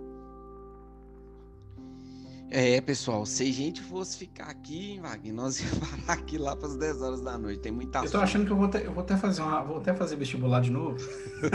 [2.50, 6.66] É, pessoal, se a gente fosse ficar aqui, Wagner, nós ia parar aqui lá para
[6.66, 7.60] as 10 horas da noite.
[7.60, 9.76] Tem muita Eu tô achando que eu vou, ter, eu vou até fazer uma, vou
[9.76, 10.98] até fazer vestibular de novo.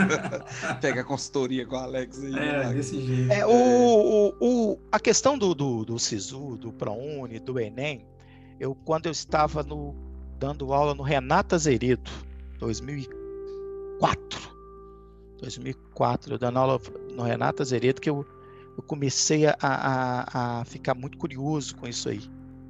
[0.80, 2.34] Pega a consultoria com o Alex aí.
[2.34, 2.74] É, Wagner.
[2.76, 3.30] desse jeito.
[3.30, 8.06] É, o, o, o, a questão do, do, do SISU, do ProUni, do Enem,
[8.58, 10.07] eu quando eu estava no,
[10.38, 12.10] dando aula no Renata Azeredo,
[12.58, 14.56] 2004.
[15.40, 16.80] 2004, eu dando aula
[17.14, 18.26] no Renata Azeredo, que eu
[18.78, 22.20] eu comecei a, a, a, ficar muito curioso com isso aí.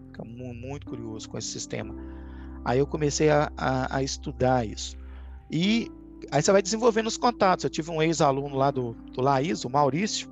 [0.06, 1.94] Ficar muito curioso com esse sistema.
[2.64, 4.96] Aí eu comecei a, a, a estudar isso.
[5.50, 5.92] E
[6.30, 7.64] aí você vai desenvolvendo os contatos.
[7.64, 10.30] Eu tive um ex-aluno lá do, do Laís, o Maurício,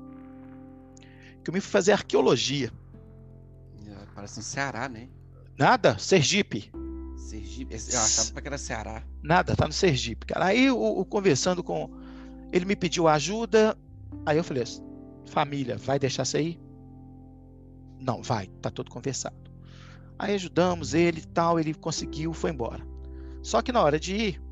[1.44, 2.72] que eu me fui fazer arqueologia.
[4.14, 5.10] Parece um Ceará, né?
[5.58, 6.72] Nada, Sergipe.
[7.36, 7.74] Sergipe.
[7.74, 9.02] Eu achava que era Ceará.
[9.22, 10.46] Nada, tá no Sergipe, cara.
[10.46, 11.90] Aí o, o conversando com.
[12.52, 13.76] Ele me pediu ajuda.
[14.24, 14.82] Aí eu falei assim,
[15.26, 16.60] Família, vai deixar sair?
[17.98, 19.36] Não, vai, tá tudo conversado.
[20.18, 22.86] Aí ajudamos ele e tal, ele conseguiu, foi embora.
[23.42, 24.42] Só que na hora de ir,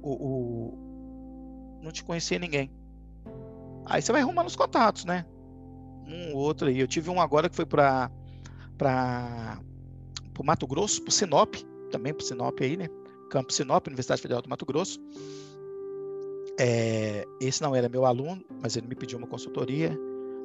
[0.00, 2.70] o, o não te conhecia ninguém.
[3.86, 5.26] Aí você vai arrumando os contatos, né?
[6.06, 6.78] Um outro aí.
[6.78, 8.10] Eu tive um agora que foi para
[8.78, 9.60] para
[10.38, 11.54] o Mato Grosso, para Sinop,
[11.90, 12.88] também para Sinop aí, né?
[13.30, 14.98] Campo Sinop, Universidade Federal do Mato Grosso.
[16.58, 19.98] É, esse não era meu aluno, mas ele me pediu uma consultoria.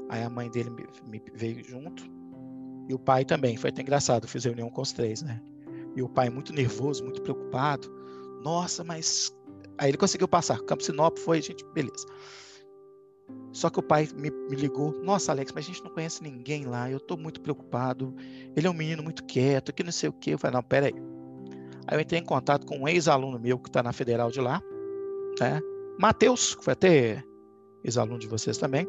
[0.10, 2.04] Aí a mãe dele me, me veio junto.
[2.88, 3.58] E o pai também.
[3.58, 4.28] Foi até engraçado.
[4.28, 5.42] Fiz reunião com os três, né?
[5.96, 7.92] E o pai muito nervoso, muito preocupado.
[8.42, 9.36] Nossa, mas.
[9.78, 10.60] Aí ele conseguiu passar.
[10.62, 12.06] Campo Sinop foi, gente, beleza.
[13.52, 14.92] Só que o pai me, me, ligou.
[15.04, 16.90] Nossa, Alex, mas a gente não conhece ninguém lá.
[16.92, 18.14] Eu estou muito preocupado.
[18.56, 20.34] Ele é um menino muito quieto, que não sei o quê.
[20.34, 20.94] Eu falei, não, peraí.
[21.88, 24.62] Aí eu entrei em contato com um ex-aluno meu que está na federal de lá,
[25.40, 25.62] né?
[25.98, 27.24] Matheus, que foi até
[27.84, 28.88] ex-aluno de vocês também.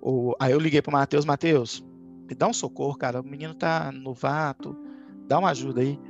[0.00, 1.84] O, aí eu liguei para o Matheus, Matheus,
[2.28, 3.20] me dá um socorro, cara.
[3.20, 4.74] O menino tá novato,
[5.26, 6.00] dá uma ajuda aí.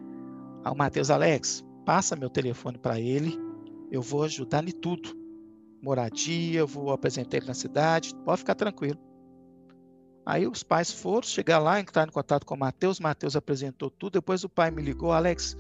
[0.64, 3.38] Aí o Matheus, Alex, passa meu telefone para ele,
[3.90, 5.17] eu vou ajudar em tudo.
[5.82, 8.98] Moradia, vou apresentar ele na cidade, pode ficar tranquilo.
[10.26, 14.14] Aí os pais foram chegar lá, entrar em contato com o Matheus, Matheus apresentou tudo,
[14.14, 15.56] depois o pai me ligou, Alex,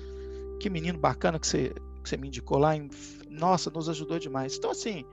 [0.60, 1.72] que menino bacana que você,
[2.02, 2.72] que você me indicou lá,
[3.30, 4.56] nossa, nos ajudou demais.
[4.56, 5.04] Então, assim,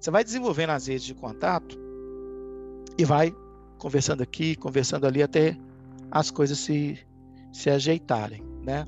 [0.00, 1.78] você vai desenvolvendo as redes de contato
[2.98, 3.34] e vai
[3.78, 5.56] conversando aqui, conversando ali até
[6.10, 6.98] as coisas se,
[7.52, 8.86] se ajeitarem, né?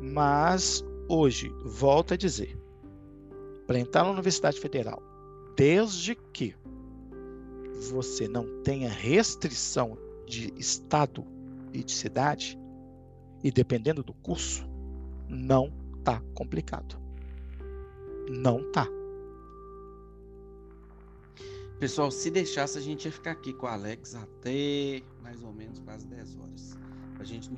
[0.00, 2.58] Mas hoje, volto a dizer,
[3.68, 5.00] para entrar na Universidade Federal,
[5.54, 6.56] desde que
[7.92, 9.96] você não tenha restrição
[10.26, 11.24] de estado
[11.72, 12.58] e de cidade,
[13.44, 14.68] e dependendo do curso,
[15.28, 15.72] não
[16.02, 16.98] tá complicado
[18.28, 18.86] não tá.
[21.78, 25.78] Pessoal, se deixasse, a gente ia ficar aqui com o Alex até mais ou menos
[25.80, 26.78] quase 10 horas.
[27.18, 27.50] A gente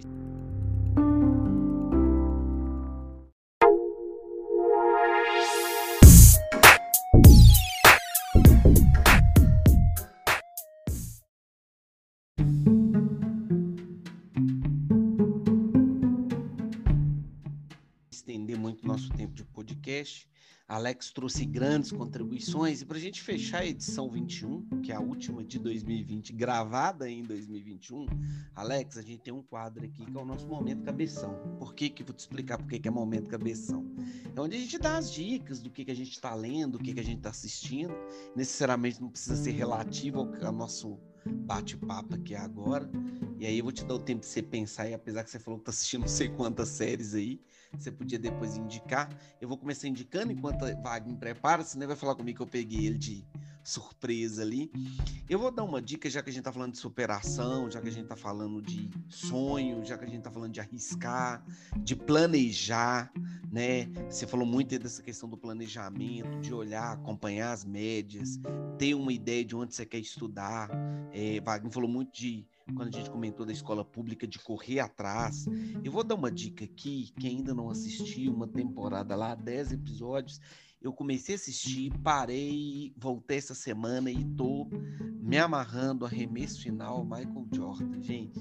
[20.00, 20.28] podcast.
[20.66, 22.80] Alex trouxe grandes contribuições.
[22.80, 27.10] E para a gente fechar a edição 21, que é a última de 2020, gravada
[27.10, 28.06] em 2021,
[28.54, 31.34] Alex, a gente tem um quadro aqui que é o nosso Momento Cabeção.
[31.58, 33.84] Por que que vou te explicar por que, que é Momento Cabeção?
[34.34, 36.78] É onde a gente dá as dicas do que, que a gente está lendo, o
[36.78, 37.92] que, que a gente está assistindo.
[38.36, 42.88] Necessariamente não precisa ser relativo ao nosso bate-papo aqui agora.
[43.38, 45.38] E aí eu vou te dar o tempo de você pensar, e apesar que você
[45.38, 47.40] falou que tá assistindo não sei quantas séries aí,
[47.72, 49.08] você podia depois indicar.
[49.40, 52.86] Eu vou começar indicando enquanto a Wagner prepara, senão vai falar comigo que eu peguei
[52.86, 53.24] ele de
[53.62, 54.70] surpresa ali.
[55.28, 57.88] Eu vou dar uma dica, já que a gente tá falando de superação, já que
[57.88, 61.44] a gente tá falando de sonho, já que a gente tá falando de arriscar,
[61.78, 63.12] de planejar,
[63.50, 63.86] né?
[64.08, 68.40] Você falou muito dessa questão do planejamento, de olhar, acompanhar as médias,
[68.78, 70.70] ter uma ideia de onde você quer estudar.
[71.12, 75.46] É, Wagner falou muito de quando a gente comentou da escola pública de correr atrás.
[75.82, 80.40] Eu vou dar uma dica aqui, quem ainda não assistiu uma temporada lá, 10 episódios.
[80.80, 84.66] Eu comecei a assistir, parei, voltei essa semana e tô
[85.20, 88.40] me amarrando arremesso final Michael Jordan, gente.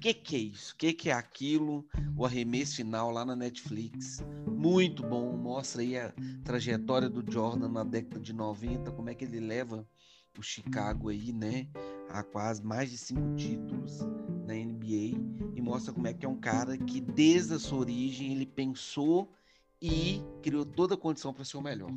[0.00, 0.74] Que, que é isso?
[0.76, 1.86] Que, que é aquilo?
[2.16, 4.20] O arremesso final lá na Netflix.
[4.46, 5.36] Muito bom.
[5.36, 6.12] Mostra aí a
[6.44, 9.88] trajetória do Jordan na década de 90, como é que ele leva
[10.36, 11.68] o Chicago aí, né?
[12.10, 14.00] A quase mais de cinco títulos
[14.44, 18.32] na NBA e mostra como é que é um cara que desde a sua origem
[18.32, 19.32] ele pensou
[19.80, 21.90] e criou toda a condição para ser o melhor.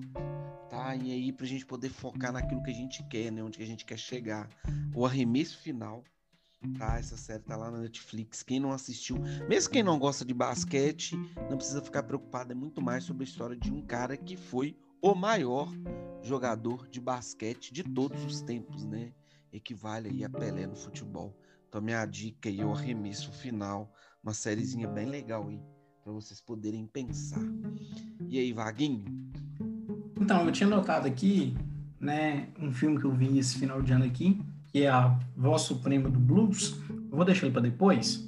[0.70, 0.96] Tá?
[0.96, 3.44] E aí para a gente poder focar naquilo que a gente quer, né?
[3.44, 4.50] Onde que a gente quer chegar.
[4.94, 6.04] O arremesso final,
[6.78, 6.98] tá?
[6.98, 8.44] Essa série tá lá na Netflix.
[8.44, 11.16] Quem não assistiu, mesmo quem não gosta de basquete,
[11.50, 12.52] não precisa ficar preocupado.
[12.52, 15.72] É muito mais sobre a história de um cara que foi o maior
[16.22, 19.14] jogador de basquete de todos os tempos, né?
[19.52, 21.36] Equivale aí a Pelé no futebol.
[21.68, 23.92] Então minha dica aí, o arremesso final,
[24.22, 25.60] uma sériezinha bem legal aí
[26.04, 27.44] para vocês poderem pensar.
[28.28, 29.06] E aí, Vaguinho?
[30.20, 31.56] Então, eu tinha notado aqui,
[32.00, 35.64] né, um filme que eu vi esse final de ano aqui, que é a Voz
[35.64, 36.80] Suprema do Blues.
[36.90, 38.28] Eu vou deixar ele para depois,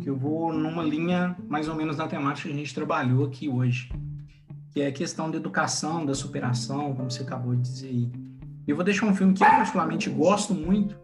[0.00, 3.48] que eu vou numa linha mais ou menos na temática que a gente trabalhou aqui
[3.48, 3.90] hoje
[4.72, 8.10] que é a questão da educação, da superação, como você acabou de dizer aí.
[8.66, 10.98] Eu vou deixar um filme que eu particularmente gosto muito,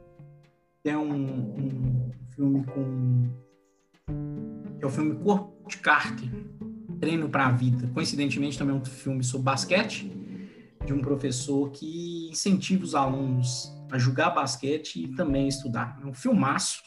[0.83, 3.29] que é um, um filme com...
[4.79, 6.29] que é o filme Corpo de Carter,
[7.01, 7.89] Treino para a Vida.
[7.95, 10.11] Coincidentemente, também é um filme sobre basquete,
[10.85, 15.99] de um professor que incentiva os alunos a jogar basquete e também estudar.
[16.03, 16.83] É um filmaço.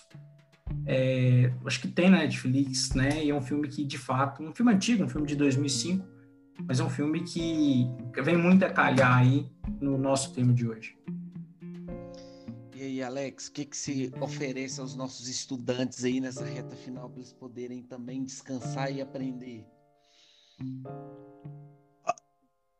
[0.86, 3.24] É, acho que tem na Netflix, né?
[3.24, 6.06] E é um filme que, de fato, um filme antigo, um filme de 2005,
[6.68, 7.88] mas é um filme que
[8.24, 9.45] vem muito a calhar aí
[9.80, 10.95] no nosso tema de hoje.
[13.03, 17.34] Alex, o que, que se oferece aos nossos estudantes aí nessa reta final para eles
[17.34, 19.65] poderem também descansar e aprender?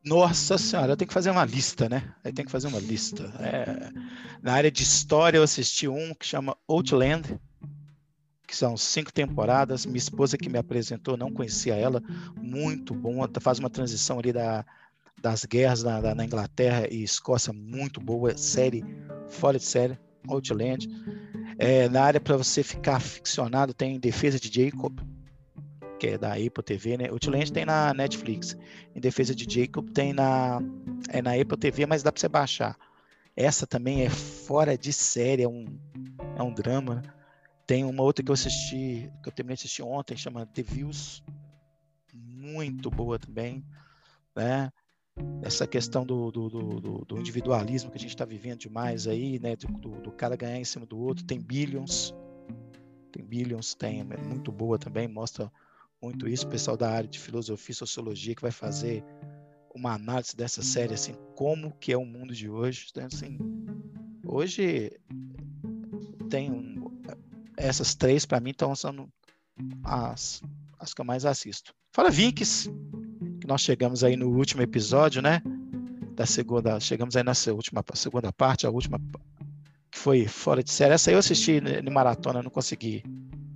[0.04, 2.12] Nossa senhora, eu tenho que fazer uma lista, né?
[2.24, 3.22] Eu tenho que fazer uma lista.
[3.38, 3.90] É,
[4.42, 7.38] na área de história, eu assisti um que chama Outland,
[8.46, 9.86] que são cinco temporadas.
[9.86, 12.02] Minha esposa que me apresentou, não conhecia ela,
[12.36, 13.24] muito bom.
[13.40, 14.64] Faz uma transição ali da,
[15.20, 18.36] das guerras na, na Inglaterra e Escócia, muito boa.
[18.36, 18.84] Série
[19.28, 20.88] fora de série, Outland.
[21.58, 24.98] É, na área para você ficar ficcionado, tem Defesa de Jacob,
[25.98, 27.08] que é da Apple TV, né?
[27.10, 28.56] Outland tem na Netflix.
[28.94, 30.60] Em Defesa de Jacob tem na,
[31.08, 32.76] é na Apple TV, mas dá para você baixar.
[33.36, 35.64] Essa também é fora de série, é um,
[36.36, 37.02] é um drama, né?
[37.66, 41.22] Tem uma outra que eu assisti, que eu terminei de assistir ontem, chama The Views,
[42.12, 43.64] muito boa também,
[44.34, 44.70] né?
[45.42, 49.56] Essa questão do, do, do, do individualismo que a gente está vivendo demais aí, né?
[49.56, 51.24] Do, cara ganhar em cima do outro.
[51.24, 52.14] Tem Billions,
[53.10, 55.50] tem Billions, tem é muito boa também, mostra
[56.00, 56.46] muito isso.
[56.46, 59.04] O pessoal da área de filosofia e sociologia que vai fazer
[59.74, 62.86] uma análise dessa série, assim, como que é o mundo de hoje.
[62.90, 63.38] Então, assim,
[64.24, 64.92] hoje
[66.30, 66.90] tem um,
[67.56, 69.08] essas três, para mim, estão sendo
[69.84, 70.42] as,
[70.78, 71.74] as que eu mais assisto.
[71.92, 72.68] Fala Vinks,
[73.46, 75.42] nós chegamos aí no último episódio, né?
[76.14, 79.00] Da segunda, chegamos aí nessa última segunda parte, a última
[79.90, 80.94] que foi fora de série.
[80.94, 83.02] Essa aí eu assisti no maratona, não consegui.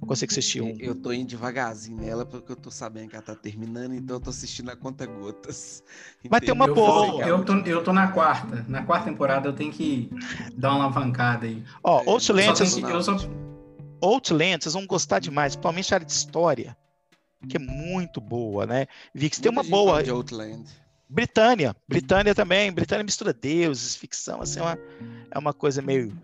[0.00, 0.76] Não consegui assistir um.
[0.78, 4.20] Eu tô indo devagarzinho nela porque eu tô sabendo que ela tá terminando, então eu
[4.20, 5.82] tô assistindo a conta gotas.
[6.30, 7.26] Mas tem uma boa.
[7.26, 8.64] Eu tô, eu tô na quarta.
[8.68, 10.10] Na quarta temporada eu tenho que
[10.54, 11.62] dar uma alavancada aí.
[11.82, 12.76] Ó, oh, Outlands.
[12.76, 13.16] Eu só,
[14.00, 16.76] Outland, vocês vão gostar demais, principalmente a área de história,
[17.48, 18.86] que é muito boa, né?
[19.14, 20.02] Vix tem uma boa.
[20.02, 20.64] De Outland.
[21.08, 22.72] Britânia, Britânia também.
[22.72, 24.78] Britânia mistura deuses, ficção, assim, é uma,
[25.30, 26.16] é uma coisa meio.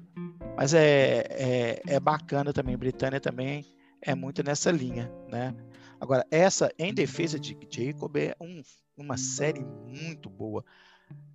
[0.56, 2.76] Mas é, é, é bacana também.
[2.76, 3.64] Britânia também
[4.00, 5.54] é muito nessa linha, né?
[6.00, 8.60] Agora, essa Em Defesa de Jacob é um,
[8.96, 10.64] uma série muito boa.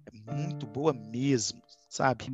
[0.06, 2.26] É muito boa mesmo, sabe?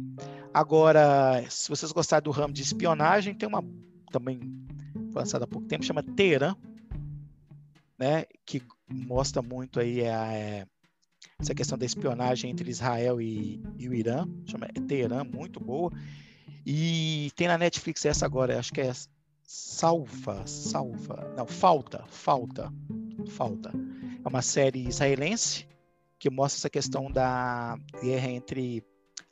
[0.51, 3.63] Agora, se vocês gostarem do ramo de espionagem, tem uma
[4.11, 4.39] também
[5.11, 6.55] foi lançado há pouco tempo, chama Teherã,
[7.97, 10.65] né, que mostra muito aí é,
[11.39, 15.91] essa questão da espionagem entre Israel e, e o Irã, chama Teherã, muito boa.
[16.65, 18.91] E tem na Netflix essa agora, acho que é
[19.43, 22.71] Salva, Salva, não, Falta, Falta,
[23.27, 23.71] Falta.
[24.23, 25.67] É uma série israelense
[26.17, 28.83] que mostra essa questão da guerra entre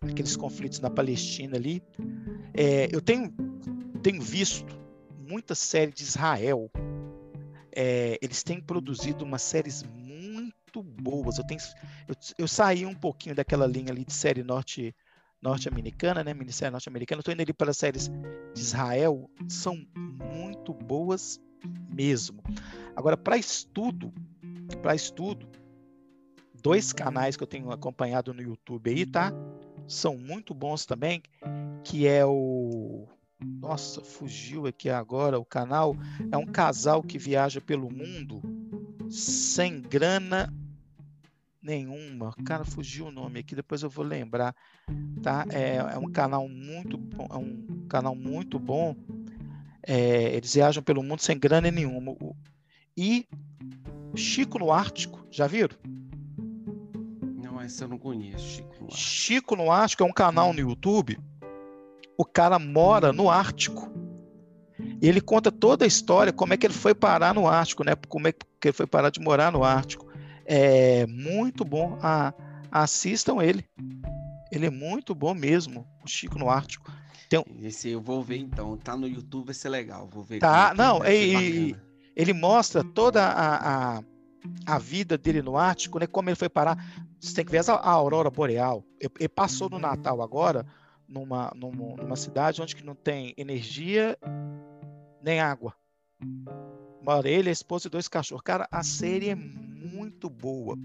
[0.02, 1.82] aqueles conflitos na Palestina ali.
[2.54, 3.34] É, eu tenho
[4.02, 4.78] tenho visto
[5.18, 6.70] muita série de Israel.
[7.74, 11.38] É, eles têm produzido umas séries muito boas.
[11.38, 11.60] Eu, tenho,
[12.08, 14.96] eu, eu, saí um pouquinho daquela linha ali de série norte,
[15.42, 16.34] norte-americana, né?
[16.34, 17.22] Minissérie norte-americana.
[17.22, 18.10] Estou indo ali para as séries
[18.54, 21.40] de Israel, são muito boas
[21.90, 22.44] mesmo.
[22.96, 24.14] Agora, para estudo,
[24.82, 25.48] para estudo,
[26.62, 29.32] dois canais que eu tenho acompanhado no YouTube aí, tá?
[29.88, 31.22] São muito bons também,
[31.84, 33.08] que é o
[33.44, 35.96] nossa, fugiu aqui agora o canal.
[36.32, 38.42] É um casal que viaja pelo mundo
[39.10, 40.54] sem grana
[41.62, 42.34] nenhuma.
[42.46, 44.56] Cara, fugiu o nome aqui, depois eu vou lembrar,
[45.22, 45.46] tá?
[45.50, 48.96] É, é um canal muito bom, é um canal muito bom.
[49.84, 52.16] É, eles viajam pelo mundo sem grana nenhuma.
[52.96, 53.28] E
[54.16, 55.78] Chico no Ártico, já viram?
[57.44, 58.44] Não, essa eu não conheço.
[58.46, 61.18] Chico no Ártico, Chico no Ártico é um canal no YouTube.
[62.22, 63.92] O cara mora no Ártico.
[65.02, 67.96] E ele conta toda a história, como é que ele foi parar no Ártico, né?
[68.08, 70.08] Como é que ele foi parar de morar no Ártico.
[70.46, 71.98] É muito bom.
[72.00, 72.32] Ah,
[72.72, 73.66] assistam ele.
[74.52, 76.92] Ele é muito bom mesmo, o Chico no Ártico.
[77.28, 77.44] Tem...
[77.64, 78.78] Esse eu vou ver então.
[78.78, 80.08] Tá no YouTube, vai ser legal.
[80.08, 80.38] Vou ver.
[80.38, 81.76] Tá, não, e,
[82.16, 84.04] ele mostra toda a, a,
[84.68, 86.06] a, vida dele no Ártico, né?
[86.06, 86.78] Como ele foi parar.
[87.20, 88.84] Você tem que ver a, a aurora boreal.
[89.00, 90.68] Ele, ele, passou no Natal agora
[91.12, 94.18] numa, numa, numa cidade onde que não tem energia
[95.22, 95.76] nem água.
[97.02, 98.44] Mora ele, a esposa e dois cachorros.
[98.44, 100.78] Cara, a série é muito boa.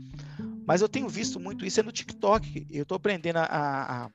[0.67, 2.67] Mas eu tenho visto muito isso é no TikTok.
[2.71, 4.11] Eu estou aprendendo a, a, a,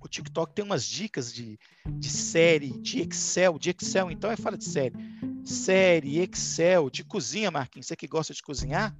[0.00, 4.56] O TikTok tem umas dicas de, de série, de Excel, de Excel, então é fala
[4.56, 4.94] de série.
[5.44, 7.86] Série, Excel, de cozinha, Marquinhos.
[7.86, 8.96] Você que gosta de cozinhar?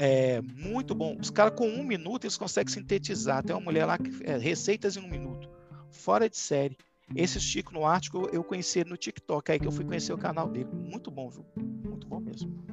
[0.00, 1.16] É muito bom.
[1.20, 3.42] Os caras com um minuto eles conseguem sintetizar.
[3.42, 5.50] Tem uma mulher lá que é, receitas em um minuto.
[5.90, 6.78] Fora de série.
[7.16, 10.48] Esse Chico no Ártico eu conheci no TikTok, aí que eu fui conhecer o canal
[10.48, 10.68] dele.
[10.72, 11.44] Muito bom, viu?
[11.56, 12.64] Muito bom mesmo.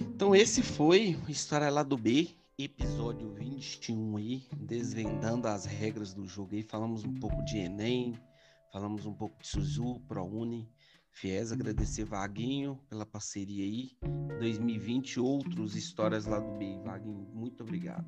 [0.00, 6.26] Então esse foi o História lá do B, episódio 21 aí, desvendando as regras do
[6.26, 6.62] jogo aí.
[6.62, 8.14] Falamos um pouco de Enem,
[8.72, 10.68] falamos um pouco de Suzu, ProUni,
[11.18, 13.92] Fies, agradecer Vaguinho pela parceria aí.
[14.38, 16.78] 2020, outros histórias lá do B.
[16.84, 18.04] Vaguinho, muito obrigado.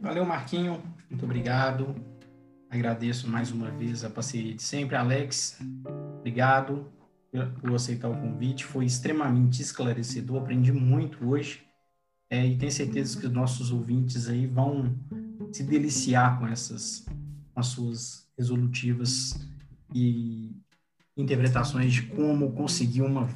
[0.00, 0.82] Valeu, Marquinho.
[1.08, 1.94] Muito obrigado.
[2.68, 4.96] Agradeço mais uma vez a parceria de sempre.
[4.96, 5.56] Alex,
[6.18, 6.92] obrigado
[7.60, 8.64] por aceitar o convite.
[8.64, 10.42] Foi extremamente esclarecedor.
[10.42, 11.62] Aprendi muito hoje.
[12.28, 14.98] É, e tenho certeza que os nossos ouvintes aí vão
[15.52, 17.06] se deliciar com essas
[17.54, 19.48] com as suas resolutivas
[19.94, 20.56] e
[21.18, 23.28] interpretações de como conseguir uma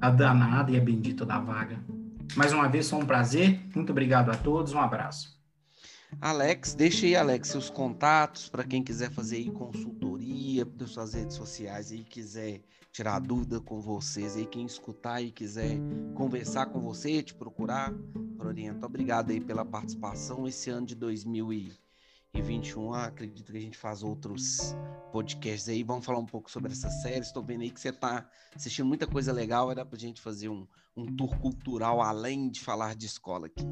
[0.00, 1.78] a danada e a bendita da vaga.
[2.34, 3.60] Mais uma vez, foi um prazer.
[3.74, 4.72] Muito obrigado a todos.
[4.72, 5.38] Um abraço.
[6.20, 11.36] Alex, deixa aí, Alex, seus contatos para quem quiser fazer aí consultoria das suas redes
[11.36, 12.62] sociais e quiser
[12.92, 15.78] tirar dúvida com vocês aí, quem escutar e quiser
[16.14, 17.94] conversar com você, te procurar,
[18.38, 18.86] orienta.
[18.86, 20.48] Obrigado aí pela participação.
[20.48, 20.96] Esse ano de
[22.32, 24.76] 2021, acredito que a gente faz outros
[25.12, 25.82] podcasts aí.
[25.82, 27.20] Vamos falar um pouco sobre essa série.
[27.20, 29.70] Estou vendo aí que você está assistindo muita coisa legal.
[29.70, 30.66] Era para a gente fazer um,
[30.96, 33.64] um tour cultural além de falar de escola aqui.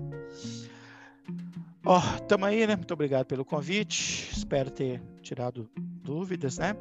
[1.84, 2.74] Ó, oh, tamo aí, né?
[2.76, 4.30] Muito obrigado pelo convite.
[4.36, 5.70] Espero ter tirado
[6.02, 6.74] dúvidas, né?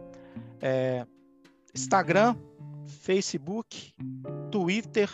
[0.59, 1.05] É,
[1.73, 2.35] Instagram,
[2.87, 3.93] Facebook,
[4.51, 5.09] Twitter,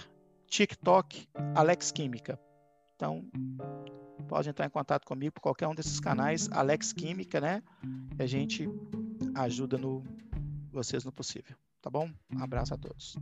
[0.48, 2.40] TikTok, Alex Química.
[2.95, 3.26] Então,
[4.27, 7.64] pode entrar em contato comigo por qualquer um desses canais, Alex Química, né?
[8.18, 8.69] E a gente
[9.35, 10.03] ajuda no
[10.72, 12.10] vocês no possível, tá bom?
[12.31, 13.15] Um abraço a todos.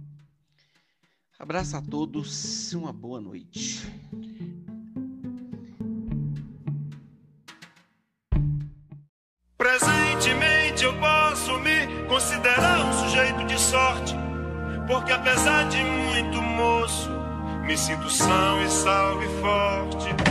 [1.37, 3.81] Abraço a todos, uma boa noite.
[9.57, 14.13] Presentemente eu posso me considerar um sujeito de sorte,
[14.87, 17.09] porque apesar de muito moço,
[17.65, 20.30] me sinto são e salve forte.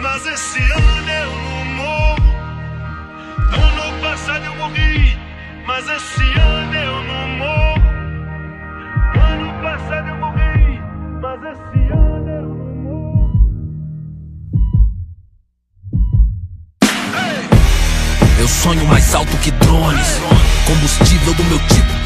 [0.00, 2.16] mas esse ano eu não morro.
[3.52, 5.18] Ano passado eu morri,
[5.66, 7.82] mas esse ano eu não morro.
[9.32, 10.80] Ano passado eu morri,
[11.20, 12.76] mas esse ano eu não
[18.38, 20.20] Eu sonho mais alto que drones.
[20.66, 22.05] Combustível do meu tipo,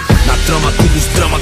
[0.45, 1.39] trama, tubos, drama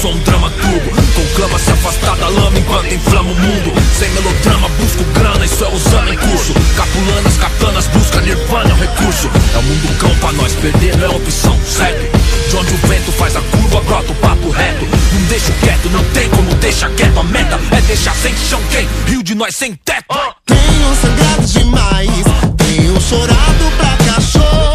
[0.00, 3.72] sou um drama turbo Conclama se afastar da lama enquanto inflama o mundo.
[3.98, 6.54] Sem melodrama, busco grana, isso é usando em curso.
[6.76, 9.30] Capulanas, katanas, busca nirvana, é o recurso.
[9.54, 12.18] É o mundo cão pra nós, perder não é opção, certo?
[12.48, 14.86] De onde o vento faz a curva, brota o papo reto.
[14.86, 17.18] Não deixo quieto, não tem como deixar quieto.
[17.18, 18.88] A meta é deixar sem chão quem?
[19.06, 20.06] Rio de nós sem teto.
[20.46, 22.24] Tenho sangrado demais,
[22.56, 24.69] tenho chorado pra cachorro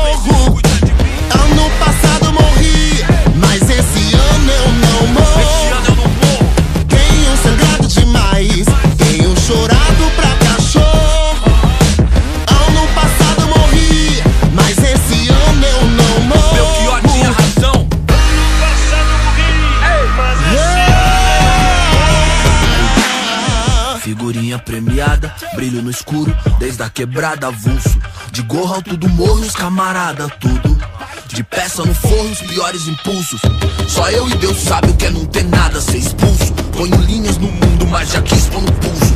[25.55, 27.97] brilho no escuro, desde a quebrada avulso.
[28.31, 30.77] De gorro alto do morro, os camarada, tudo.
[31.27, 33.41] De peça no forro, os piores impulsos.
[33.87, 36.53] Só eu e Deus sabe o que é não ter nada, ser expulso.
[36.75, 39.14] Ponho linhas no mundo, mas já quis pôr no pulso.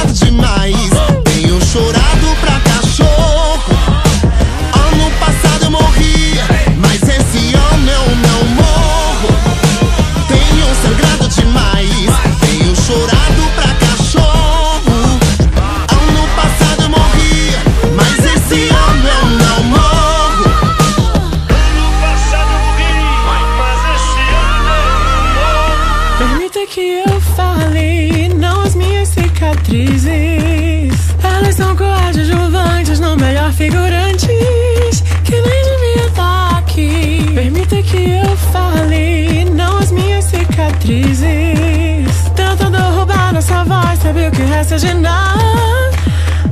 [0.00, 1.19] sangrado demais,
[29.70, 31.14] cicatrizes.
[31.22, 35.02] Elas são coadjuvantes, não melhor figurantes.
[35.24, 37.30] Que nem devia estar aqui.
[37.32, 41.22] Permita que eu fale, não as minhas cicatrizes.
[42.34, 45.90] Tentando roubar nossa voz, sabe o que resta de nada?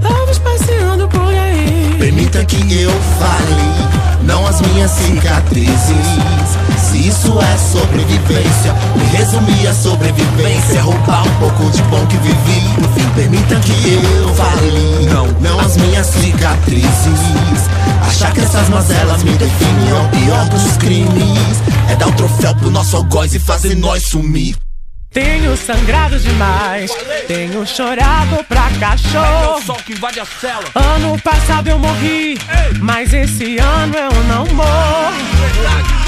[0.00, 1.96] Vamos passeando por aí.
[1.98, 6.67] Permita que eu fale, não as minhas cicatrizes.
[6.88, 12.80] Se isso é sobrevivência, me resumir a sobrevivência, roubar um pouco de bom que vivi.
[12.80, 17.68] No fim, permita que eu fale, não, não as minhas cicatrizes.
[18.06, 21.62] Achar que essas mazelas me definem é o pior dos crimes.
[21.90, 24.56] É dar o troféu pro nosso algoz e fazer nós sumir.
[25.10, 26.90] Tenho sangrado demais,
[27.26, 29.60] tenho chorado pra cachorro.
[29.62, 30.64] Sol que invade a cela.
[30.74, 32.38] Ano passado eu morri,
[32.80, 36.07] mas esse ano eu não morro.